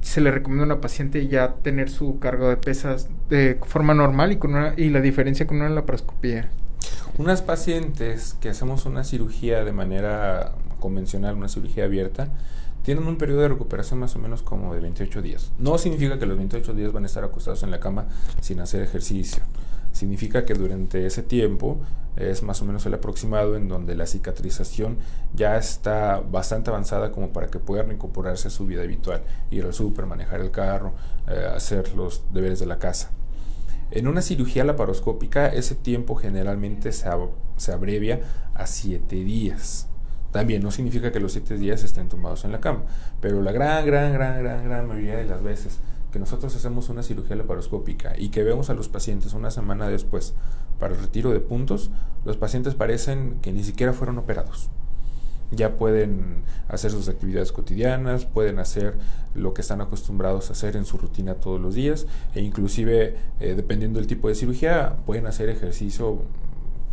se 0.00 0.20
le 0.20 0.32
recomienda 0.32 0.64
a 0.64 0.66
una 0.66 0.80
paciente 0.80 1.28
ya 1.28 1.54
tener 1.62 1.90
su 1.90 2.18
cargo 2.18 2.48
de 2.48 2.56
pesas 2.56 3.08
de 3.30 3.60
forma 3.64 3.94
normal 3.94 4.32
y, 4.32 4.36
con 4.36 4.56
una, 4.56 4.74
y 4.76 4.90
la 4.90 5.00
diferencia 5.00 5.46
con 5.46 5.58
una 5.58 5.68
laparoscopía. 5.68 6.50
Unas 7.18 7.40
pacientes 7.42 8.36
que 8.40 8.48
hacemos 8.48 8.84
una 8.84 9.04
cirugía 9.04 9.64
de 9.64 9.70
manera 9.70 10.54
convencional, 10.80 11.36
una 11.36 11.48
cirugía 11.48 11.84
abierta, 11.84 12.30
tienen 12.84 13.06
un 13.08 13.16
periodo 13.16 13.40
de 13.40 13.48
recuperación 13.48 13.98
más 13.98 14.14
o 14.14 14.18
menos 14.18 14.42
como 14.42 14.74
de 14.74 14.80
28 14.80 15.22
días. 15.22 15.50
No 15.58 15.78
significa 15.78 16.18
que 16.18 16.26
los 16.26 16.36
28 16.36 16.74
días 16.74 16.92
van 16.92 17.04
a 17.04 17.06
estar 17.06 17.24
acostados 17.24 17.62
en 17.62 17.70
la 17.70 17.80
cama 17.80 18.06
sin 18.42 18.60
hacer 18.60 18.82
ejercicio. 18.82 19.42
Significa 19.90 20.44
que 20.44 20.52
durante 20.52 21.06
ese 21.06 21.22
tiempo 21.22 21.78
es 22.16 22.42
más 22.42 22.60
o 22.60 22.66
menos 22.66 22.84
el 22.84 22.92
aproximado 22.92 23.56
en 23.56 23.68
donde 23.68 23.94
la 23.94 24.06
cicatrización 24.06 24.98
ya 25.34 25.56
está 25.56 26.20
bastante 26.20 26.68
avanzada 26.68 27.10
como 27.10 27.32
para 27.32 27.46
que 27.46 27.58
puedan 27.58 27.90
incorporarse 27.90 28.48
a 28.48 28.50
su 28.50 28.66
vida 28.66 28.82
habitual, 28.82 29.22
ir 29.50 29.64
al 29.64 29.72
súper, 29.72 30.04
manejar 30.04 30.42
el 30.42 30.50
carro, 30.50 30.92
eh, 31.26 31.48
hacer 31.56 31.94
los 31.94 32.22
deberes 32.34 32.60
de 32.60 32.66
la 32.66 32.78
casa. 32.78 33.12
En 33.90 34.08
una 34.08 34.20
cirugía 34.20 34.62
laparoscópica 34.62 35.46
ese 35.48 35.74
tiempo 35.74 36.16
generalmente 36.16 36.92
se, 36.92 37.08
se 37.56 37.72
abrevia 37.72 38.20
a 38.52 38.66
7 38.66 39.16
días. 39.16 39.88
También 40.34 40.64
no 40.64 40.72
significa 40.72 41.12
que 41.12 41.20
los 41.20 41.30
siete 41.30 41.56
días 41.56 41.84
estén 41.84 42.08
tumbados 42.08 42.44
en 42.44 42.50
la 42.50 42.60
cama, 42.60 42.80
pero 43.20 43.40
la 43.40 43.52
gran, 43.52 43.86
gran, 43.86 44.12
gran, 44.12 44.42
gran, 44.42 44.64
gran 44.64 44.88
mayoría 44.88 45.14
de 45.14 45.26
las 45.26 45.44
veces 45.44 45.78
que 46.12 46.18
nosotros 46.18 46.56
hacemos 46.56 46.88
una 46.88 47.04
cirugía 47.04 47.36
laparoscópica 47.36 48.18
y 48.18 48.30
que 48.30 48.42
vemos 48.42 48.68
a 48.68 48.74
los 48.74 48.88
pacientes 48.88 49.32
una 49.32 49.52
semana 49.52 49.88
después 49.88 50.34
para 50.80 50.92
el 50.92 51.00
retiro 51.00 51.30
de 51.30 51.38
puntos, 51.38 51.92
los 52.24 52.36
pacientes 52.36 52.74
parecen 52.74 53.38
que 53.42 53.52
ni 53.52 53.62
siquiera 53.62 53.92
fueron 53.92 54.18
operados. 54.18 54.70
Ya 55.52 55.76
pueden 55.76 56.42
hacer 56.66 56.90
sus 56.90 57.08
actividades 57.08 57.52
cotidianas, 57.52 58.24
pueden 58.24 58.58
hacer 58.58 58.98
lo 59.36 59.54
que 59.54 59.60
están 59.60 59.82
acostumbrados 59.82 60.48
a 60.50 60.54
hacer 60.54 60.74
en 60.74 60.84
su 60.84 60.98
rutina 60.98 61.34
todos 61.34 61.60
los 61.60 61.76
días 61.76 62.08
e 62.34 62.40
inclusive 62.40 63.14
eh, 63.38 63.54
dependiendo 63.54 64.00
del 64.00 64.08
tipo 64.08 64.26
de 64.26 64.34
cirugía 64.34 64.96
pueden 65.06 65.28
hacer 65.28 65.48
ejercicio 65.48 66.22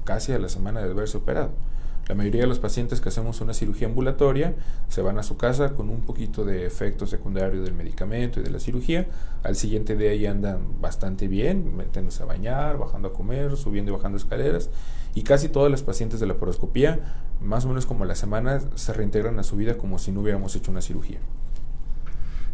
casi 0.04 0.32
a 0.32 0.38
la 0.38 0.48
semana 0.48 0.82
de 0.82 0.92
haberse 0.92 1.18
operado. 1.18 1.71
La 2.12 2.16
mayoría 2.16 2.42
de 2.42 2.48
los 2.48 2.60
pacientes 2.60 3.00
que 3.00 3.08
hacemos 3.08 3.40
una 3.40 3.54
cirugía 3.54 3.88
ambulatoria 3.88 4.54
se 4.90 5.02
van 5.02 5.18
a 5.18 5.24
su 5.24 5.38
casa 5.38 5.76
con 5.76 5.90
un 5.90 6.02
poquito 6.02 6.44
de 6.44 6.66
efecto 6.66 7.08
secundario 7.08 7.64
del 7.64 7.74
medicamento 7.74 8.42
y 8.42 8.44
de 8.44 8.50
la 8.50 8.60
cirugía. 8.60 9.08
Al 9.44 9.56
siguiente 9.56 9.96
día 9.96 10.14
ya 10.16 10.32
andan 10.32 10.82
bastante 10.82 11.30
bien, 11.30 11.78
metiéndose 11.78 12.22
a 12.22 12.26
bañar, 12.26 12.78
bajando 12.78 13.08
a 13.08 13.14
comer, 13.14 13.56
subiendo 13.56 13.94
y 13.94 13.96
bajando 13.96 14.18
escaleras. 14.18 14.70
Y 15.16 15.22
casi 15.22 15.48
todas 15.48 15.72
las 15.72 15.84
pacientes 15.84 16.20
de 16.20 16.28
la 16.28 16.34
poroscopía, 16.34 17.00
más 17.40 17.64
o 17.64 17.70
menos 17.70 17.86
como 17.86 18.04
la 18.04 18.16
semana, 18.16 18.60
se 18.76 18.92
reintegran 18.92 19.40
a 19.40 19.44
su 19.44 19.56
vida 19.56 19.78
como 19.78 19.98
si 19.98 20.12
no 20.12 20.20
hubiéramos 20.20 20.54
hecho 20.58 20.70
una 20.70 20.82
cirugía. 20.82 21.20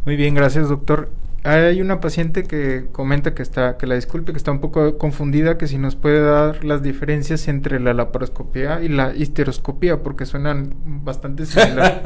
Muy 0.04 0.14
bien, 0.14 0.36
gracias 0.36 0.68
doctor. 0.68 1.10
Hay 1.48 1.80
una 1.80 1.98
paciente 1.98 2.42
que 2.44 2.88
comenta 2.92 3.32
que 3.34 3.42
está, 3.42 3.78
que 3.78 3.86
la 3.86 3.94
disculpe, 3.94 4.32
que 4.32 4.36
está 4.36 4.50
un 4.50 4.60
poco 4.60 4.98
confundida, 4.98 5.56
que 5.56 5.66
si 5.66 5.78
nos 5.78 5.96
puede 5.96 6.20
dar 6.20 6.62
las 6.62 6.82
diferencias 6.82 7.48
entre 7.48 7.80
la 7.80 7.94
laparoscopía 7.94 8.82
y 8.82 8.88
la 8.88 9.14
histeroscopía, 9.14 10.02
porque 10.02 10.26
suenan 10.26 10.74
bastante 10.84 11.46
similares. 11.46 12.02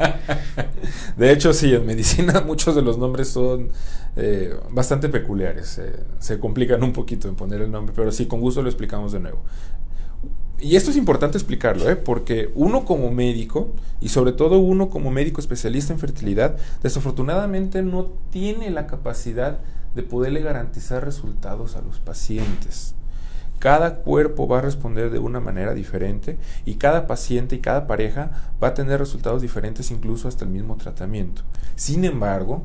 de 1.17 1.31
hecho, 1.33 1.51
sí, 1.51 1.75
en 1.75 1.85
medicina 1.85 2.39
muchos 2.45 2.73
de 2.73 2.83
los 2.83 2.97
nombres 2.97 3.27
son 3.27 3.67
eh, 4.15 4.55
bastante 4.71 5.09
peculiares. 5.09 5.77
Eh, 5.77 5.91
se 6.19 6.39
complican 6.39 6.81
un 6.81 6.93
poquito 6.93 7.27
en 7.27 7.35
poner 7.35 7.63
el 7.63 7.69
nombre, 7.69 7.93
pero 7.93 8.13
sí, 8.13 8.27
con 8.27 8.39
gusto 8.39 8.61
lo 8.61 8.69
explicamos 8.69 9.11
de 9.11 9.19
nuevo. 9.19 9.43
Y 10.59 10.75
esto 10.75 10.91
es 10.91 10.97
importante 10.97 11.37
explicarlo, 11.37 11.89
¿eh? 11.89 11.95
porque 11.95 12.51
uno 12.55 12.85
como 12.85 13.11
médico, 13.11 13.73
y 13.99 14.09
sobre 14.09 14.31
todo 14.31 14.59
uno 14.59 14.89
como 14.89 15.11
médico 15.11 15.41
especialista 15.41 15.93
en 15.93 15.99
fertilidad, 15.99 16.57
desafortunadamente 16.81 17.81
no 17.81 18.11
tiene 18.29 18.69
la 18.69 18.87
capacidad 18.87 19.59
de 19.93 20.03
poderle 20.03 20.41
garantizar 20.41 21.03
resultados 21.03 21.75
a 21.75 21.81
los 21.81 21.99
pacientes. 21.99 22.95
Cada 23.59 23.95
cuerpo 23.95 24.47
va 24.47 24.59
a 24.59 24.61
responder 24.61 25.09
de 25.09 25.19
una 25.19 25.39
manera 25.39 25.73
diferente 25.73 26.37
y 26.65 26.75
cada 26.75 27.07
paciente 27.07 27.55
y 27.55 27.59
cada 27.59 27.87
pareja 27.87 28.51
va 28.61 28.69
a 28.69 28.73
tener 28.73 28.99
resultados 28.99 29.41
diferentes 29.41 29.89
incluso 29.91 30.27
hasta 30.27 30.43
el 30.43 30.51
mismo 30.51 30.75
tratamiento. 30.75 31.43
Sin 31.75 32.03
embargo, 32.03 32.63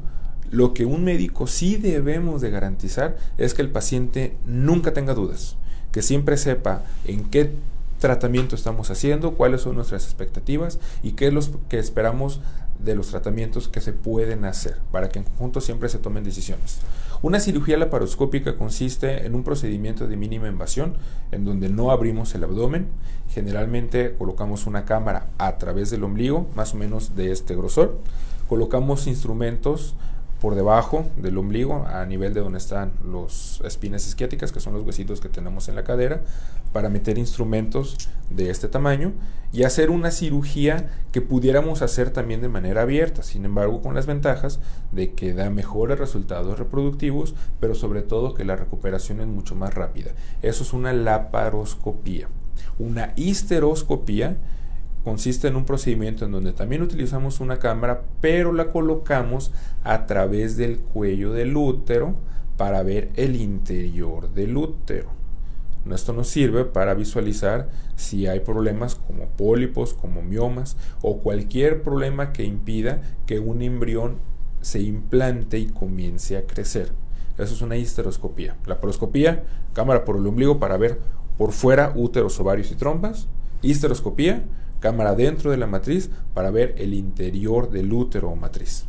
lo 0.50 0.74
que 0.74 0.86
un 0.86 1.04
médico 1.04 1.46
sí 1.46 1.76
debemos 1.76 2.40
de 2.40 2.50
garantizar 2.50 3.16
es 3.36 3.54
que 3.54 3.62
el 3.62 3.70
paciente 3.70 4.36
nunca 4.44 4.92
tenga 4.92 5.14
dudas, 5.14 5.56
que 5.92 6.02
siempre 6.02 6.36
sepa 6.36 6.82
en 7.04 7.24
qué 7.24 7.52
tratamiento 7.98 8.54
estamos 8.54 8.90
haciendo, 8.90 9.34
cuáles 9.34 9.62
son 9.62 9.76
nuestras 9.76 10.04
expectativas 10.04 10.78
y 11.02 11.12
qué 11.12 11.28
es 11.28 11.34
lo 11.34 11.42
que 11.68 11.78
esperamos 11.78 12.40
de 12.78 12.94
los 12.94 13.08
tratamientos 13.08 13.68
que 13.68 13.80
se 13.80 13.92
pueden 13.92 14.44
hacer 14.44 14.78
para 14.92 15.08
que 15.08 15.18
en 15.18 15.24
conjunto 15.24 15.60
siempre 15.60 15.88
se 15.88 15.98
tomen 15.98 16.24
decisiones. 16.24 16.78
Una 17.20 17.40
cirugía 17.40 17.76
laparoscópica 17.76 18.56
consiste 18.56 19.26
en 19.26 19.34
un 19.34 19.42
procedimiento 19.42 20.06
de 20.06 20.16
mínima 20.16 20.46
invasión 20.46 20.94
en 21.32 21.44
donde 21.44 21.68
no 21.68 21.90
abrimos 21.90 22.34
el 22.36 22.44
abdomen. 22.44 22.86
Generalmente 23.30 24.14
colocamos 24.16 24.66
una 24.66 24.84
cámara 24.84 25.26
a 25.38 25.58
través 25.58 25.90
del 25.90 26.04
ombligo, 26.04 26.46
más 26.54 26.74
o 26.74 26.76
menos 26.76 27.16
de 27.16 27.32
este 27.32 27.56
grosor. 27.56 27.98
Colocamos 28.48 29.08
instrumentos 29.08 29.96
por 30.40 30.54
debajo 30.54 31.06
del 31.16 31.36
ombligo, 31.36 31.84
a 31.86 32.04
nivel 32.06 32.32
de 32.32 32.40
donde 32.40 32.58
están 32.58 32.92
los 33.04 33.60
espinas 33.64 34.06
isquiáticas, 34.06 34.52
que 34.52 34.60
son 34.60 34.74
los 34.74 34.82
huesitos 34.84 35.20
que 35.20 35.28
tenemos 35.28 35.68
en 35.68 35.74
la 35.74 35.84
cadera, 35.84 36.22
para 36.72 36.88
meter 36.88 37.18
instrumentos 37.18 38.08
de 38.30 38.50
este 38.50 38.68
tamaño 38.68 39.12
y 39.52 39.64
hacer 39.64 39.90
una 39.90 40.10
cirugía 40.10 40.90
que 41.12 41.22
pudiéramos 41.22 41.82
hacer 41.82 42.10
también 42.10 42.40
de 42.40 42.48
manera 42.48 42.82
abierta, 42.82 43.22
sin 43.22 43.44
embargo 43.44 43.80
con 43.80 43.94
las 43.94 44.06
ventajas 44.06 44.60
de 44.92 45.14
que 45.14 45.32
da 45.32 45.50
mejores 45.50 45.98
resultados 45.98 46.58
reproductivos, 46.58 47.34
pero 47.58 47.74
sobre 47.74 48.02
todo 48.02 48.34
que 48.34 48.44
la 48.44 48.56
recuperación 48.56 49.20
es 49.20 49.26
mucho 49.26 49.54
más 49.54 49.74
rápida. 49.74 50.12
Eso 50.42 50.62
es 50.62 50.72
una 50.72 50.92
laparoscopía. 50.92 52.28
Una 52.78 53.12
histeroscopía 53.16 54.36
consiste 55.08 55.48
en 55.48 55.56
un 55.56 55.64
procedimiento 55.64 56.26
en 56.26 56.32
donde 56.32 56.52
también 56.52 56.82
utilizamos 56.82 57.40
una 57.40 57.58
cámara, 57.58 58.02
pero 58.20 58.52
la 58.52 58.68
colocamos 58.68 59.52
a 59.82 60.04
través 60.04 60.58
del 60.58 60.80
cuello 60.80 61.32
del 61.32 61.56
útero 61.56 62.14
para 62.58 62.82
ver 62.82 63.08
el 63.16 63.34
interior 63.34 64.28
del 64.34 64.54
útero. 64.54 65.08
Esto 65.90 66.12
nos 66.12 66.28
sirve 66.28 66.66
para 66.66 66.92
visualizar 66.92 67.70
si 67.96 68.26
hay 68.26 68.40
problemas 68.40 68.96
como 68.96 69.28
pólipos, 69.28 69.94
como 69.94 70.20
miomas 70.20 70.76
o 71.00 71.20
cualquier 71.20 71.82
problema 71.82 72.34
que 72.34 72.44
impida 72.44 73.00
que 73.24 73.38
un 73.38 73.62
embrión 73.62 74.18
se 74.60 74.82
implante 74.82 75.58
y 75.58 75.68
comience 75.68 76.36
a 76.36 76.46
crecer. 76.46 76.92
Eso 77.38 77.54
es 77.54 77.62
una 77.62 77.78
histeroscopía. 77.78 78.58
La 78.66 78.78
poroscopía, 78.78 79.42
cámara 79.72 80.04
por 80.04 80.18
el 80.18 80.26
ombligo 80.26 80.58
para 80.58 80.76
ver 80.76 81.00
por 81.38 81.52
fuera 81.52 81.94
úteros, 81.96 82.38
ovarios 82.40 82.70
y 82.70 82.74
trompas. 82.74 83.26
Histeroscopía, 83.62 84.44
cámara 84.80 85.14
dentro 85.14 85.50
de 85.50 85.56
la 85.56 85.66
matriz 85.66 86.10
para 86.34 86.50
ver 86.50 86.74
el 86.78 86.94
interior 86.94 87.70
del 87.70 87.92
útero 87.92 88.30
o 88.30 88.36
matriz. 88.36 88.84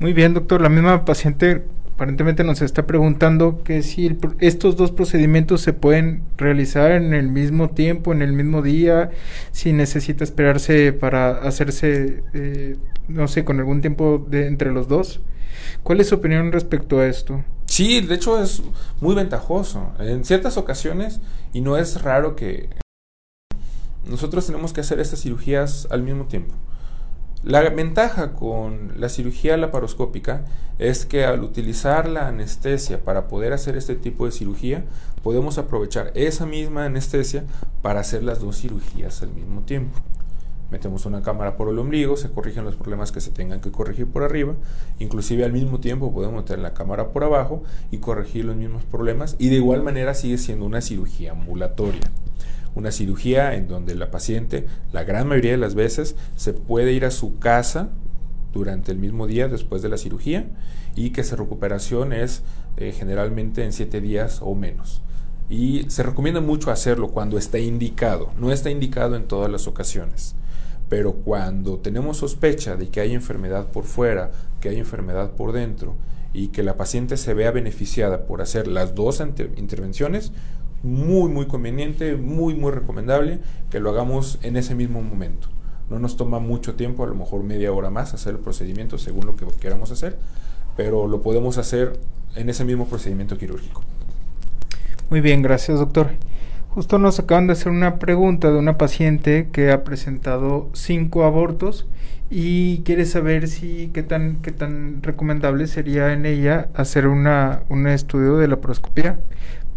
Muy 0.00 0.12
bien, 0.12 0.34
doctor. 0.34 0.60
La 0.60 0.68
misma 0.68 1.04
paciente 1.04 1.64
aparentemente 1.98 2.44
nos 2.44 2.62
está 2.62 2.86
preguntando 2.86 3.64
que 3.64 3.82
si 3.82 4.16
estos 4.38 4.76
dos 4.76 4.92
procedimientos 4.92 5.62
se 5.62 5.72
pueden 5.72 6.22
realizar 6.36 6.92
en 6.92 7.12
el 7.12 7.28
mismo 7.28 7.70
tiempo, 7.70 8.12
en 8.12 8.22
el 8.22 8.32
mismo 8.32 8.62
día, 8.62 9.10
si 9.50 9.72
necesita 9.72 10.22
esperarse 10.22 10.92
para 10.92 11.38
hacerse, 11.38 12.22
eh, 12.34 12.76
no 13.08 13.26
sé, 13.26 13.44
con 13.44 13.58
algún 13.58 13.80
tiempo 13.80 14.24
de, 14.30 14.46
entre 14.46 14.70
los 14.70 14.86
dos. 14.86 15.20
¿Cuál 15.82 15.98
es 15.98 16.06
su 16.06 16.14
opinión 16.14 16.52
respecto 16.52 17.00
a 17.00 17.06
esto? 17.06 17.42
Sí, 17.66 18.00
de 18.00 18.14
hecho 18.14 18.40
es 18.40 18.62
muy 19.00 19.16
ventajoso. 19.16 19.92
En 19.98 20.24
ciertas 20.24 20.56
ocasiones, 20.56 21.18
y 21.52 21.62
no 21.62 21.76
es 21.76 22.00
raro 22.02 22.36
que 22.36 22.68
nosotros 24.08 24.46
tenemos 24.46 24.72
que 24.72 24.80
hacer 24.80 25.00
estas 25.00 25.20
cirugías 25.20 25.86
al 25.90 26.02
mismo 26.02 26.24
tiempo. 26.24 26.54
La 27.44 27.60
ventaja 27.70 28.32
con 28.32 29.00
la 29.00 29.08
cirugía 29.08 29.56
laparoscópica 29.56 30.44
es 30.78 31.06
que 31.06 31.24
al 31.24 31.44
utilizar 31.44 32.08
la 32.08 32.26
anestesia 32.26 33.04
para 33.04 33.28
poder 33.28 33.52
hacer 33.52 33.76
este 33.76 33.94
tipo 33.94 34.26
de 34.26 34.32
cirugía, 34.32 34.84
podemos 35.22 35.56
aprovechar 35.56 36.10
esa 36.14 36.46
misma 36.46 36.84
anestesia 36.84 37.44
para 37.80 38.00
hacer 38.00 38.24
las 38.24 38.40
dos 38.40 38.60
cirugías 38.60 39.22
al 39.22 39.30
mismo 39.30 39.62
tiempo. 39.62 39.98
Metemos 40.70 41.06
una 41.06 41.22
cámara 41.22 41.56
por 41.56 41.68
el 41.68 41.78
ombligo, 41.78 42.16
se 42.16 42.28
corrigen 42.28 42.64
los 42.64 42.76
problemas 42.76 43.12
que 43.12 43.20
se 43.20 43.30
tengan 43.30 43.60
que 43.60 43.70
corregir 43.70 44.08
por 44.08 44.24
arriba, 44.24 44.54
inclusive 44.98 45.44
al 45.44 45.52
mismo 45.52 45.78
tiempo 45.80 46.12
podemos 46.12 46.42
meter 46.42 46.58
la 46.58 46.74
cámara 46.74 47.08
por 47.12 47.24
abajo 47.24 47.62
y 47.90 47.98
corregir 47.98 48.44
los 48.44 48.56
mismos 48.56 48.84
problemas 48.84 49.36
y 49.38 49.48
de 49.48 49.56
igual 49.56 49.82
manera 49.82 50.12
sigue 50.12 50.38
siendo 50.38 50.66
una 50.66 50.80
cirugía 50.80 51.32
ambulatoria 51.32 52.10
una 52.74 52.92
cirugía 52.92 53.54
en 53.54 53.68
donde 53.68 53.94
la 53.94 54.10
paciente, 54.10 54.66
la 54.92 55.04
gran 55.04 55.28
mayoría 55.28 55.52
de 55.52 55.58
las 55.58 55.74
veces, 55.74 56.16
se 56.36 56.52
puede 56.52 56.92
ir 56.92 57.04
a 57.04 57.10
su 57.10 57.38
casa 57.38 57.90
durante 58.52 58.92
el 58.92 58.98
mismo 58.98 59.26
día 59.26 59.48
después 59.48 59.82
de 59.82 59.88
la 59.88 59.98
cirugía 59.98 60.46
y 60.94 61.10
que 61.10 61.24
su 61.24 61.36
recuperación 61.36 62.12
es 62.12 62.42
eh, 62.76 62.92
generalmente 62.96 63.64
en 63.64 63.72
7 63.72 64.00
días 64.00 64.40
o 64.42 64.54
menos. 64.54 65.02
Y 65.50 65.86
se 65.88 66.02
recomienda 66.02 66.40
mucho 66.40 66.70
hacerlo 66.70 67.08
cuando 67.08 67.38
está 67.38 67.58
indicado, 67.58 68.32
no 68.38 68.52
está 68.52 68.70
indicado 68.70 69.16
en 69.16 69.26
todas 69.26 69.50
las 69.50 69.66
ocasiones. 69.66 70.34
Pero 70.88 71.14
cuando 71.14 71.78
tenemos 71.78 72.18
sospecha 72.18 72.76
de 72.76 72.88
que 72.88 73.00
hay 73.00 73.14
enfermedad 73.14 73.68
por 73.68 73.84
fuera, 73.84 74.30
que 74.60 74.70
hay 74.70 74.78
enfermedad 74.78 75.32
por 75.32 75.52
dentro 75.52 75.96
y 76.32 76.48
que 76.48 76.62
la 76.62 76.76
paciente 76.76 77.16
se 77.16 77.34
vea 77.34 77.50
beneficiada 77.50 78.26
por 78.26 78.42
hacer 78.42 78.68
las 78.68 78.94
dos 78.94 79.22
intervenciones, 79.56 80.32
muy 80.82 81.30
muy 81.30 81.46
conveniente, 81.46 82.16
muy 82.16 82.54
muy 82.54 82.72
recomendable 82.72 83.40
que 83.70 83.80
lo 83.80 83.90
hagamos 83.90 84.38
en 84.42 84.56
ese 84.56 84.74
mismo 84.74 85.02
momento. 85.02 85.48
No 85.90 85.98
nos 85.98 86.16
toma 86.16 86.38
mucho 86.38 86.74
tiempo, 86.74 87.04
a 87.04 87.06
lo 87.06 87.14
mejor 87.14 87.42
media 87.42 87.72
hora 87.72 87.90
más 87.90 88.14
hacer 88.14 88.34
el 88.34 88.40
procedimiento 88.40 88.98
según 88.98 89.26
lo 89.26 89.36
que 89.36 89.46
queramos 89.60 89.90
hacer, 89.90 90.18
pero 90.76 91.06
lo 91.06 91.22
podemos 91.22 91.56
hacer 91.58 91.98
en 92.36 92.50
ese 92.50 92.64
mismo 92.64 92.86
procedimiento 92.86 93.38
quirúrgico. 93.38 93.82
Muy 95.10 95.20
bien, 95.20 95.40
gracias 95.42 95.78
doctor. 95.78 96.10
Justo 96.68 96.98
nos 96.98 97.18
acaban 97.18 97.46
de 97.46 97.54
hacer 97.54 97.72
una 97.72 97.98
pregunta 97.98 98.50
de 98.50 98.58
una 98.58 98.76
paciente 98.76 99.48
que 99.50 99.72
ha 99.72 99.82
presentado 99.82 100.68
cinco 100.74 101.24
abortos 101.24 101.86
y 102.30 102.82
quiere 102.82 103.06
saber 103.06 103.48
si 103.48 103.90
qué 103.94 104.02
tan 104.02 104.36
qué 104.42 104.52
tan 104.52 105.02
recomendable 105.02 105.66
sería 105.66 106.12
en 106.12 106.26
ella 106.26 106.68
hacer 106.74 107.08
una, 107.08 107.62
un 107.70 107.86
estudio 107.86 108.36
de 108.36 108.48
la 108.48 108.60
proscopía 108.60 109.18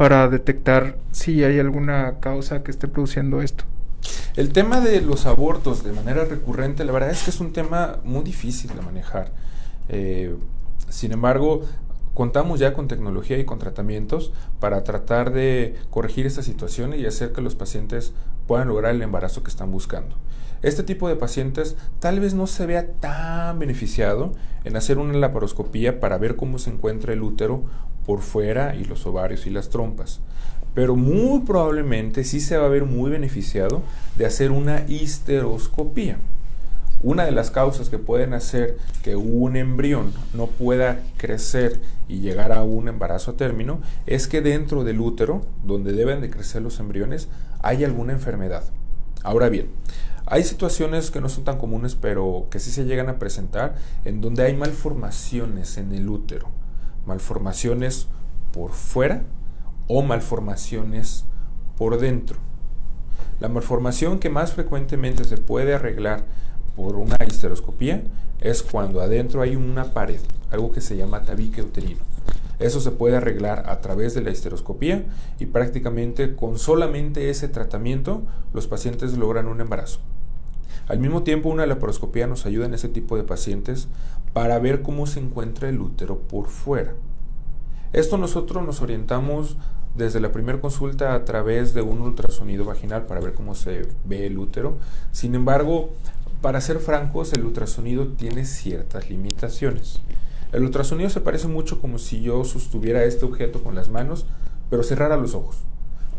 para 0.02 0.28
detectar 0.28 0.98
si 1.12 1.44
hay 1.44 1.60
alguna 1.60 2.20
causa 2.22 2.64
que 2.64 2.72
esté 2.72 2.88
produciendo 2.88 3.44
esto. 3.44 3.66
El 4.36 4.52
tema 4.52 4.80
de 4.80 5.00
los 5.00 5.28
abortos 5.28 5.84
de 5.84 5.94
manera 5.94 6.26
recurrente, 6.26 6.84
la 6.86 6.92
verdad 6.92 7.12
es 7.12 7.22
que 7.22 7.30
es 7.30 7.40
un 7.40 7.54
tema 7.54 8.00
muy 8.04 8.24
difícil 8.24 8.74
de 8.76 8.82
manejar. 8.82 9.32
Eh, 9.90 10.36
sin 10.90 11.12
embargo, 11.12 11.62
contamos 12.16 12.60
ya 12.60 12.74
con 12.74 12.88
tecnología 12.88 13.38
y 13.38 13.46
con 13.46 13.60
tratamientos 13.60 14.34
para 14.60 14.84
tratar 14.84 15.34
de 15.34 15.76
corregir 15.92 16.26
esta 16.26 16.42
situación 16.42 16.96
y 16.96 17.06
hacer 17.06 17.32
que 17.32 17.42
los 17.42 17.54
pacientes 17.54 18.14
puedan 18.48 18.70
lograr 18.70 18.96
el 18.96 19.04
embarazo 19.04 19.44
que 19.44 19.52
están 19.52 19.72
buscando. 19.72 20.16
Este 20.64 20.82
tipo 20.82 21.10
de 21.10 21.16
pacientes 21.16 21.76
tal 22.00 22.20
vez 22.20 22.34
no 22.34 22.48
se 22.48 22.66
vea 22.66 22.88
tan 22.94 23.60
beneficiado 23.60 24.34
en 24.64 24.78
hacer 24.78 24.98
una 24.98 25.14
laparoscopía 25.14 26.00
para 26.00 26.18
ver 26.18 26.36
cómo 26.36 26.58
se 26.58 26.72
encuentra 26.72 27.14
el 27.14 27.22
útero 27.22 27.66
por 28.06 28.22
fuera 28.22 28.76
y 28.76 28.86
los 28.86 29.06
ovarios 29.06 29.46
y 29.46 29.50
las 29.50 29.70
trompas. 29.70 30.20
Pero 30.74 30.96
muy 30.96 31.42
probablemente 31.42 32.24
sí 32.24 32.40
se 32.40 32.58
va 32.58 32.66
a 32.66 32.70
ver 32.70 32.86
muy 32.86 33.12
beneficiado 33.12 33.82
de 34.16 34.26
hacer 34.26 34.52
una 34.52 34.86
histeroscopía. 34.88 36.18
Una 37.04 37.26
de 37.26 37.32
las 37.32 37.50
causas 37.50 37.90
que 37.90 37.98
pueden 37.98 38.34
hacer 38.34 38.78
que 39.02 39.16
un 39.16 39.56
embrión 39.56 40.14
no 40.34 40.46
pueda 40.46 41.02
crecer 41.18 41.80
y 42.08 42.20
llegar 42.20 42.52
a 42.52 42.64
un 42.64 42.88
embarazo 42.88 43.32
a 43.32 43.38
término 43.38 43.82
es 44.06 44.28
que 44.28 44.42
dentro 44.42 44.84
del 44.84 45.02
útero, 45.02 45.42
donde 45.64 45.94
deben 45.94 46.22
de 46.22 46.30
crecer 46.30 46.62
los 46.62 46.80
embriones, 46.80 47.28
hay 47.64 47.84
alguna 47.84 48.14
enfermedad. 48.14 48.64
Ahora 49.24 49.50
bien, 49.50 49.68
hay 50.28 50.44
situaciones 50.44 51.10
que 51.10 51.22
no 51.22 51.28
son 51.28 51.44
tan 51.44 51.58
comunes, 51.58 51.96
pero 51.96 52.48
que 52.52 52.60
sí 52.60 52.72
se 52.72 52.86
llegan 52.86 53.10
a 53.10 53.18
presentar, 53.18 53.76
en 54.06 54.22
donde 54.22 54.44
hay 54.44 54.56
malformaciones 54.56 55.78
en 55.78 55.94
el 55.94 56.08
útero. 56.08 56.61
Malformaciones 57.06 58.08
por 58.54 58.72
fuera 58.72 59.24
o 59.88 60.02
malformaciones 60.02 61.26
por 61.78 62.00
dentro. 62.00 62.38
La 63.40 63.50
malformación 63.50 64.20
que 64.20 64.30
más 64.30 64.54
frecuentemente 64.54 65.24
se 65.24 65.38
puede 65.38 65.74
arreglar 65.74 66.26
por 66.76 66.96
una 66.96 67.18
histeroscopía 67.28 68.04
es 68.40 68.64
cuando 68.64 69.02
adentro 69.02 69.42
hay 69.42 69.56
una 69.56 69.86
pared, 69.94 70.20
algo 70.52 70.72
que 70.72 70.82
se 70.82 70.96
llama 70.98 71.24
tabique 71.24 71.62
uterino. 71.62 72.02
Eso 72.60 72.80
se 72.80 72.92
puede 72.92 73.18
arreglar 73.18 73.68
a 73.68 73.82
través 73.82 74.14
de 74.14 74.22
la 74.22 74.30
histeroscopía 74.30 75.06
y 75.40 75.48
prácticamente 75.48 76.36
con 76.36 76.60
solamente 76.60 77.32
ese 77.32 77.48
tratamiento 77.48 78.22
los 78.54 78.68
pacientes 78.68 79.18
logran 79.18 79.48
un 79.48 79.62
embarazo. 79.62 80.00
Al 80.88 81.00
mismo 81.00 81.24
tiempo, 81.24 81.50
una 81.50 81.66
laparoscopía 81.66 82.28
nos 82.28 82.46
ayuda 82.46 82.66
en 82.66 82.74
ese 82.74 82.90
tipo 82.90 83.18
de 83.18 83.24
pacientes 83.24 83.88
para 84.34 84.60
ver 84.60 84.82
cómo 84.82 85.08
se 85.08 85.20
encuentra 85.20 85.70
el 85.70 85.82
útero 85.82 86.20
por 86.20 86.48
fuera. 86.48 86.94
Esto 87.94 88.18
nosotros 88.18 88.66
nos 88.66 88.82
orientamos 88.82 89.58
desde 89.96 90.22
la 90.22 90.32
primera 90.32 90.62
consulta 90.62 91.14
a 91.14 91.26
través 91.26 91.74
de 91.74 91.82
un 91.82 92.00
ultrasonido 92.00 92.64
vaginal 92.64 93.06
para 93.06 93.20
ver 93.20 93.34
cómo 93.34 93.56
se 93.56 93.88
ve 94.06 94.26
el 94.26 94.38
útero. 94.38 94.78
Sin 95.12 95.36
embargo, 95.36 95.90
para 96.42 96.62
ser 96.62 96.80
francos, 96.80 97.34
el 97.34 97.46
ultrasonido 97.46 98.08
tiene 98.08 98.46
ciertas 98.46 99.10
limitaciones. 99.10 100.00
El 100.52 100.64
ultrasonido 100.64 101.10
se 101.10 101.22
parece 101.22 101.48
mucho 101.48 101.80
como 101.80 101.98
si 101.98 102.22
yo 102.22 102.44
sostuviera 102.44 103.04
este 103.04 103.26
objeto 103.26 103.62
con 103.62 103.76
las 103.76 103.90
manos, 103.90 104.26
pero 104.70 104.84
cerrara 104.84 105.18
los 105.18 105.36
ojos. 105.36 105.58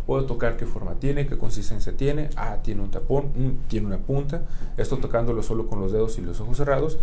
Puedo 0.07 0.25
tocar 0.27 0.57
qué 0.57 0.67
forma 0.67 0.95
tiene, 0.95 1.27
qué 1.27 1.39
consistencia 1.39 1.97
tiene. 1.97 2.31
Ah, 2.37 2.59
tiene 2.63 2.83
un 2.83 2.91
tapón, 2.91 3.27
mm, 3.37 3.69
tiene 3.69 3.87
una 3.87 3.99
punta. 3.99 4.43
Esto 4.77 4.99
tocándolo 4.99 5.43
solo 5.43 5.69
con 5.69 5.81
los 5.81 5.93
dedos 5.93 6.19
y 6.19 6.23
los 6.23 6.41
ojos 6.41 6.57
cerrados. 6.57 6.99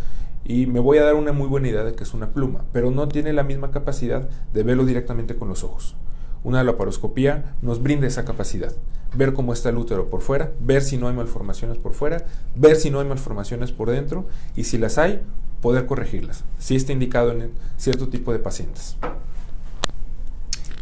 Y 0.46 0.66
me 0.66 0.80
voy 0.80 0.98
a 0.98 1.04
dar 1.04 1.16
una 1.16 1.32
muy 1.32 1.48
buena 1.48 1.68
idea 1.68 1.84
de 1.84 1.94
que 1.94 2.04
es 2.04 2.14
una 2.14 2.32
pluma, 2.32 2.66
pero 2.72 2.92
no 2.92 3.08
tiene 3.08 3.34
la 3.34 3.44
misma 3.44 3.72
capacidad 3.72 4.30
de 4.54 4.64
verlo 4.64 4.86
directamente 4.86 5.36
con 5.36 5.48
los 5.48 5.64
ojos. 5.64 5.96
Una 6.44 6.64
laparoscopía 6.64 7.56
nos 7.62 7.84
brinda 7.84 8.08
esa 8.08 8.26
capacidad. 8.26 8.74
Ver 9.16 9.34
cómo 9.34 9.54
está 9.54 9.70
el 9.70 9.78
útero 9.78 10.10
por 10.10 10.22
fuera, 10.22 10.52
ver 10.60 10.82
si 10.82 10.98
no 10.98 11.08
hay 11.08 11.16
malformaciones 11.16 11.78
por 11.78 11.94
fuera, 11.94 12.26
ver 12.56 12.76
si 12.76 12.90
no 12.90 13.00
hay 13.00 13.08
malformaciones 13.08 13.72
por 13.72 13.90
dentro 13.90 14.26
y 14.56 14.64
si 14.64 14.78
las 14.78 14.98
hay, 14.98 15.22
poder 15.62 15.86
corregirlas. 15.86 16.46
Si 16.58 16.76
está 16.76 16.94
indicado 16.94 17.32
en 17.32 17.52
cierto 17.78 18.08
tipo 18.08 18.32
de 18.32 18.40
pacientes. 18.40 18.98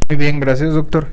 Muy 0.10 0.18
bien, 0.18 0.40
gracias 0.40 0.74
doctor. 0.74 1.08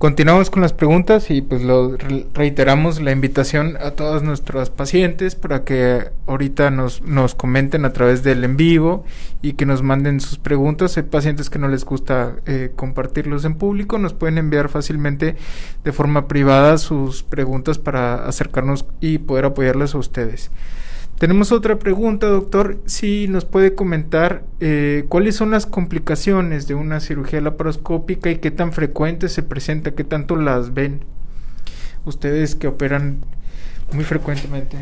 Continuamos 0.00 0.48
con 0.48 0.62
las 0.62 0.72
preguntas 0.72 1.30
y 1.30 1.42
pues 1.42 1.60
lo 1.60 1.94
reiteramos 2.32 3.02
la 3.02 3.12
invitación 3.12 3.76
a 3.78 3.90
todos 3.90 4.22
nuestros 4.22 4.70
pacientes 4.70 5.34
para 5.34 5.62
que 5.62 6.08
ahorita 6.26 6.70
nos, 6.70 7.02
nos 7.02 7.34
comenten 7.34 7.84
a 7.84 7.92
través 7.92 8.22
del 8.22 8.42
en 8.44 8.56
vivo 8.56 9.04
y 9.42 9.52
que 9.52 9.66
nos 9.66 9.82
manden 9.82 10.20
sus 10.20 10.38
preguntas. 10.38 10.96
Hay 10.96 11.02
pacientes 11.02 11.50
que 11.50 11.58
no 11.58 11.68
les 11.68 11.84
gusta 11.84 12.36
eh, 12.46 12.72
compartirlos 12.74 13.44
en 13.44 13.56
público, 13.56 13.98
nos 13.98 14.14
pueden 14.14 14.38
enviar 14.38 14.70
fácilmente 14.70 15.36
de 15.84 15.92
forma 15.92 16.28
privada 16.28 16.78
sus 16.78 17.22
preguntas 17.22 17.76
para 17.76 18.26
acercarnos 18.26 18.86
y 19.02 19.18
poder 19.18 19.44
apoyarles 19.44 19.94
a 19.94 19.98
ustedes. 19.98 20.50
Tenemos 21.20 21.52
otra 21.52 21.78
pregunta, 21.78 22.28
doctor. 22.28 22.78
Si 22.86 23.28
nos 23.28 23.44
puede 23.44 23.74
comentar 23.74 24.42
eh, 24.58 25.04
cuáles 25.10 25.36
son 25.36 25.50
las 25.50 25.66
complicaciones 25.66 26.66
de 26.66 26.74
una 26.74 26.98
cirugía 26.98 27.42
laparoscópica 27.42 28.30
y 28.30 28.38
qué 28.38 28.50
tan 28.50 28.72
frecuente 28.72 29.28
se 29.28 29.42
presenta, 29.42 29.90
qué 29.90 30.02
tanto 30.02 30.36
las 30.36 30.72
ven 30.72 31.04
ustedes 32.06 32.54
que 32.54 32.68
operan 32.68 33.18
muy 33.92 34.04
frecuentemente. 34.04 34.78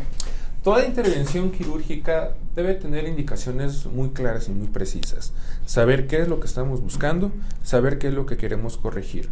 Toda 0.62 0.86
intervención 0.86 1.50
quirúrgica 1.50 2.34
debe 2.54 2.74
tener 2.74 3.08
indicaciones 3.08 3.86
muy 3.86 4.10
claras 4.10 4.46
y 4.46 4.52
muy 4.52 4.68
precisas. 4.68 5.32
Saber 5.66 6.06
qué 6.06 6.22
es 6.22 6.28
lo 6.28 6.38
que 6.38 6.46
estamos 6.46 6.80
buscando, 6.80 7.32
saber 7.64 7.98
qué 7.98 8.06
es 8.06 8.14
lo 8.14 8.26
que 8.26 8.36
queremos 8.36 8.76
corregir. 8.76 9.28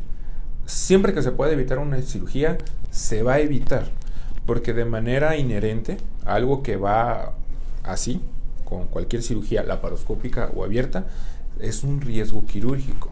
Siempre 0.65 1.15
que 1.15 1.23
se 1.23 1.31
pueda 1.31 1.53
evitar 1.53 1.79
una 1.79 2.03
cirugía, 2.03 2.59
se 2.91 3.23
va 3.23 3.35
a 3.35 3.39
evitar 3.39 3.93
porque 4.47 4.73
de 4.73 4.85
manera 4.85 5.37
inherente, 5.37 5.99
algo 6.27 6.63
que 6.63 6.77
va 6.77 7.33
así, 7.83 8.21
con 8.65 8.87
cualquier 8.87 9.23
cirugía 9.23 9.63
laparoscópica 9.63 10.51
o 10.55 10.65
abierta, 10.65 11.07
es 11.61 11.85
un 11.85 12.01
riesgo 12.01 12.45
quirúrgico. 12.45 13.11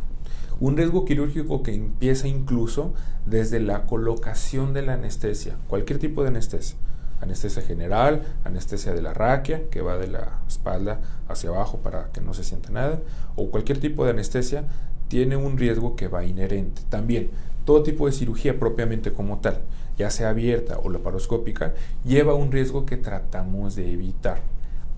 Un 0.61 0.77
riesgo 0.77 1.05
quirúrgico 1.05 1.63
que 1.63 1.75
empieza 1.75 2.29
incluso 2.29 2.93
desde 3.27 3.61
la 3.61 3.85
colocación 3.85 4.73
de 4.75 4.83
la 4.83 4.95
anestesia, 4.95 5.57
cualquier 5.69 5.99
tipo 5.99 6.23
de 6.23 6.29
anestesia. 6.29 6.77
Anestesia 7.21 7.63
general, 7.63 8.23
anestesia 8.45 8.93
de 8.93 9.01
la 9.01 9.15
raquia, 9.15 9.69
que 9.71 9.81
va 9.81 9.97
de 9.97 10.09
la 10.09 10.41
espalda 10.47 11.01
hacia 11.29 11.51
abajo 11.51 11.79
para 11.79 12.13
que 12.13 12.21
no 12.21 12.35
se 12.35 12.45
sienta 12.45 12.71
nada, 12.71 13.01
o 13.37 13.51
cualquier 13.51 13.79
tipo 13.79 14.05
de 14.05 14.11
anestesia 14.11 14.65
tiene 15.09 15.37
un 15.37 15.57
riesgo 15.57 15.97
que 15.97 16.09
va 16.09 16.25
inherente. 16.25 16.83
También, 16.91 17.31
todo 17.65 17.83
tipo 17.83 18.07
de 18.07 18.13
cirugía 18.13 18.59
propiamente 18.59 19.13
como 19.13 19.39
tal 19.39 19.61
ya 19.99 20.11
sea 20.11 20.31
abierta 20.31 20.79
o 20.83 20.91
laparoscópica, 20.91 21.75
lleva 22.05 22.35
un 22.35 22.53
riesgo 22.53 22.87
que 22.87 22.97
tratamos 22.97 23.77
de 23.77 23.93
evitar. 23.93 24.39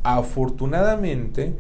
Afortunadamente, 0.02 1.56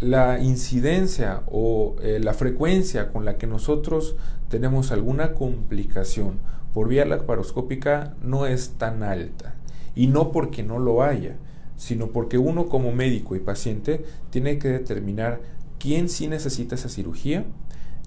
la 0.00 0.38
incidencia 0.38 1.42
o 1.46 1.96
eh, 2.02 2.18
la 2.20 2.34
frecuencia 2.34 3.10
con 3.10 3.24
la 3.24 3.38
que 3.38 3.46
nosotros 3.46 4.16
tenemos 4.48 4.92
alguna 4.92 5.34
complicación 5.34 6.38
por 6.74 6.88
vía 6.88 7.04
laparoscópica 7.04 8.14
no 8.22 8.46
es 8.46 8.70
tan 8.78 9.02
alta. 9.02 9.54
Y 9.94 10.08
no 10.08 10.32
porque 10.32 10.62
no 10.62 10.78
lo 10.78 11.02
haya, 11.02 11.36
sino 11.76 12.08
porque 12.08 12.36
uno 12.36 12.68
como 12.68 12.92
médico 12.92 13.36
y 13.36 13.40
paciente 13.40 14.04
tiene 14.30 14.58
que 14.58 14.68
determinar 14.68 15.40
quién 15.78 16.08
sí 16.08 16.26
necesita 16.26 16.74
esa 16.74 16.88
cirugía, 16.88 17.44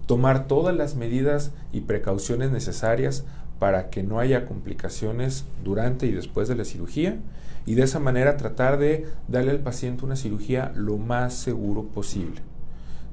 tomar 0.06 0.48
todas 0.48 0.76
las 0.76 0.96
medidas 0.96 1.52
y 1.72 1.82
precauciones 1.82 2.52
necesarias 2.52 3.26
para 3.60 3.90
que 3.90 4.04
no 4.04 4.20
haya 4.20 4.46
complicaciones 4.46 5.46
durante 5.64 6.06
y 6.06 6.12
después 6.12 6.48
de 6.48 6.56
la 6.56 6.66
cirugía 6.66 7.18
y 7.66 7.76
de 7.76 7.84
esa 7.84 8.00
manera 8.00 8.38
tratar 8.38 8.78
de 8.78 9.06
darle 9.28 9.52
al 9.52 9.60
paciente 9.60 10.06
una 10.06 10.16
cirugía 10.16 10.72
lo 10.76 10.98
más 10.98 11.34
seguro 11.34 11.84
posible. 11.84 12.42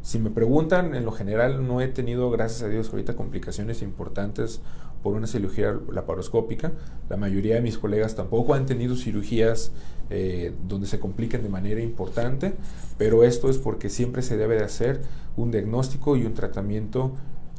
Si 0.02 0.18
me 0.18 0.30
preguntan, 0.30 0.94
en 0.94 1.04
lo 1.04 1.12
general 1.12 1.66
no 1.66 1.80
he 1.80 1.88
tenido, 1.88 2.30
gracias 2.30 2.62
a 2.62 2.68
Dios, 2.68 2.90
ahorita 2.90 3.16
complicaciones 3.16 3.80
importantes 3.80 4.60
por 5.02 5.14
una 5.14 5.26
cirugía 5.26 5.78
laparoscópica. 5.90 6.72
La 7.08 7.16
mayoría 7.16 7.54
de 7.56 7.62
mis 7.62 7.78
colegas 7.78 8.14
tampoco 8.14 8.54
han 8.54 8.66
tenido 8.66 8.96
cirugías 8.96 9.72
eh, 10.10 10.54
donde 10.68 10.86
se 10.86 11.00
compliquen 11.00 11.42
de 11.42 11.48
manera 11.48 11.80
importante, 11.80 12.52
pero 12.98 13.24
esto 13.24 13.48
es 13.48 13.58
porque 13.58 13.88
siempre 13.88 14.22
se 14.22 14.36
debe 14.36 14.56
de 14.56 14.64
hacer 14.64 15.00
un 15.36 15.50
diagnóstico 15.50 16.16
y 16.16 16.26
un 16.26 16.34
tratamiento 16.34 17.12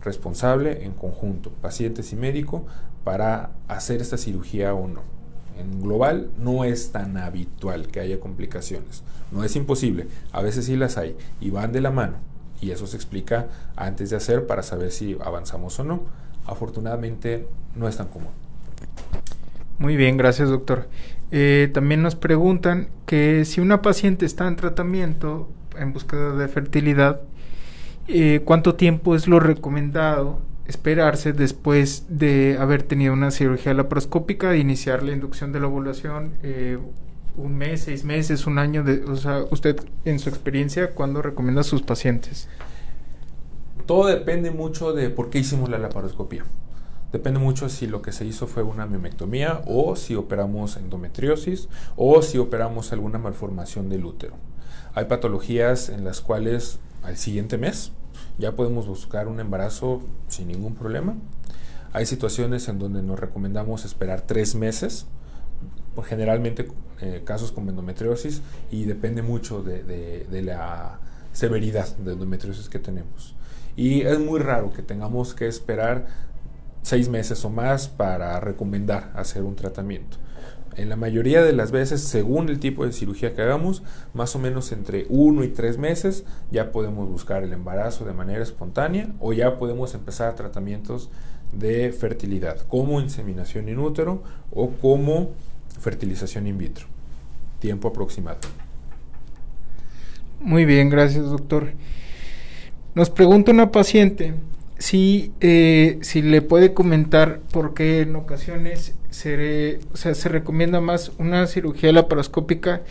responsable 0.06 0.86
en 0.86 0.94
conjunto, 0.94 1.50
pacientes 1.62 2.14
y 2.14 2.16
médico, 2.16 2.66
para 3.04 3.52
hacer 3.68 4.02
esta 4.02 4.18
cirugía 4.18 4.74
o 4.74 4.88
no 4.88 5.16
en 5.58 5.82
global 5.82 6.30
no 6.38 6.64
es 6.64 6.92
tan 6.92 7.18
habitual 7.18 7.88
que 7.88 8.00
haya 8.00 8.20
complicaciones. 8.20 9.04
No 9.32 9.44
es 9.44 9.56
imposible, 9.56 10.08
a 10.32 10.42
veces 10.42 10.66
sí 10.66 10.76
las 10.76 10.98
hay 10.98 11.16
y 11.40 11.50
van 11.50 11.72
de 11.72 11.82
la 11.82 11.92
mano. 11.92 12.18
Y 12.62 12.72
eso 12.72 12.88
se 12.88 12.96
explica 12.96 13.48
antes 13.76 14.10
de 14.10 14.16
hacer 14.16 14.48
para 14.48 14.64
saber 14.64 14.92
si 14.92 15.18
avanzamos 15.24 15.80
o 15.80 15.84
no. 15.84 16.04
Afortunadamente 16.46 17.48
no 17.76 17.88
es 17.88 17.98
tan 17.98 18.08
común. 18.08 18.32
Muy 19.78 19.98
bien, 19.98 20.16
gracias 20.18 20.50
doctor. 20.50 20.88
Eh, 21.32 21.70
también 21.74 22.02
nos 22.02 22.16
preguntan 22.16 22.90
que 23.06 23.44
si 23.46 23.62
una 23.62 23.82
paciente 23.82 24.26
está 24.26 24.48
en 24.48 24.56
tratamiento 24.56 25.50
en 25.78 25.92
búsqueda 25.92 26.36
de 26.36 26.48
fertilidad, 26.48 27.22
eh, 28.08 28.42
¿cuánto 28.46 28.76
tiempo 28.76 29.16
es 29.16 29.28
lo 29.28 29.40
recomendado 29.40 30.40
esperarse 30.68 31.34
después 31.34 32.06
de 32.10 32.58
haber 32.60 32.84
tenido 32.84 33.14
una 33.14 33.32
cirugía 33.32 33.74
laparoscópica 33.74 34.54
e 34.54 34.58
iniciar 34.58 35.04
la 35.04 35.12
inducción 35.12 35.52
de 35.52 35.60
la 35.60 35.68
ovulación 35.68 36.34
eh, 36.42 36.80
un 37.38 37.56
mes, 37.56 37.82
seis 37.82 38.04
meses, 38.04 38.48
un 38.48 38.58
año, 38.58 38.84
de, 38.84 39.04
o 39.04 39.16
sea, 39.16 39.44
usted 39.52 39.78
en 40.06 40.20
su 40.20 40.30
experiencia, 40.30 40.92
¿cuándo 40.92 41.22
recomienda 41.22 41.62
a 41.62 41.66
sus 41.66 41.82
pacientes? 41.82 42.48
Todo 43.86 44.08
depende 44.08 44.52
mucho 44.52 44.94
de 44.94 45.10
por 45.10 45.30
qué 45.30 45.40
hicimos 45.40 45.70
la 45.70 45.78
laparoscopia. 45.78 46.46
Depende 47.12 47.40
mucho 47.40 47.70
si 47.70 47.88
lo 47.88 48.02
que 48.02 48.12
se 48.12 48.26
hizo 48.26 48.48
fue 48.48 48.64
una 48.64 48.86
miomectomía 48.86 49.62
o 49.68 49.96
si 49.96 50.16
operamos 50.16 50.78
endometriosis 50.78 51.70
o 51.96 52.22
si 52.22 52.38
operamos 52.38 52.92
alguna 52.94 53.20
malformación 53.20 53.90
del 53.90 54.06
útero. 54.06 54.34
Hay 54.96 55.06
patologías 55.06 55.90
en 55.90 56.04
las 56.04 56.22
cuales 56.22 56.80
al 57.06 57.18
siguiente 57.18 57.58
mes 57.58 57.92
ya 58.38 58.56
podemos 58.56 58.88
buscar 58.88 59.28
un 59.28 59.40
embarazo 59.40 60.02
sin 60.28 60.48
ningún 60.48 60.76
problema. 60.76 61.16
Hay 61.94 62.06
situaciones 62.06 62.68
en 62.68 62.80
donde 62.80 63.02
nos 63.02 63.20
recomendamos 63.20 63.86
esperar 63.86 64.22
tres 64.22 64.56
meses, 64.56 65.06
generalmente 66.04 66.68
eh, 67.00 67.22
casos 67.24 67.52
con 67.54 67.70
endometriosis, 67.70 68.42
y 68.70 68.84
depende 68.84 69.22
mucho 69.22 69.64
de, 69.64 69.84
de 70.30 70.42
la 70.42 71.00
severidad 71.32 71.96
de 71.98 72.14
endometriosis 72.14 72.68
que 72.68 72.80
tenemos. 72.80 73.36
Y 73.78 74.02
es 74.02 74.20
muy 74.20 74.40
raro 74.40 74.74
que 74.74 74.82
tengamos 74.82 75.34
que 75.34 75.48
esperar 75.48 76.08
seis 76.82 77.10
meses 77.10 77.44
o 77.46 77.50
más 77.50 77.88
para 77.88 78.40
recomendar 78.40 79.12
hacer 79.16 79.44
un 79.44 79.56
tratamiento. 79.56 80.18
En 80.78 80.90
la 80.90 80.98
mayoría 80.98 81.42
de 81.42 81.54
las 81.54 81.72
veces, 81.72 82.02
según 82.02 82.50
el 82.50 82.60
tipo 82.60 82.86
de 82.86 82.92
cirugía 82.92 83.34
que 83.34 83.42
hagamos, 83.42 83.82
más 84.14 84.36
o 84.36 84.40
menos 84.40 84.72
entre 84.72 85.06
uno 85.10 85.44
y 85.44 85.48
tres 85.48 85.78
meses 85.78 86.26
ya 86.52 86.72
podemos 86.72 87.08
buscar 87.10 87.44
el 87.44 87.54
embarazo 87.54 88.04
de 88.04 88.14
manera 88.14 88.44
espontánea 88.44 89.08
o 89.20 89.32
ya 89.32 89.58
podemos 89.58 89.94
empezar 89.94 90.36
tratamientos 90.36 91.10
de 91.54 91.94
fertilidad, 91.94 92.60
como 92.68 93.00
inseminación 93.00 93.70
in 93.70 93.80
útero 93.80 94.24
o 94.52 94.72
como 94.72 95.32
fertilización 95.80 96.48
in 96.48 96.58
vitro. 96.58 96.88
Tiempo 97.60 97.88
aproximado. 97.88 98.40
Muy 100.42 100.66
bien, 100.66 100.90
gracias 100.90 101.26
doctor. 101.26 101.72
Nos 102.94 103.10
pregunta 103.10 103.52
una 103.52 103.72
paciente 103.72 104.34
si, 104.78 105.32
eh, 105.40 106.00
si 106.02 106.22
le 106.22 106.42
puede 106.42 106.74
comentar 106.74 107.40
por 107.52 107.74
qué 107.74 108.02
en 108.02 108.16
ocasiones 108.16 108.96
se, 109.16 109.80
se 109.94 110.30
recomienda 110.30 110.82
más 110.82 111.14
una 111.18 111.48
cirugía 111.48 111.92
laparoscópica 111.94 112.82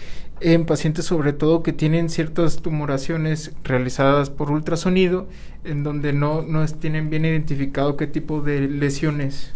en 0.40 0.64
pacientes 0.64 1.04
sobre 1.04 1.32
todo 1.32 1.62
que 1.62 1.72
tienen 1.72 2.08
ciertas 2.08 2.62
tumoraciones 2.62 3.52
realizadas 3.62 4.30
por 4.30 4.50
ultrasonido 4.50 5.28
en 5.64 5.84
donde 5.84 6.12
no, 6.12 6.42
no 6.42 6.66
tienen 6.66 7.10
bien 7.10 7.24
identificado 7.24 7.96
qué 7.96 8.06
tipo 8.06 8.40
de 8.40 8.62
lesiones. 8.68 9.52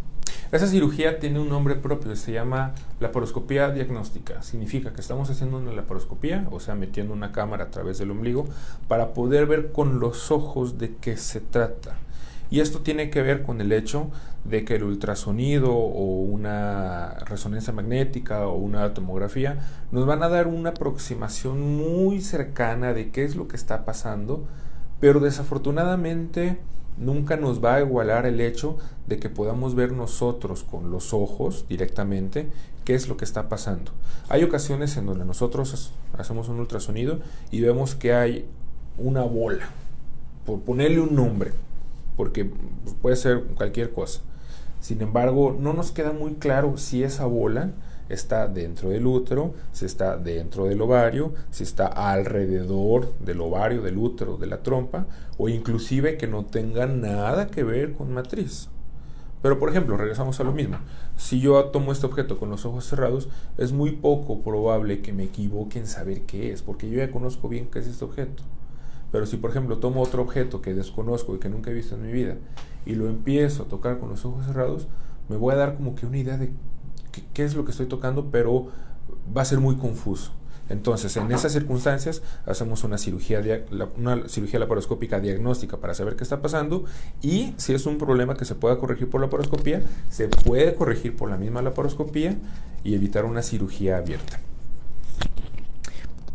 Esa 0.52 0.66
cirugía 0.66 1.18
tiene 1.18 1.40
un 1.40 1.48
nombre 1.48 1.74
propio, 1.74 2.14
se 2.16 2.32
llama 2.32 2.74
laparoscopía 3.00 3.70
diagnóstica. 3.70 4.42
Significa 4.42 4.92
que 4.92 5.00
estamos 5.00 5.28
haciendo 5.30 5.58
una 5.58 5.72
laparoscopía, 5.72 6.46
o 6.50 6.60
sea, 6.60 6.74
metiendo 6.74 7.12
una 7.12 7.32
cámara 7.32 7.64
a 7.64 7.70
través 7.70 7.98
del 7.98 8.10
ombligo, 8.10 8.46
para 8.88 9.12
poder 9.12 9.46
ver 9.46 9.72
con 9.72 10.00
los 10.00 10.30
ojos 10.30 10.78
de 10.78 10.94
qué 11.00 11.16
se 11.16 11.40
trata. 11.40 11.96
Y 12.50 12.60
esto 12.60 12.80
tiene 12.80 13.10
que 13.10 13.22
ver 13.22 13.42
con 13.42 13.60
el 13.60 13.72
hecho 13.72 14.10
de 14.44 14.64
que 14.64 14.76
el 14.76 14.84
ultrasonido 14.84 15.74
o 15.74 16.22
una 16.22 17.10
resonancia 17.26 17.72
magnética 17.72 18.46
o 18.46 18.56
una 18.56 18.94
tomografía 18.94 19.58
nos 19.92 20.06
van 20.06 20.22
a 20.22 20.28
dar 20.28 20.46
una 20.46 20.70
aproximación 20.70 21.76
muy 21.76 22.20
cercana 22.20 22.94
de 22.94 23.10
qué 23.10 23.24
es 23.24 23.36
lo 23.36 23.48
que 23.48 23.56
está 23.56 23.84
pasando, 23.84 24.46
pero 25.00 25.20
desafortunadamente 25.20 26.58
nunca 26.96 27.36
nos 27.36 27.62
va 27.62 27.76
a 27.76 27.80
igualar 27.80 28.26
el 28.26 28.40
hecho 28.40 28.78
de 29.06 29.18
que 29.18 29.28
podamos 29.28 29.74
ver 29.74 29.92
nosotros 29.92 30.64
con 30.64 30.90
los 30.90 31.12
ojos 31.12 31.66
directamente 31.68 32.48
qué 32.84 32.94
es 32.94 33.08
lo 33.08 33.16
que 33.16 33.24
está 33.24 33.48
pasando. 33.48 33.92
Hay 34.30 34.42
ocasiones 34.42 34.96
en 34.96 35.06
donde 35.06 35.24
nosotros 35.24 35.92
hacemos 36.16 36.48
un 36.48 36.58
ultrasonido 36.60 37.20
y 37.50 37.60
vemos 37.60 37.94
que 37.94 38.14
hay 38.14 38.46
una 38.96 39.22
bola, 39.22 39.68
por 40.46 40.60
ponerle 40.60 41.00
un 41.00 41.14
nombre, 41.14 41.52
porque 42.18 42.50
puede 43.00 43.14
ser 43.14 43.44
cualquier 43.54 43.92
cosa. 43.92 44.20
Sin 44.80 45.00
embargo, 45.00 45.56
no 45.58 45.72
nos 45.72 45.92
queda 45.92 46.12
muy 46.12 46.34
claro 46.34 46.76
si 46.76 47.04
esa 47.04 47.26
bola 47.26 47.70
está 48.08 48.48
dentro 48.48 48.88
del 48.90 49.06
útero, 49.06 49.54
si 49.70 49.84
está 49.84 50.16
dentro 50.16 50.64
del 50.64 50.82
ovario, 50.82 51.32
si 51.52 51.62
está 51.62 51.86
alrededor 51.86 53.14
del 53.20 53.40
ovario, 53.40 53.82
del 53.82 53.98
útero, 53.98 54.36
de 54.36 54.48
la 54.48 54.64
trompa, 54.64 55.06
o 55.36 55.48
inclusive 55.48 56.16
que 56.16 56.26
no 56.26 56.44
tenga 56.44 56.86
nada 56.86 57.46
que 57.46 57.62
ver 57.62 57.92
con 57.92 58.12
matriz. 58.12 58.68
Pero 59.40 59.60
por 59.60 59.70
ejemplo, 59.70 59.96
regresamos 59.96 60.40
a 60.40 60.44
lo 60.44 60.52
mismo. 60.52 60.78
Si 61.16 61.38
yo 61.38 61.66
tomo 61.66 61.92
este 61.92 62.06
objeto 62.06 62.40
con 62.40 62.50
los 62.50 62.64
ojos 62.66 62.84
cerrados, 62.84 63.28
es 63.58 63.70
muy 63.70 63.92
poco 63.92 64.40
probable 64.40 65.02
que 65.02 65.12
me 65.12 65.22
equivoque 65.22 65.78
en 65.78 65.86
saber 65.86 66.22
qué 66.22 66.50
es, 66.52 66.62
porque 66.62 66.90
yo 66.90 66.98
ya 66.98 67.12
conozco 67.12 67.48
bien 67.48 67.68
qué 67.70 67.78
es 67.78 67.86
este 67.86 68.04
objeto. 68.04 68.42
Pero 69.10 69.26
si, 69.26 69.36
por 69.36 69.50
ejemplo, 69.50 69.78
tomo 69.78 70.02
otro 70.02 70.22
objeto 70.22 70.60
que 70.60 70.74
desconozco 70.74 71.34
y 71.34 71.38
que 71.38 71.48
nunca 71.48 71.70
he 71.70 71.74
visto 71.74 71.94
en 71.94 72.02
mi 72.02 72.12
vida 72.12 72.36
y 72.84 72.94
lo 72.94 73.08
empiezo 73.08 73.64
a 73.64 73.66
tocar 73.66 73.98
con 73.98 74.10
los 74.10 74.24
ojos 74.24 74.46
cerrados, 74.46 74.86
me 75.28 75.36
voy 75.36 75.54
a 75.54 75.56
dar 75.56 75.76
como 75.76 75.94
que 75.94 76.06
una 76.06 76.18
idea 76.18 76.36
de 76.36 76.52
qué, 77.32 77.44
es 77.44 77.54
lo 77.54 77.64
que 77.64 77.70
estoy 77.70 77.86
tocando, 77.86 78.30
pero 78.30 78.68
va 79.36 79.42
a 79.42 79.44
ser 79.44 79.60
muy 79.60 79.76
confuso. 79.76 80.32
Entonces, 80.70 81.16
en 81.16 81.32
esas 81.32 81.52
circunstancias, 81.52 82.22
hacemos 82.44 82.84
una 82.84 82.98
cirugía, 82.98 83.40
una 83.96 84.28
cirugía 84.28 84.58
laparoscópica 84.58 85.18
diagnóstica 85.18 85.78
para 85.78 85.94
saber 85.94 86.14
qué 86.14 86.24
está 86.24 86.42
pasando 86.42 86.84
y 87.22 87.54
si 87.56 87.72
es 87.72 87.86
un 87.86 87.96
problema 87.96 88.36
que 88.36 88.44
se 88.44 88.54
pueda 88.54 88.76
corregir 88.78 89.08
por 89.08 89.22
laparoscopía, 89.22 89.82
se 90.10 90.28
puede 90.28 90.74
corregir 90.74 91.16
por 91.16 91.30
la 91.30 91.38
misma 91.38 91.62
laparoscopía 91.62 92.36
y 92.84 92.94
evitar 92.94 93.24
una 93.24 93.42
cirugía 93.42 93.96
abierta. 93.96 94.40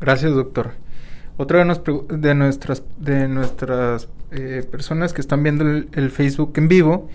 Gracias, 0.02 0.34
doctor. 0.34 0.72
Otra 1.36 1.60
de, 1.60 2.36
nuestras, 2.36 2.84
de 2.98 3.28
nuestras 3.28 4.08
eh, 4.32 4.64
personas 4.70 5.14
que 5.14 5.22
están 5.22 5.42
viendo 5.42 5.66
el, 5.66 6.12
Facebook 6.12 6.54
en 6.58 6.68
vivo 6.68 7.10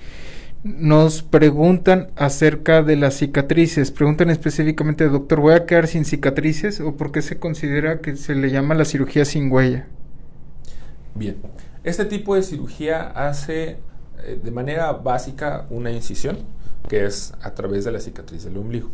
nos 0.64 1.23
preguntan 1.23 2.11
acerca 2.16 2.83
de 2.83 2.97
las 2.97 3.14
cicatrices. 3.14 3.93
Preguntan 3.93 4.31
específicamente, 4.31 5.09
doctor, 5.09 5.41
¿voy 5.41 5.55
a 5.55 5.66
quedar 5.66 5.87
sin 5.87 6.05
cicatrices 6.05 6.81
o 6.81 6.97
por 6.97 7.12
qué 7.12 7.23
se 7.23 7.39
considera 7.39 8.01
que 8.01 8.16
se 8.16 8.35
le 8.35 8.51
llama 8.51 8.75
la 8.75 8.85
cirugía 8.85 9.25
sin 9.25 9.53
huella? 9.53 9.87
Bien, 11.14 11.37
este 11.85 12.05
tipo 12.05 12.35
de 12.35 12.43
cirugía 12.43 13.03
hace 13.14 13.77
eh, 14.25 14.41
de 14.43 14.51
manera 14.51 14.93
básica 14.93 15.66
una 15.71 15.93
incisión, 15.93 16.39
que 16.89 17.07
es 17.07 17.33
a 17.41 17.55
través 17.55 17.85
de 17.85 17.93
la 17.93 18.01
cicatriz 18.01 18.43
del 18.45 18.57
ombligo. 18.57 18.91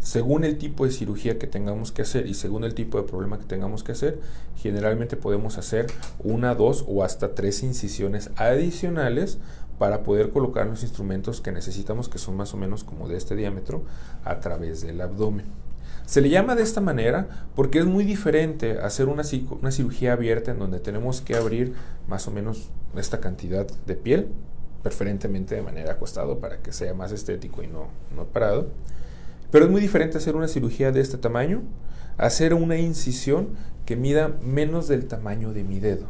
Según 0.00 0.44
el 0.44 0.56
tipo 0.56 0.86
de 0.86 0.92
cirugía 0.92 1.38
que 1.38 1.46
tengamos 1.46 1.92
que 1.92 2.02
hacer 2.02 2.26
y 2.26 2.32
según 2.32 2.64
el 2.64 2.74
tipo 2.74 3.00
de 3.00 3.06
problema 3.06 3.38
que 3.38 3.44
tengamos 3.44 3.84
que 3.84 3.92
hacer, 3.92 4.18
generalmente 4.56 5.16
podemos 5.16 5.58
hacer 5.58 5.88
una, 6.24 6.54
dos 6.54 6.86
o 6.88 7.04
hasta 7.04 7.34
tres 7.34 7.62
incisiones 7.62 8.30
adicionales 8.36 9.38
para 9.78 10.02
poder 10.02 10.30
colocar 10.30 10.66
los 10.66 10.82
instrumentos 10.82 11.42
que 11.42 11.52
necesitamos, 11.52 12.08
que 12.08 12.18
son 12.18 12.36
más 12.36 12.54
o 12.54 12.56
menos 12.56 12.82
como 12.82 13.08
de 13.08 13.18
este 13.18 13.36
diámetro, 13.36 13.82
a 14.24 14.40
través 14.40 14.80
del 14.80 15.02
abdomen. 15.02 15.46
Se 16.06 16.22
le 16.22 16.30
llama 16.30 16.56
de 16.56 16.62
esta 16.62 16.80
manera 16.80 17.46
porque 17.54 17.78
es 17.78 17.86
muy 17.86 18.04
diferente 18.04 18.78
hacer 18.80 19.08
una, 19.08 19.22
cirugía 19.22 20.14
abierta 20.14 20.50
en 20.50 20.58
donde 20.58 20.80
tenemos 20.80 21.20
que 21.20 21.36
abrir 21.36 21.74
más 22.08 22.26
o 22.26 22.30
menos 22.30 22.70
esta 22.96 23.20
cantidad 23.20 23.66
de 23.86 23.94
piel, 23.96 24.28
preferentemente 24.82 25.54
de 25.54 25.62
manera 25.62 25.92
acostado 25.92 26.38
para 26.38 26.58
que 26.62 26.72
sea 26.72 26.94
más 26.94 27.12
estético 27.12 27.62
y 27.62 27.66
no, 27.66 27.88
no 28.16 28.24
parado 28.24 28.68
pero 29.50 29.64
es 29.64 29.70
muy 29.70 29.80
diferente 29.80 30.18
hacer 30.18 30.36
una 30.36 30.48
cirugía 30.48 30.92
de 30.92 31.00
este 31.00 31.18
tamaño, 31.18 31.62
hacer 32.16 32.54
una 32.54 32.76
incisión 32.76 33.50
que 33.86 33.96
mida 33.96 34.36
menos 34.42 34.88
del 34.88 35.06
tamaño 35.06 35.52
de 35.52 35.64
mi 35.64 35.80
dedo. 35.80 36.06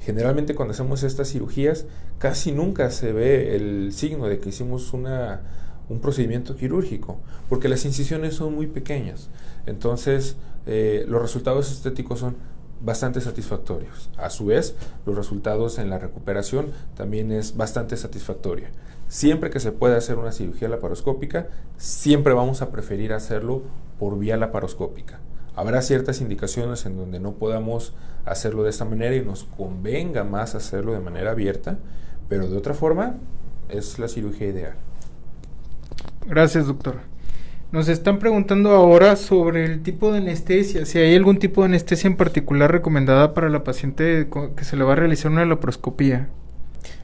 Generalmente 0.00 0.54
cuando 0.54 0.72
hacemos 0.72 1.02
estas 1.02 1.30
cirugías 1.30 1.86
casi 2.18 2.52
nunca 2.52 2.90
se 2.90 3.12
ve 3.12 3.56
el 3.56 3.92
signo 3.92 4.26
de 4.26 4.38
que 4.38 4.50
hicimos 4.50 4.92
una, 4.92 5.40
un 5.88 6.00
procedimiento 6.00 6.56
quirúrgico, 6.56 7.18
porque 7.48 7.68
las 7.68 7.84
incisiones 7.84 8.34
son 8.34 8.54
muy 8.54 8.66
pequeñas. 8.66 9.30
Entonces 9.66 10.36
eh, 10.66 11.04
los 11.08 11.22
resultados 11.22 11.70
estéticos 11.72 12.20
son 12.20 12.36
bastante 12.82 13.20
satisfactorios. 13.20 14.10
A 14.18 14.30
su 14.30 14.46
vez, 14.46 14.74
los 15.06 15.16
resultados 15.16 15.78
en 15.78 15.88
la 15.88 15.98
recuperación 15.98 16.66
también 16.96 17.32
es 17.32 17.56
bastante 17.56 17.96
satisfactoria. 17.96 18.70
Siempre 19.14 19.48
que 19.48 19.60
se 19.60 19.70
pueda 19.70 19.96
hacer 19.96 20.18
una 20.18 20.32
cirugía 20.32 20.68
laparoscópica, 20.68 21.46
siempre 21.76 22.32
vamos 22.32 22.62
a 22.62 22.72
preferir 22.72 23.12
hacerlo 23.12 23.62
por 23.96 24.18
vía 24.18 24.36
laparoscópica. 24.36 25.20
Habrá 25.54 25.82
ciertas 25.82 26.20
indicaciones 26.20 26.84
en 26.84 26.96
donde 26.96 27.20
no 27.20 27.34
podamos 27.34 27.94
hacerlo 28.24 28.64
de 28.64 28.70
esta 28.70 28.84
manera 28.84 29.14
y 29.14 29.24
nos 29.24 29.44
convenga 29.44 30.24
más 30.24 30.56
hacerlo 30.56 30.94
de 30.94 30.98
manera 30.98 31.30
abierta, 31.30 31.78
pero 32.28 32.48
de 32.48 32.56
otra 32.56 32.74
forma 32.74 33.14
es 33.68 34.00
la 34.00 34.08
cirugía 34.08 34.48
ideal. 34.48 34.74
Gracias, 36.26 36.66
doctor. 36.66 36.96
Nos 37.70 37.86
están 37.86 38.18
preguntando 38.18 38.72
ahora 38.72 39.14
sobre 39.14 39.64
el 39.64 39.84
tipo 39.84 40.10
de 40.10 40.18
anestesia, 40.18 40.86
si 40.86 40.98
hay 40.98 41.14
algún 41.14 41.38
tipo 41.38 41.60
de 41.60 41.66
anestesia 41.66 42.08
en 42.08 42.16
particular 42.16 42.72
recomendada 42.72 43.32
para 43.32 43.48
la 43.48 43.62
paciente 43.62 44.28
que 44.56 44.64
se 44.64 44.76
le 44.76 44.82
va 44.82 44.94
a 44.94 44.96
realizar 44.96 45.30
una 45.30 45.44
laparoscopía. 45.44 46.30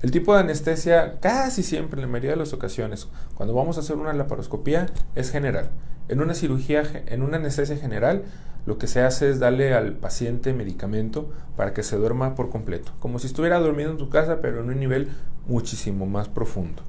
El 0.02 0.10
tipo 0.10 0.34
de 0.34 0.40
anestesia 0.40 1.18
casi 1.20 1.62
siempre, 1.62 1.98
en 1.98 2.06
la 2.06 2.12
mayoría 2.12 2.30
de 2.30 2.36
las 2.36 2.52
ocasiones, 2.52 3.08
cuando 3.34 3.54
vamos 3.54 3.76
a 3.76 3.80
hacer 3.80 3.96
una 3.96 4.12
laparoscopía, 4.12 4.86
es 5.14 5.30
general. 5.30 5.70
En 6.08 6.20
una 6.20 6.34
cirugía, 6.34 6.82
en 7.06 7.22
una 7.22 7.36
anestesia 7.36 7.76
general, 7.76 8.24
lo 8.66 8.78
que 8.78 8.86
se 8.86 9.00
hace 9.00 9.30
es 9.30 9.38
darle 9.38 9.74
al 9.74 9.94
paciente 9.94 10.52
medicamento 10.52 11.30
para 11.56 11.72
que 11.72 11.82
se 11.82 11.96
duerma 11.96 12.34
por 12.34 12.50
completo, 12.50 12.92
como 12.98 13.18
si 13.18 13.26
estuviera 13.26 13.58
dormido 13.58 13.90
en 13.90 13.98
tu 13.98 14.10
casa, 14.10 14.40
pero 14.40 14.60
en 14.60 14.70
un 14.70 14.80
nivel 14.80 15.08
muchísimo 15.46 16.06
más 16.06 16.28
profundo. 16.28 16.82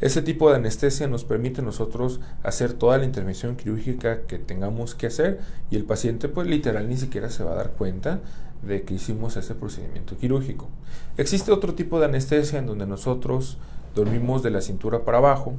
Ese 0.00 0.20
tipo 0.20 0.50
de 0.50 0.56
anestesia 0.56 1.06
nos 1.06 1.24
permite 1.24 1.62
nosotros 1.62 2.20
hacer 2.42 2.74
toda 2.74 2.98
la 2.98 3.06
intervención 3.06 3.56
quirúrgica 3.56 4.22
que 4.26 4.38
tengamos 4.38 4.94
que 4.94 5.06
hacer 5.06 5.40
y 5.70 5.76
el 5.76 5.84
paciente 5.84 6.28
pues 6.28 6.46
literal 6.46 6.86
ni 6.86 6.98
siquiera 6.98 7.30
se 7.30 7.44
va 7.44 7.52
a 7.52 7.56
dar 7.56 7.70
cuenta 7.70 8.20
de 8.62 8.82
que 8.82 8.94
hicimos 8.94 9.36
ese 9.36 9.54
procedimiento 9.54 10.16
quirúrgico. 10.16 10.68
Existe 11.16 11.52
otro 11.52 11.74
tipo 11.74 11.98
de 11.98 12.06
anestesia 12.06 12.58
en 12.58 12.66
donde 12.66 12.86
nosotros 12.86 13.58
dormimos 13.94 14.42
de 14.42 14.50
la 14.50 14.60
cintura 14.60 15.04
para 15.04 15.18
abajo, 15.18 15.54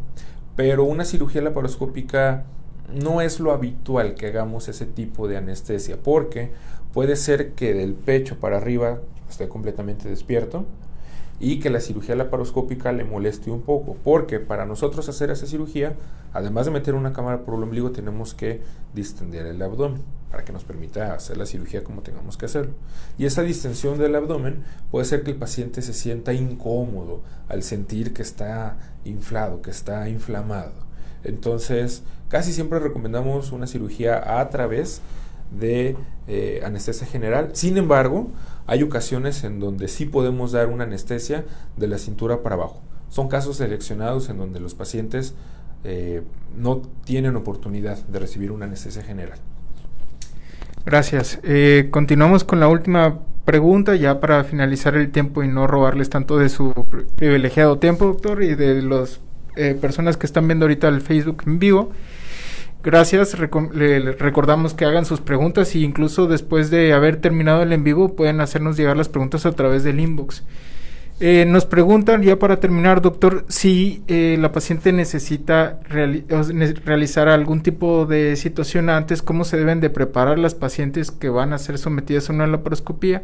pero 0.55 0.83
una 0.83 1.05
cirugía 1.05 1.41
laparoscópica 1.41 2.45
no 2.93 3.21
es 3.21 3.39
lo 3.39 3.51
habitual 3.51 4.15
que 4.15 4.27
hagamos 4.27 4.67
ese 4.67 4.85
tipo 4.85 5.27
de 5.27 5.37
anestesia 5.37 5.97
porque 6.01 6.51
puede 6.93 7.15
ser 7.15 7.53
que 7.53 7.73
del 7.73 7.93
pecho 7.93 8.39
para 8.39 8.57
arriba 8.57 9.01
esté 9.29 9.49
completamente 9.49 10.07
despierto 10.07 10.65
y 11.39 11.59
que 11.59 11.69
la 11.69 11.79
cirugía 11.79 12.15
laparoscópica 12.15 12.91
le 12.91 13.03
moleste 13.03 13.51
un 13.51 13.61
poco, 13.61 13.95
porque 14.03 14.39
para 14.39 14.65
nosotros 14.65 15.07
hacer 15.07 15.29
esa 15.29 15.45
cirugía, 15.45 15.95
además 16.33 16.65
de 16.65 16.71
meter 16.71 16.95
una 16.95 17.13
cámara 17.13 17.43
por 17.43 17.55
el 17.55 17.63
ombligo, 17.63 17.91
tenemos 17.91 18.33
que 18.33 18.61
distender 18.93 19.45
el 19.45 19.61
abdomen 19.61 20.01
para 20.31 20.43
que 20.43 20.51
nos 20.51 20.63
permita 20.63 21.13
hacer 21.13 21.37
la 21.37 21.45
cirugía 21.45 21.83
como 21.83 22.01
tengamos 22.01 22.37
que 22.37 22.47
hacerlo. 22.47 22.73
Y 23.17 23.25
esa 23.25 23.43
distensión 23.43 23.97
del 23.97 24.15
abdomen 24.15 24.63
puede 24.91 25.05
ser 25.05 25.23
que 25.23 25.31
el 25.31 25.37
paciente 25.37 25.81
se 25.81 25.93
sienta 25.93 26.33
incómodo 26.33 27.21
al 27.49 27.63
sentir 27.63 28.13
que 28.13 28.23
está 28.23 28.77
inflado, 29.05 29.61
que 29.61 29.71
está 29.71 30.09
inflamado. 30.09 30.73
Entonces, 31.23 32.03
casi 32.29 32.51
siempre 32.51 32.79
recomendamos 32.79 33.51
una 33.51 33.67
cirugía 33.67 34.39
a 34.39 34.49
través 34.49 35.01
de 35.51 35.95
eh, 36.27 36.61
anestesia 36.63 37.07
general. 37.07 37.51
Sin 37.53 37.77
embargo, 37.77 38.27
hay 38.67 38.83
ocasiones 38.83 39.43
en 39.43 39.59
donde 39.59 39.87
sí 39.87 40.05
podemos 40.05 40.51
dar 40.51 40.67
una 40.67 40.83
anestesia 40.83 41.45
de 41.77 41.87
la 41.87 41.97
cintura 41.97 42.43
para 42.43 42.55
abajo. 42.55 42.81
Son 43.09 43.29
casos 43.29 43.57
seleccionados 43.57 44.29
en 44.29 44.37
donde 44.37 44.59
los 44.59 44.75
pacientes 44.75 45.33
eh, 45.83 46.21
no 46.57 46.81
tienen 47.05 47.35
oportunidad 47.37 47.97
de 47.97 48.19
recibir 48.19 48.51
una 48.51 48.65
anestesia 48.65 49.03
general. 49.03 49.39
Gracias. 50.85 51.39
Eh, 51.43 51.87
continuamos 51.91 52.43
con 52.43 52.59
la 52.59 52.67
última 52.67 53.19
pregunta 53.45 53.95
ya 53.95 54.19
para 54.19 54.43
finalizar 54.43 54.95
el 54.95 55.11
tiempo 55.11 55.43
y 55.43 55.47
no 55.47 55.67
robarles 55.67 56.09
tanto 56.09 56.37
de 56.37 56.49
su 56.49 56.73
privilegiado 57.15 57.79
tiempo, 57.79 58.05
doctor, 58.05 58.43
y 58.43 58.55
de 58.55 58.81
las 58.81 59.21
eh, 59.55 59.77
personas 59.79 60.17
que 60.17 60.25
están 60.25 60.47
viendo 60.47 60.65
ahorita 60.65 60.89
el 60.89 60.99
Facebook 61.01 61.43
en 61.45 61.59
vivo. 61.59 61.91
Gracias, 62.87 63.37
le 63.37 64.13
recordamos 64.13 64.73
que 64.73 64.85
hagan 64.85 65.03
sus 65.03 65.19
preguntas 65.19 65.75
y 65.75 65.83
incluso 65.83 66.25
después 66.25 66.69
de 66.69 66.93
haber 66.93 67.19
terminado 67.19 67.61
el 67.61 67.73
en 67.73 67.83
vivo 67.83 68.15
pueden 68.15 68.39
hacernos 68.39 68.77
llegar 68.77 68.95
las 68.95 69.09
preguntas 69.09 69.45
a 69.45 69.51
través 69.51 69.83
del 69.83 69.99
inbox. 69.99 70.45
Eh, 71.19 71.45
nos 71.47 71.65
preguntan, 71.65 72.21
ya 72.21 72.37
para 72.37 72.59
terminar, 72.59 73.01
doctor, 73.01 73.43
si 73.47 74.03
eh, 74.07 74.37
la 74.39 74.51
paciente 74.51 74.93
necesita 74.93 75.79
realizar 75.89 77.27
algún 77.27 77.63
tipo 77.63 78.05
de 78.05 78.35
situación 78.35 78.91
antes, 78.91 79.23
cómo 79.23 79.43
se 79.43 79.57
deben 79.57 79.79
de 79.79 79.89
preparar 79.89 80.37
las 80.37 80.53
pacientes 80.53 81.09
que 81.09 81.29
van 81.29 81.53
a 81.53 81.57
ser 81.57 81.79
sometidas 81.79 82.29
a 82.29 82.33
una 82.33 82.45
laparoscopía 82.45 83.23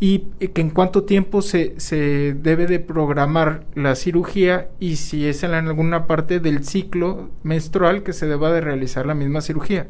y 0.00 0.28
eh, 0.40 0.52
que 0.52 0.62
en 0.62 0.70
cuánto 0.70 1.04
tiempo 1.04 1.42
se, 1.42 1.78
se 1.78 2.32
debe 2.32 2.66
de 2.66 2.80
programar 2.80 3.64
la 3.74 3.94
cirugía 3.94 4.70
y 4.80 4.96
si 4.96 5.26
es 5.26 5.42
en 5.42 5.52
alguna 5.52 6.06
parte 6.06 6.40
del 6.40 6.64
ciclo 6.64 7.28
menstrual 7.42 8.04
que 8.04 8.14
se 8.14 8.26
deba 8.26 8.52
de 8.52 8.62
realizar 8.62 9.04
la 9.04 9.14
misma 9.14 9.42
cirugía. 9.42 9.86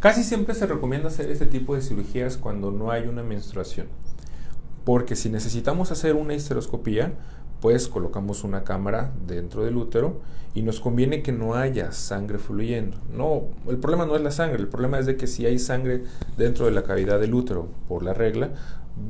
Casi 0.00 0.24
siempre 0.24 0.54
se 0.54 0.66
recomienda 0.66 1.08
hacer 1.08 1.30
este 1.30 1.44
tipo 1.44 1.74
de 1.74 1.82
cirugías 1.82 2.38
cuando 2.38 2.70
no 2.70 2.90
hay 2.90 3.08
una 3.08 3.22
menstruación. 3.22 3.88
Porque 4.84 5.16
si 5.16 5.28
necesitamos 5.28 5.92
hacer 5.92 6.14
una 6.14 6.34
histeroscopía, 6.34 7.14
pues 7.60 7.86
colocamos 7.86 8.42
una 8.42 8.64
cámara 8.64 9.12
dentro 9.26 9.64
del 9.64 9.76
útero 9.76 10.20
y 10.54 10.62
nos 10.62 10.80
conviene 10.80 11.22
que 11.22 11.32
no 11.32 11.54
haya 11.54 11.92
sangre 11.92 12.38
fluyendo. 12.38 12.98
No, 13.10 13.44
el 13.68 13.78
problema 13.78 14.04
no 14.04 14.16
es 14.16 14.22
la 14.22 14.32
sangre, 14.32 14.60
el 14.60 14.68
problema 14.68 14.98
es 14.98 15.06
de 15.06 15.16
que 15.16 15.26
si 15.26 15.46
hay 15.46 15.58
sangre 15.58 16.02
dentro 16.36 16.66
de 16.66 16.72
la 16.72 16.82
cavidad 16.82 17.20
del 17.20 17.34
útero 17.34 17.68
por 17.88 18.02
la 18.02 18.14
regla, 18.14 18.50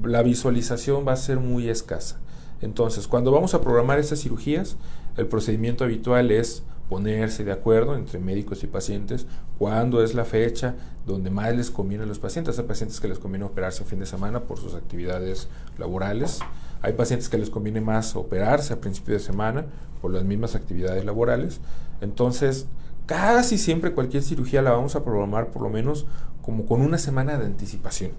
la 0.04 0.22
visualización 0.22 1.06
va 1.08 1.12
a 1.12 1.16
ser 1.16 1.40
muy 1.40 1.68
escasa. 1.68 2.20
Entonces, 2.60 3.08
cuando 3.08 3.32
vamos 3.32 3.54
a 3.54 3.60
programar 3.60 3.98
esas 3.98 4.20
cirugías, 4.20 4.76
el 5.16 5.26
procedimiento 5.26 5.84
habitual 5.84 6.30
es 6.30 6.62
ponerse 6.92 7.42
de 7.42 7.52
acuerdo 7.52 7.96
entre 7.96 8.18
médicos 8.18 8.62
y 8.64 8.66
pacientes 8.66 9.24
cuándo 9.58 10.04
es 10.04 10.12
la 10.12 10.26
fecha 10.26 10.74
donde 11.06 11.30
más 11.30 11.56
les 11.56 11.70
conviene 11.70 12.04
a 12.04 12.06
los 12.06 12.18
pacientes. 12.18 12.58
Hay 12.58 12.66
pacientes 12.66 13.00
que 13.00 13.08
les 13.08 13.18
conviene 13.18 13.46
operarse 13.46 13.82
a 13.82 13.86
fin 13.86 13.98
de 13.98 14.04
semana 14.04 14.40
por 14.40 14.58
sus 14.58 14.74
actividades 14.74 15.48
laborales. 15.78 16.40
Hay 16.82 16.92
pacientes 16.92 17.30
que 17.30 17.38
les 17.38 17.48
conviene 17.48 17.80
más 17.80 18.14
operarse 18.14 18.74
a 18.74 18.80
principio 18.82 19.14
de 19.14 19.20
semana 19.20 19.64
por 20.02 20.12
las 20.12 20.24
mismas 20.24 20.54
actividades 20.54 21.02
laborales. 21.06 21.60
Entonces, 22.02 22.66
casi 23.06 23.56
siempre 23.56 23.94
cualquier 23.94 24.22
cirugía 24.22 24.60
la 24.60 24.72
vamos 24.72 24.94
a 24.94 25.02
programar 25.02 25.50
por 25.50 25.62
lo 25.62 25.70
menos 25.70 26.04
como 26.42 26.66
con 26.66 26.82
una 26.82 26.98
semana 26.98 27.38
de 27.38 27.46
anticipación. 27.46 28.10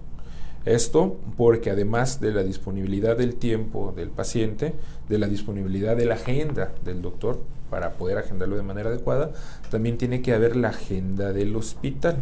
Esto 0.64 1.18
porque 1.36 1.70
además 1.70 2.20
de 2.20 2.32
la 2.32 2.42
disponibilidad 2.42 3.18
del 3.18 3.34
tiempo 3.34 3.92
del 3.94 4.08
paciente, 4.08 4.74
de 5.08 5.18
la 5.18 5.28
disponibilidad 5.28 5.94
de 5.94 6.06
la 6.06 6.14
agenda 6.14 6.72
del 6.84 7.02
doctor 7.02 7.38
para 7.68 7.92
poder 7.94 8.16
agendarlo 8.16 8.56
de 8.56 8.62
manera 8.62 8.88
adecuada, 8.88 9.32
también 9.70 9.98
tiene 9.98 10.22
que 10.22 10.32
haber 10.32 10.56
la 10.56 10.68
agenda 10.68 11.34
del 11.34 11.54
hospital. 11.54 12.16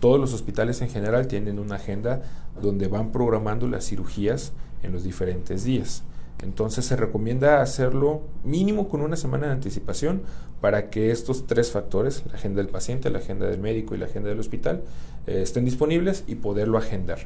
Todos 0.00 0.18
los 0.18 0.32
hospitales 0.32 0.80
en 0.80 0.88
general 0.88 1.26
tienen 1.26 1.58
una 1.58 1.76
agenda 1.76 2.22
donde 2.62 2.88
van 2.88 3.12
programando 3.12 3.68
las 3.68 3.84
cirugías 3.86 4.52
en 4.82 4.92
los 4.92 5.04
diferentes 5.04 5.64
días. 5.64 6.02
Entonces 6.42 6.84
se 6.84 6.96
recomienda 6.96 7.60
hacerlo 7.60 8.22
mínimo 8.44 8.88
con 8.88 9.00
una 9.02 9.16
semana 9.16 9.46
de 9.46 9.52
anticipación 9.52 10.22
para 10.60 10.88
que 10.88 11.10
estos 11.10 11.46
tres 11.46 11.70
factores, 11.70 12.24
la 12.26 12.34
agenda 12.34 12.62
del 12.62 12.70
paciente, 12.70 13.10
la 13.10 13.18
agenda 13.18 13.46
del 13.46 13.60
médico 13.60 13.94
y 13.94 13.98
la 13.98 14.06
agenda 14.06 14.30
del 14.30 14.40
hospital, 14.40 14.82
eh, 15.26 15.40
estén 15.42 15.64
disponibles 15.64 16.24
y 16.26 16.36
poderlo 16.36 16.78
agendar. 16.78 17.18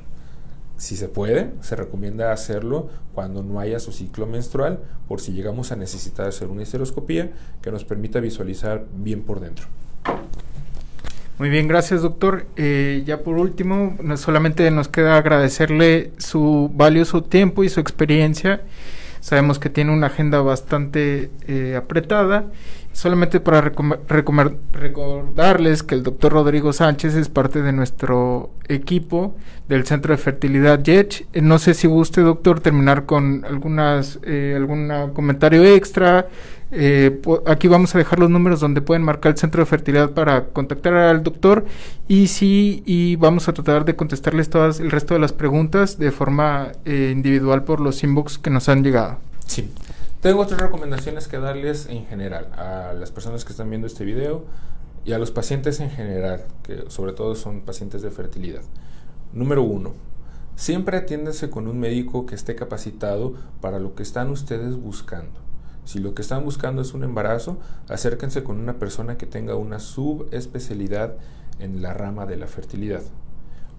Si 0.81 0.97
se 0.97 1.09
puede, 1.09 1.51
se 1.61 1.77
recomienda 1.77 2.33
hacerlo 2.33 2.89
cuando 3.13 3.43
no 3.43 3.61
haya 3.61 3.79
su 3.81 3.93
ciclo 3.93 4.27
menstrual, 4.27 4.79
por 5.09 5.21
si 5.21 5.35
llegamos 5.35 5.73
a 5.73 5.77
necesitar 5.77 6.27
hacer 6.27 6.49
una 6.49 6.63
histeroscopía 6.63 7.33
que 7.61 7.71
nos 7.71 7.85
permita 7.85 8.19
visualizar 8.19 8.87
bien 8.95 9.21
por 9.21 9.41
dentro. 9.41 9.67
Muy 11.39 11.51
bien, 11.51 11.69
gracias 11.69 12.01
doctor. 12.01 12.47
Eh, 12.57 13.03
ya 13.05 13.23
por 13.23 13.37
último, 13.37 13.99
solamente 14.17 14.71
nos 14.71 14.89
queda 14.89 15.19
agradecerle 15.19 16.13
su 16.17 16.71
valioso 16.75 17.25
tiempo 17.25 17.63
y 17.63 17.69
su 17.69 17.81
experiencia. 17.81 18.63
Sabemos 19.21 19.59
que 19.59 19.69
tiene 19.69 19.93
una 19.93 20.07
agenda 20.07 20.41
bastante 20.41 21.31
eh, 21.47 21.77
apretada 21.77 22.47
Solamente 22.93 23.39
para 23.39 23.61
recordarles 23.61 25.85
que 25.85 25.95
el 25.95 26.03
doctor 26.03 26.33
Rodrigo 26.33 26.73
Sánchez 26.73 27.15
es 27.15 27.29
parte 27.29 27.63
de 27.63 27.73
nuestro 27.73 28.51
equipo 28.69 29.37
del 29.69 29.87
Centro 29.87 30.13
de 30.13 30.19
Fertilidad 30.19 30.83
YECH. 30.83 31.27
Eh, 31.33 31.41
no 31.41 31.61
sé 31.61 31.75
si 31.75 31.87
guste, 31.87 32.21
doctor, 32.21 32.59
terminar 32.61 33.07
con 33.07 33.45
algunas 33.49 34.19
eh, 34.25 34.55
algún 34.57 34.91
comentario 35.15 35.65
extra. 35.65 36.27
Eh, 36.73 37.21
aquí 37.47 37.69
vamos 37.69 37.95
a 37.95 37.99
dejar 37.99 38.19
los 38.19 38.29
números 38.29 38.59
donde 38.59 38.83
pueden 38.83 39.05
marcar 39.05 39.31
el 39.33 39.39
Centro 39.39 39.63
de 39.63 39.67
Fertilidad 39.67 40.11
para 40.11 40.47
contactar 40.47 40.95
al 40.95 41.23
doctor 41.23 41.67
y 42.09 42.27
sí, 42.27 42.83
y 42.87 43.15
vamos 43.17 43.49
a 43.49 43.53
tratar 43.53 43.85
de 43.85 43.95
contestarles 43.95 44.51
todas 44.51 44.81
el 44.81 44.91
resto 44.91 45.15
de 45.15 45.21
las 45.21 45.33
preguntas 45.33 45.97
de 45.99 46.11
forma 46.11 46.73
individual 46.85 47.63
por 47.63 47.81
los 47.81 48.03
inbox 48.03 48.39
que 48.39 48.51
nos 48.51 48.69
han 48.69 48.83
llegado. 48.83 49.19
Sí. 49.47 49.71
Tengo 50.21 50.43
otras 50.43 50.61
recomendaciones 50.61 51.29
que 51.29 51.39
darles 51.39 51.87
en 51.87 52.05
general 52.05 52.53
a 52.53 52.93
las 52.93 53.11
personas 53.11 53.47
que 53.47 53.53
están 53.53 53.71
viendo 53.71 53.87
este 53.87 54.05
video 54.05 54.45
y 55.03 55.13
a 55.13 55.19
los 55.19 55.31
pacientes 55.31 55.81
en 55.81 55.89
general, 55.89 56.45
que 56.63 56.85
sobre 56.89 57.15
todo 57.15 57.35
son 57.35 57.63
pacientes 57.63 58.03
de 58.03 58.11
fertilidad. 58.11 58.61
Número 59.33 59.63
uno, 59.63 59.95
siempre 60.57 60.99
atiéndanse 60.99 61.49
con 61.49 61.69
un 61.69 61.81
médico 61.81 62.27
que 62.27 62.35
esté 62.35 62.55
capacitado 62.55 63.33
para 63.63 63.79
lo 63.79 63.95
que 63.95 64.03
están 64.03 64.29
ustedes 64.29 64.77
buscando. 64.77 65.41
Si 65.87 66.01
lo 66.01 66.13
que 66.13 66.21
están 66.21 66.45
buscando 66.45 66.83
es 66.83 66.93
un 66.93 67.03
embarazo, 67.03 67.57
acérquense 67.89 68.45
con 68.45 68.61
una 68.61 68.75
persona 68.75 69.17
que 69.17 69.25
tenga 69.25 69.57
una 69.57 69.79
subespecialidad 69.79 71.15
en 71.61 71.81
la 71.81 71.95
rama 71.95 72.27
de 72.27 72.37
la 72.37 72.47
fertilidad. 72.47 73.03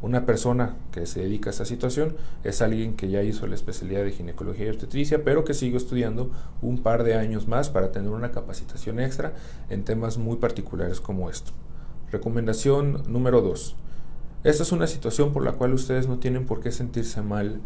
Una 0.02 0.26
persona 0.26 0.78
que 0.92 1.06
se 1.06 1.22
dedica 1.22 1.50
a 1.50 1.52
esta 1.52 1.66
situación 1.66 2.16
es 2.44 2.64
alguien 2.64 2.96
que 2.96 3.10
ya 3.10 3.22
hizo 3.22 3.46
la 3.46 3.54
especialidad 3.54 4.04
de 4.04 4.12
ginecología 4.12 4.66
y 4.66 4.70
obstetricia, 4.70 5.24
pero 5.24 5.46
que 5.46 5.54
sigue 5.54 5.78
estudiando 5.78 6.32
un 6.62 6.82
par 6.82 7.04
de 7.04 7.16
años 7.16 7.48
más 7.48 7.70
para 7.70 7.92
tener 7.92 8.10
una 8.10 8.32
capacitación 8.32 9.00
extra 9.00 9.34
en 9.70 9.84
temas 9.84 10.18
muy 10.18 10.38
particulares 10.38 11.00
como 11.00 11.30
esto. 11.30 11.52
Recomendación 12.12 13.04
número 13.08 13.42
2. 13.42 13.76
Esta 14.44 14.64
es 14.64 14.72
una 14.72 14.88
situación 14.88 15.34
por 15.34 15.46
la 15.46 15.52
cual 15.52 15.74
ustedes 15.74 16.08
no 16.08 16.18
tienen 16.18 16.48
por 16.48 16.62
qué 16.62 16.72
sentirse 16.72 17.22
mal 17.22 17.62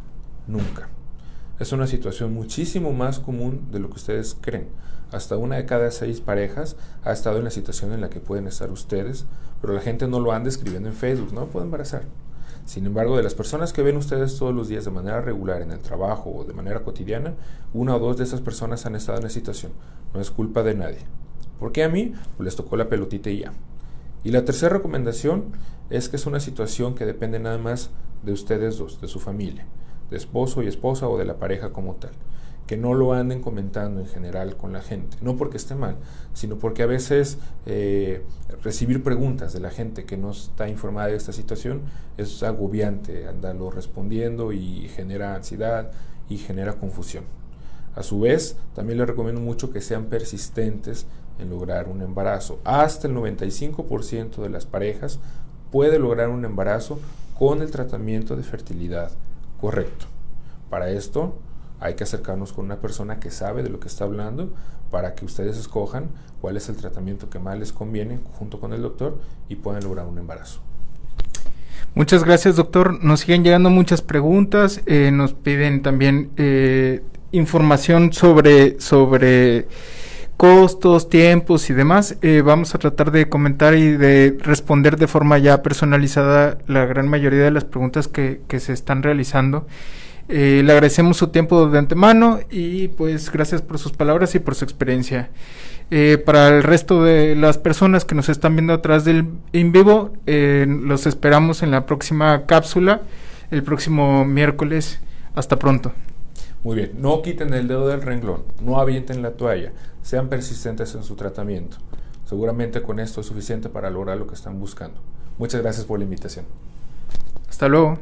nunca. 0.46 0.90
Es 1.58 1.72
una 1.72 1.88
situación 1.88 2.34
muchísimo 2.34 2.92
más 2.92 3.20
común 3.20 3.70
de 3.72 3.80
lo 3.80 3.88
que 3.88 3.96
ustedes 3.96 4.36
creen. 4.42 4.68
Hasta 5.16 5.38
una 5.38 5.56
de 5.56 5.66
cada 5.66 5.92
seis 5.92 6.20
parejas 6.20 6.76
ha 7.06 7.14
estado 7.14 7.38
en 7.38 7.46
la 7.46 7.50
situación 7.50 7.94
en 7.94 8.02
la 8.02 8.10
que 8.10 8.20
pueden 8.20 8.48
estar 8.48 8.70
ustedes, 8.70 9.26
pero 9.62 9.72
la 9.72 9.80
gente 9.80 10.10
no 10.10 10.20
lo 10.20 10.34
anda 10.34 10.50
escribiendo 10.50 10.90
en 10.90 10.94
Facebook, 10.94 11.32
no 11.32 11.46
puede 11.46 11.68
embarazar. 11.68 12.04
Sin 12.66 12.86
embargo, 12.86 13.16
de 13.16 13.24
las 13.24 13.34
personas 13.34 13.72
que 13.72 13.82
ven 13.82 13.96
ustedes 13.96 14.38
todos 14.38 14.54
los 14.54 14.68
días 14.68 14.84
de 14.84 14.92
manera 14.92 15.22
regular 15.22 15.62
en 15.62 15.72
el 15.72 15.80
trabajo 15.80 16.32
o 16.32 16.44
de 16.44 16.52
manera 16.52 16.84
cotidiana, 16.84 17.34
una 17.74 17.96
o 17.96 18.00
dos 18.00 18.18
de 18.18 18.26
esas 18.26 18.42
personas 18.42 18.86
han 18.86 18.96
estado 18.96 19.20
en 19.20 19.24
la 19.24 19.30
situación. 19.30 19.72
No 20.14 20.20
es 20.20 20.32
culpa 20.32 20.64
de 20.64 20.76
nadie. 20.76 21.06
¿Por 21.60 21.72
qué 21.72 21.86
a 21.86 21.90
mí? 21.90 22.14
Pues 22.36 22.44
les 22.44 22.58
tocó 22.58 22.76
la 22.76 22.90
pelotita 22.90 23.30
y 23.30 23.40
ya. 23.40 23.54
Y 24.26 24.32
la 24.32 24.44
tercera 24.44 24.76
recomendación 24.76 25.54
es 25.90 26.10
que 26.10 26.18
es 26.18 26.26
una 26.26 26.42
situación 26.42 26.94
que 26.94 27.06
depende 27.06 27.40
nada 27.40 27.58
más 27.58 27.90
de 28.22 28.34
ustedes 28.34 28.78
dos, 28.78 29.00
de 29.00 29.08
su 29.08 29.22
familia, 29.22 29.66
de 30.10 30.18
esposo 30.18 30.62
y 30.62 30.68
esposa 30.68 31.08
o 31.08 31.18
de 31.18 31.24
la 31.24 31.38
pareja 31.38 31.72
como 31.72 31.96
tal 31.96 32.12
que 32.68 32.78
no 32.78 32.94
lo 32.94 33.14
anden 33.14 33.42
comentando 33.42 34.02
en 34.02 34.08
general 34.08 34.58
con 34.58 34.74
la 34.74 34.82
gente. 34.82 35.18
No 35.22 35.36
porque 35.36 35.58
esté 35.58 35.76
mal, 35.76 35.98
sino 36.34 36.58
porque 36.58 36.84
a 36.84 36.88
veces 36.88 37.38
eh, 37.66 38.24
recibir 38.64 39.04
preguntas 39.04 39.54
de 39.54 39.60
la 39.60 39.70
gente 39.70 40.06
que 40.06 40.18
no 40.18 40.32
está 40.32 40.68
informada 40.68 41.08
de 41.08 41.16
esta 41.16 41.34
situación 41.34 41.82
es 42.18 42.42
agobiante, 42.44 43.28
andarlo 43.28 43.70
respondiendo 43.70 44.52
y 44.52 44.90
genera 44.90 45.36
ansiedad 45.36 45.92
y 46.28 46.38
genera 46.38 46.74
confusión. 46.74 47.26
A 47.96 48.04
su 48.04 48.20
vez, 48.20 48.58
también 48.74 48.98
les 48.98 49.08
recomiendo 49.08 49.40
mucho 49.40 49.72
que 49.72 49.80
sean 49.80 50.06
persistentes 50.06 51.06
en 51.40 51.50
lograr 51.50 51.88
un 51.88 52.02
embarazo. 52.02 52.60
Hasta 52.64 53.08
el 53.08 53.16
95% 53.16 54.42
de 54.42 54.50
las 54.50 54.66
parejas 54.66 55.20
puede 55.72 56.00
lograr 56.00 56.30
un 56.30 56.46
embarazo 56.46 57.00
con 57.38 57.62
el 57.62 57.72
tratamiento 57.72 58.36
de 58.36 58.44
fertilidad 58.44 59.12
correcto. 59.60 60.08
Para 60.70 60.90
esto, 60.90 61.38
hay 61.80 61.96
que 61.96 62.04
acercarnos 62.04 62.54
con 62.54 62.66
una 62.66 62.78
persona 62.78 63.20
que 63.20 63.32
sabe 63.32 63.64
de 63.64 63.70
lo 63.70 63.80
que 63.80 63.88
está 63.88 64.06
hablando 64.06 64.54
para 64.92 65.16
que 65.16 65.26
ustedes 65.26 65.58
escojan 65.58 66.10
cuál 66.42 66.58
es 66.58 66.70
el 66.70 66.76
tratamiento 66.76 67.30
que 67.30 67.40
más 67.40 67.58
les 67.58 67.74
conviene 67.74 68.20
junto 68.38 68.60
con 68.60 68.74
el 68.74 68.82
doctor 68.82 69.20
y 69.50 69.56
puedan 69.56 69.84
lograr 69.84 70.06
un 70.06 70.18
embarazo. 70.18 70.62
Muchas 71.96 72.24
gracias 72.24 72.58
doctor. 72.58 73.04
Nos 73.04 73.22
siguen 73.22 73.44
llegando 73.44 73.70
muchas 73.70 74.02
preguntas. 74.02 74.82
Eh, 74.86 75.12
nos 75.12 75.34
piden 75.34 75.82
también 75.82 76.30
eh, 76.36 77.02
información 77.32 78.12
sobre, 78.12 78.80
sobre 78.82 79.68
costos, 80.38 81.10
tiempos 81.10 81.70
y 81.70 81.74
demás. 81.74 82.18
Eh, 82.22 82.42
vamos 82.44 82.76
a 82.76 82.80
tratar 82.80 83.12
de 83.12 83.30
comentar 83.30 83.76
y 83.76 83.92
de 83.92 84.38
responder 84.42 84.98
de 84.98 85.08
forma 85.08 85.38
ya 85.38 85.64
personalizada 85.64 86.58
la 86.68 86.86
gran 86.86 87.08
mayoría 87.08 87.44
de 87.44 87.52
las 87.52 87.64
preguntas 87.64 88.08
que, 88.08 88.42
que 88.48 88.60
se 88.60 88.74
están 88.74 89.02
realizando. 89.02 89.66
Eh, 90.28 90.64
le 90.66 90.72
agradecemos 90.72 91.18
su 91.18 91.28
tiempo 91.28 91.68
de 91.68 91.78
antemano 91.78 92.40
y 92.50 92.88
pues 92.88 93.32
gracias 93.32 93.62
por 93.62 93.78
sus 93.78 93.92
palabras 93.92 94.34
y 94.36 94.40
por 94.40 94.56
su 94.56 94.66
experiencia. 94.66 95.30
Eh, 95.92 96.18
para 96.18 96.48
el 96.48 96.64
resto 96.64 97.04
de 97.04 97.36
las 97.36 97.60
personas 97.60 98.06
que 98.06 98.16
nos 98.16 98.30
están 98.30 98.56
viendo 98.56 98.74
atrás 98.74 99.06
del 99.06 99.28
en 99.54 99.72
vivo, 99.72 100.14
eh, 100.26 100.66
los 100.68 101.06
esperamos 101.06 101.62
en 101.62 101.70
la 101.72 101.86
próxima 101.86 102.46
cápsula, 102.48 103.02
el 103.52 103.64
próximo 103.64 104.26
miércoles. 104.26 105.00
Hasta 105.36 105.60
pronto. 105.60 105.92
Muy 106.64 106.78
bien, 106.78 106.94
no 106.98 107.22
quiten 107.22 107.54
el 107.54 107.68
dedo 107.68 107.88
del 107.88 108.02
renglón, 108.02 108.44
no 108.62 108.80
avienten 108.80 109.22
la 109.22 109.32
toalla, 109.32 109.74
sean 110.02 110.30
persistentes 110.30 110.96
en 110.96 111.04
su 111.04 111.16
tratamiento. 111.16 111.78
Seguramente 112.26 112.82
con 112.82 113.00
esto 113.00 113.22
es 113.22 113.28
suficiente 113.28 113.70
para 113.70 113.92
lograr 113.92 114.18
lo 114.18 114.26
que 114.26 114.34
están 114.34 114.60
buscando. 114.60 115.00
Muchas 115.38 115.62
gracias 115.62 115.86
por 115.86 116.00
la 116.00 116.06
invitación. 116.06 116.46
Hasta 117.48 117.68
luego. 117.68 118.00